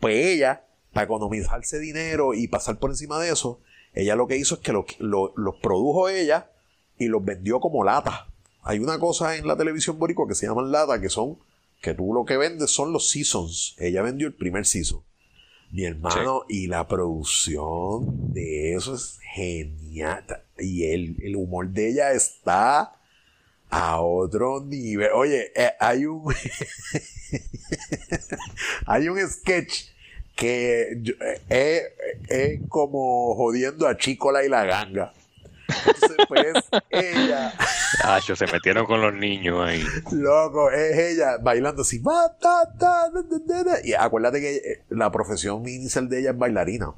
Pues 0.00 0.16
ella, 0.26 0.64
para 0.92 1.04
economizarse 1.04 1.78
dinero 1.78 2.34
y 2.34 2.48
pasar 2.48 2.80
por 2.80 2.90
encima 2.90 3.20
de 3.20 3.30
eso, 3.30 3.60
ella 3.94 4.16
lo 4.16 4.26
que 4.26 4.38
hizo 4.38 4.56
es 4.56 4.60
que 4.60 4.72
los 4.72 5.54
produjo 5.62 6.08
ella 6.08 6.50
y 6.98 7.06
los 7.06 7.24
vendió 7.24 7.60
como 7.60 7.84
lata. 7.84 8.26
Hay 8.62 8.78
una 8.78 8.98
cosa 8.98 9.36
en 9.36 9.46
la 9.46 9.56
televisión 9.56 9.98
boricua 9.98 10.28
que 10.28 10.34
se 10.34 10.46
llaman 10.46 10.70
lata, 10.70 11.00
que 11.00 11.08
son, 11.08 11.38
que 11.80 11.94
tú 11.94 12.14
lo 12.14 12.24
que 12.24 12.36
vendes 12.36 12.70
son 12.70 12.92
los 12.92 13.10
seasons. 13.10 13.74
Ella 13.78 14.02
vendió 14.02 14.26
el 14.26 14.34
primer 14.34 14.66
season. 14.66 15.02
Mi 15.72 15.84
hermano, 15.84 16.42
y 16.48 16.66
la 16.66 16.86
producción 16.86 18.32
de 18.32 18.74
eso 18.74 18.94
es 18.94 19.18
genial. 19.34 20.24
Y 20.58 20.84
el, 20.84 21.16
el 21.22 21.34
humor 21.34 21.68
de 21.70 21.88
ella 21.88 22.12
está 22.12 22.92
a 23.70 24.00
otro 24.02 24.62
nivel. 24.62 25.10
Oye, 25.14 25.50
eh, 25.56 25.72
hay 25.80 26.04
un 26.04 26.32
hay 28.86 29.08
un 29.08 29.18
sketch 29.28 29.86
que 30.36 31.00
es, 31.48 31.82
es, 32.28 32.60
como 32.68 33.34
jodiendo 33.34 33.88
a 33.88 33.96
Chicola 33.96 34.44
y 34.44 34.50
la 34.50 34.64
ganga. 34.64 35.14
Entonces, 35.86 36.16
pues, 36.28 36.46
ella. 36.90 37.54
Ah, 38.04 38.20
se 38.20 38.46
metieron 38.46 38.86
con 38.86 39.00
los 39.00 39.14
niños 39.14 39.60
ahí. 39.64 39.84
Loco, 40.10 40.70
es 40.70 40.98
ella 40.98 41.36
bailando 41.36 41.82
así. 41.82 42.02
Y 43.84 43.92
acuérdate 43.92 44.40
que 44.40 44.56
eh, 44.56 44.84
la 44.88 45.12
profesión 45.12 45.68
inicial 45.68 46.08
de 46.08 46.20
ella 46.20 46.30
es 46.30 46.38
bailarina. 46.38 46.94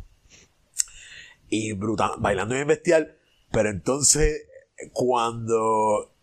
Y 1.49 1.73
brutal, 1.73 2.13
bailando 2.19 2.55
bien 2.55 2.69
bestial. 2.69 3.17
Pero 3.51 3.71
entonces, 3.71 4.47
cuando 4.93 6.15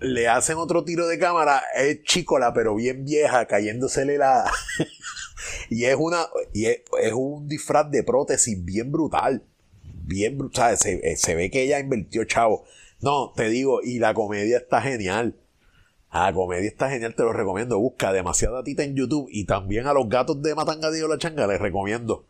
le 0.00 0.28
hacen 0.28 0.56
otro 0.56 0.84
tiro 0.84 1.06
de 1.06 1.18
cámara, 1.18 1.62
es 1.74 2.02
chicola, 2.04 2.52
pero 2.54 2.74
bien 2.74 3.04
vieja, 3.04 3.46
cayéndosele 3.46 4.18
la. 4.18 4.50
y 5.70 5.84
es 5.84 5.96
una. 5.98 6.26
Y 6.52 6.66
es, 6.66 6.82
un 7.14 7.48
disfraz 7.48 7.90
de 7.90 8.02
prótesis 8.02 8.64
bien 8.64 8.90
brutal. 8.90 9.42
Bien 10.10 10.36
brutal. 10.36 10.76
Se, 10.76 11.16
se 11.16 11.34
ve 11.36 11.50
que 11.50 11.62
ella 11.62 11.78
invirtió, 11.78 12.24
chavo. 12.24 12.64
No, 13.00 13.32
te 13.34 13.48
digo, 13.48 13.80
y 13.82 14.00
la 14.00 14.12
comedia 14.12 14.58
está 14.58 14.82
genial. 14.82 15.36
La 16.12 16.32
comedia 16.32 16.68
está 16.68 16.90
genial, 16.90 17.14
te 17.14 17.22
lo 17.22 17.32
recomiendo. 17.32 17.78
Busca 17.78 18.12
demasiada 18.12 18.64
tita 18.64 18.82
en 18.82 18.96
YouTube 18.96 19.28
y 19.30 19.44
también 19.44 19.86
a 19.86 19.94
los 19.94 20.08
gatos 20.08 20.42
de 20.42 20.56
Matangadillo 20.56 21.06
la 21.06 21.18
Changa 21.18 21.46
les 21.46 21.60
recomiendo 21.60 22.26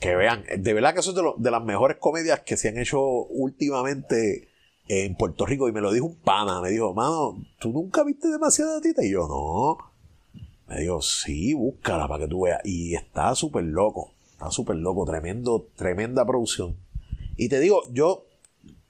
que 0.00 0.16
vean. 0.16 0.44
De 0.58 0.74
verdad 0.74 0.92
que 0.92 1.00
eso 1.00 1.10
es 1.10 1.16
de, 1.16 1.22
de 1.36 1.50
las 1.52 1.62
mejores 1.62 1.98
comedias 2.00 2.40
que 2.40 2.56
se 2.56 2.68
han 2.68 2.78
hecho 2.78 3.00
últimamente 3.00 4.48
en 4.88 5.14
Puerto 5.14 5.46
Rico 5.46 5.68
y 5.68 5.72
me 5.72 5.80
lo 5.80 5.92
dijo 5.92 6.06
un 6.06 6.16
pana, 6.16 6.60
me 6.60 6.70
dijo, 6.70 6.92
mano, 6.92 7.40
¿tú 7.60 7.70
nunca 7.70 8.02
viste 8.02 8.26
demasiada 8.26 8.80
tita? 8.80 9.04
Y 9.04 9.12
yo, 9.12 9.28
no. 9.28 9.78
Me 10.66 10.80
dijo, 10.80 11.00
sí, 11.00 11.54
búscala 11.54 12.08
para 12.08 12.24
que 12.24 12.28
tú 12.28 12.42
veas. 12.42 12.60
Y 12.64 12.96
está 12.96 13.36
súper 13.36 13.62
loco, 13.62 14.10
está 14.32 14.50
súper 14.50 14.76
loco, 14.76 15.04
tremendo, 15.04 15.68
tremenda 15.76 16.26
producción. 16.26 16.76
Y 17.40 17.48
te 17.48 17.58
digo, 17.58 17.82
yo, 17.90 18.26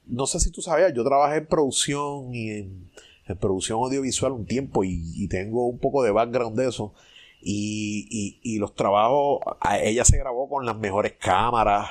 no 0.07 0.27
sé 0.27 0.41
si 0.41 0.51
tú 0.51 0.61
sabías, 0.61 0.93
yo 0.93 1.05
trabajé 1.05 1.37
en 1.37 1.47
producción 1.47 2.35
y 2.35 2.51
en, 2.51 2.91
producción 3.39 3.79
audiovisual 3.79 4.33
un 4.33 4.45
tiempo 4.45 4.83
y, 4.83 5.29
tengo 5.29 5.69
un 5.69 5.79
poco 5.79 6.03
de 6.03 6.11
background 6.11 6.59
de 6.59 6.69
eso. 6.69 6.93
Y, 7.41 8.41
y, 8.43 8.59
los 8.59 8.75
trabajos, 8.75 9.39
ella 9.85 10.05
se 10.05 10.19
grabó 10.19 10.49
con 10.49 10.67
las 10.67 10.77
mejores 10.77 11.13
cámaras, 11.13 11.91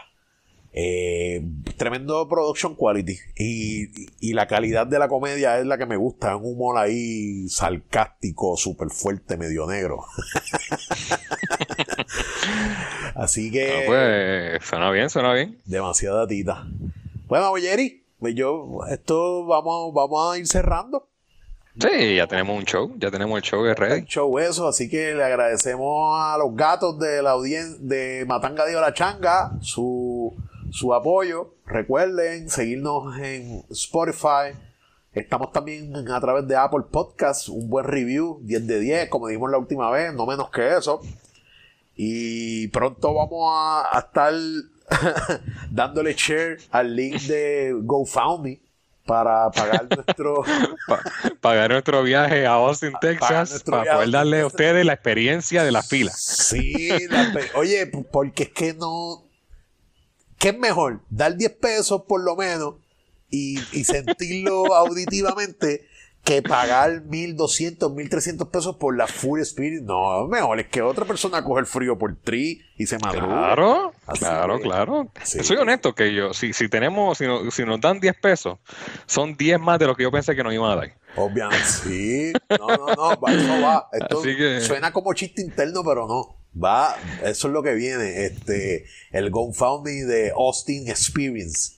eh, 0.73 1.41
tremendo 1.77 2.27
production 2.27 2.75
quality. 2.75 3.17
Y, 3.37 4.33
la 4.33 4.45
calidad 4.45 4.85
de 4.85 4.99
la 4.99 5.07
comedia 5.07 5.59
es 5.59 5.65
la 5.65 5.77
que 5.77 5.85
me 5.85 5.95
gusta. 5.95 6.35
Un 6.35 6.55
humor 6.55 6.77
ahí 6.77 7.47
sarcástico, 7.47 8.57
súper 8.57 8.89
fuerte, 8.89 9.37
medio 9.37 9.65
negro. 9.65 10.03
Así 13.19 13.51
que. 13.51 13.71
Ah, 13.71 13.83
pues, 13.85 14.65
suena 14.65 14.91
bien, 14.91 15.09
suena 15.09 15.33
bien. 15.33 15.59
Demasiada 15.65 16.25
tita. 16.25 16.65
Bueno, 17.27 17.53
Jerry, 17.55 18.05
pues 18.17 18.33
yo, 18.33 18.79
esto 18.89 19.45
vamos, 19.45 19.93
vamos 19.93 20.33
a 20.33 20.37
ir 20.37 20.47
cerrando. 20.47 21.07
Sí, 21.79 22.15
ya 22.15 22.27
tenemos 22.27 22.57
un 22.57 22.65
show, 22.65 22.93
ya 22.97 23.11
tenemos 23.11 23.37
el 23.37 23.43
show 23.43 23.63
de 23.63 23.75
ready. 23.75 24.05
show 24.05 24.37
eso, 24.39 24.67
así 24.67 24.89
que 24.89 25.13
le 25.13 25.23
agradecemos 25.23 26.19
a 26.19 26.37
los 26.37 26.55
gatos 26.55 26.99
de 26.99 27.21
la 27.21 27.31
audiencia 27.31 27.77
de 27.79 28.25
Matanga 28.27 28.65
de 28.65 28.73
su 29.61 30.35
su 30.71 30.93
apoyo. 30.93 31.55
Recuerden 31.65 32.49
seguirnos 32.49 33.17
en 33.19 33.63
Spotify. 33.69 34.57
Estamos 35.13 35.51
también 35.51 35.95
a 36.09 36.19
través 36.21 36.47
de 36.47 36.55
Apple 36.55 36.85
Podcasts. 36.89 37.49
Un 37.49 37.69
buen 37.69 37.85
review, 37.85 38.39
10 38.43 38.67
de 38.67 38.79
10, 38.79 39.09
como 39.09 39.27
dijimos 39.27 39.51
la 39.51 39.57
última 39.57 39.89
vez, 39.91 40.13
no 40.13 40.25
menos 40.25 40.49
que 40.49 40.77
eso. 40.77 41.01
Y 42.01 42.69
pronto 42.69 43.13
vamos 43.13 43.51
a, 43.53 43.99
estar 43.99 44.33
dándole 45.69 46.13
share 46.13 46.57
al 46.71 46.95
link 46.95 47.23
de 47.23 47.75
GoFundMe 47.77 48.61
para 49.05 49.51
pagar 49.51 49.85
nuestro 49.95 50.45
pagar 51.41 51.71
nuestro 51.71 52.01
viaje 52.01 52.45
a 52.45 52.53
Austin, 52.53 52.93
Texas, 53.01 53.63
para 53.63 53.95
poder 53.95 54.11
darle 54.11 54.39
a 54.39 54.47
ustedes 54.47 54.85
la 54.85 54.93
experiencia 54.93 55.65
de 55.65 55.73
la 55.73 55.83
fila. 55.83 56.13
Sí, 56.15 56.89
oye, 57.55 57.87
porque 57.87 58.43
es 58.43 58.49
que 58.51 58.73
no 58.75 59.25
¿Qué 60.37 60.49
es 60.49 60.57
mejor? 60.57 61.01
Dar 61.09 61.35
10 61.35 61.51
pesos 61.57 62.03
por 62.07 62.23
lo 62.23 62.37
menos 62.37 62.75
y, 63.29 63.57
sentirlo 63.83 64.73
auditivamente 64.73 65.88
que 66.23 66.41
pagar 66.41 67.01
1200, 67.01 67.91
1300 67.91 68.47
pesos 68.49 68.75
por 68.75 68.95
la 68.95 69.07
Full 69.07 69.39
Spirit. 69.41 69.81
No, 69.81 70.27
mejor 70.27 70.59
es 70.59 70.67
que 70.67 70.81
otra 70.81 71.05
persona 71.05 71.43
coge 71.43 71.61
el 71.61 71.65
frío 71.65 71.97
por 71.97 72.15
tri 72.15 72.61
y 72.77 72.85
se 72.85 72.99
madruga. 72.99 73.27
Claro, 73.27 73.93
claro, 74.19 74.59
claro. 74.59 75.11
Soy 75.23 75.57
honesto 75.57 75.95
que 75.95 76.13
yo, 76.13 76.33
si, 76.33 76.53
si 76.53 76.69
tenemos, 76.69 77.17
si, 77.17 77.25
si 77.51 77.65
nos 77.65 77.81
dan 77.81 77.99
10 77.99 78.15
pesos, 78.19 78.59
son 79.05 79.35
10 79.35 79.59
más 79.59 79.79
de 79.79 79.87
lo 79.87 79.95
que 79.95 80.03
yo 80.03 80.11
pensé 80.11 80.35
que 80.35 80.43
nos 80.43 80.53
iban 80.53 80.71
a 80.71 80.75
dar. 80.75 80.93
Obviamente, 81.15 81.65
sí. 81.65 82.33
No, 82.59 82.67
no, 82.67 82.95
no, 82.95 83.27
eso 83.27 83.61
va. 83.61 83.89
Esto 83.93 84.21
suena 84.61 84.91
como 84.93 85.13
chiste 85.13 85.41
interno, 85.41 85.83
pero 85.83 86.07
no. 86.07 86.37
Va, 86.61 86.95
eso 87.23 87.47
es 87.47 87.53
lo 87.53 87.61
que 87.61 87.73
viene. 87.73 88.25
Este, 88.25 88.85
el 89.11 89.29
GoFundMe 89.29 90.05
de 90.05 90.31
Austin 90.31 90.89
Experience. 90.89 91.77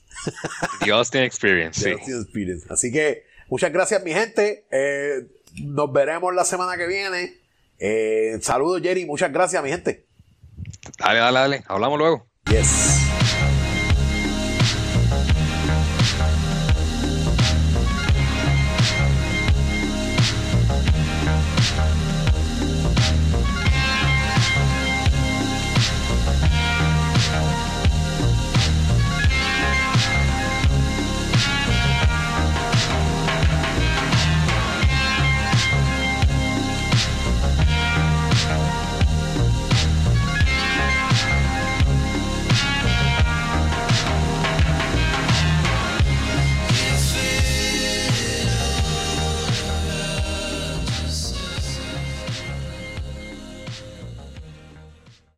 The 0.83 0.91
Austin 0.91 1.23
Experience, 1.23 1.81
sí. 1.83 1.91
Austin 1.91 2.21
Experience. 2.21 2.67
Así 2.69 2.91
que, 2.91 3.25
muchas 3.51 3.71
gracias, 3.71 4.03
mi 4.03 4.13
gente. 4.13 4.65
Eh, 4.71 5.27
nos 5.63 5.93
veremos 5.93 6.33
la 6.33 6.45
semana 6.45 6.75
que 6.77 6.87
viene. 6.87 7.33
Eh, 7.77 8.39
saludos, 8.41 8.81
Jerry. 8.81 9.05
Muchas 9.05 9.31
gracias, 9.31 9.61
mi 9.63 9.69
gente. 9.69 10.07
Dale, 10.97 11.19
dale, 11.19 11.39
dale. 11.39 11.63
Hablamos 11.67 11.99
luego. 11.99 12.25
Yes. 12.49 13.10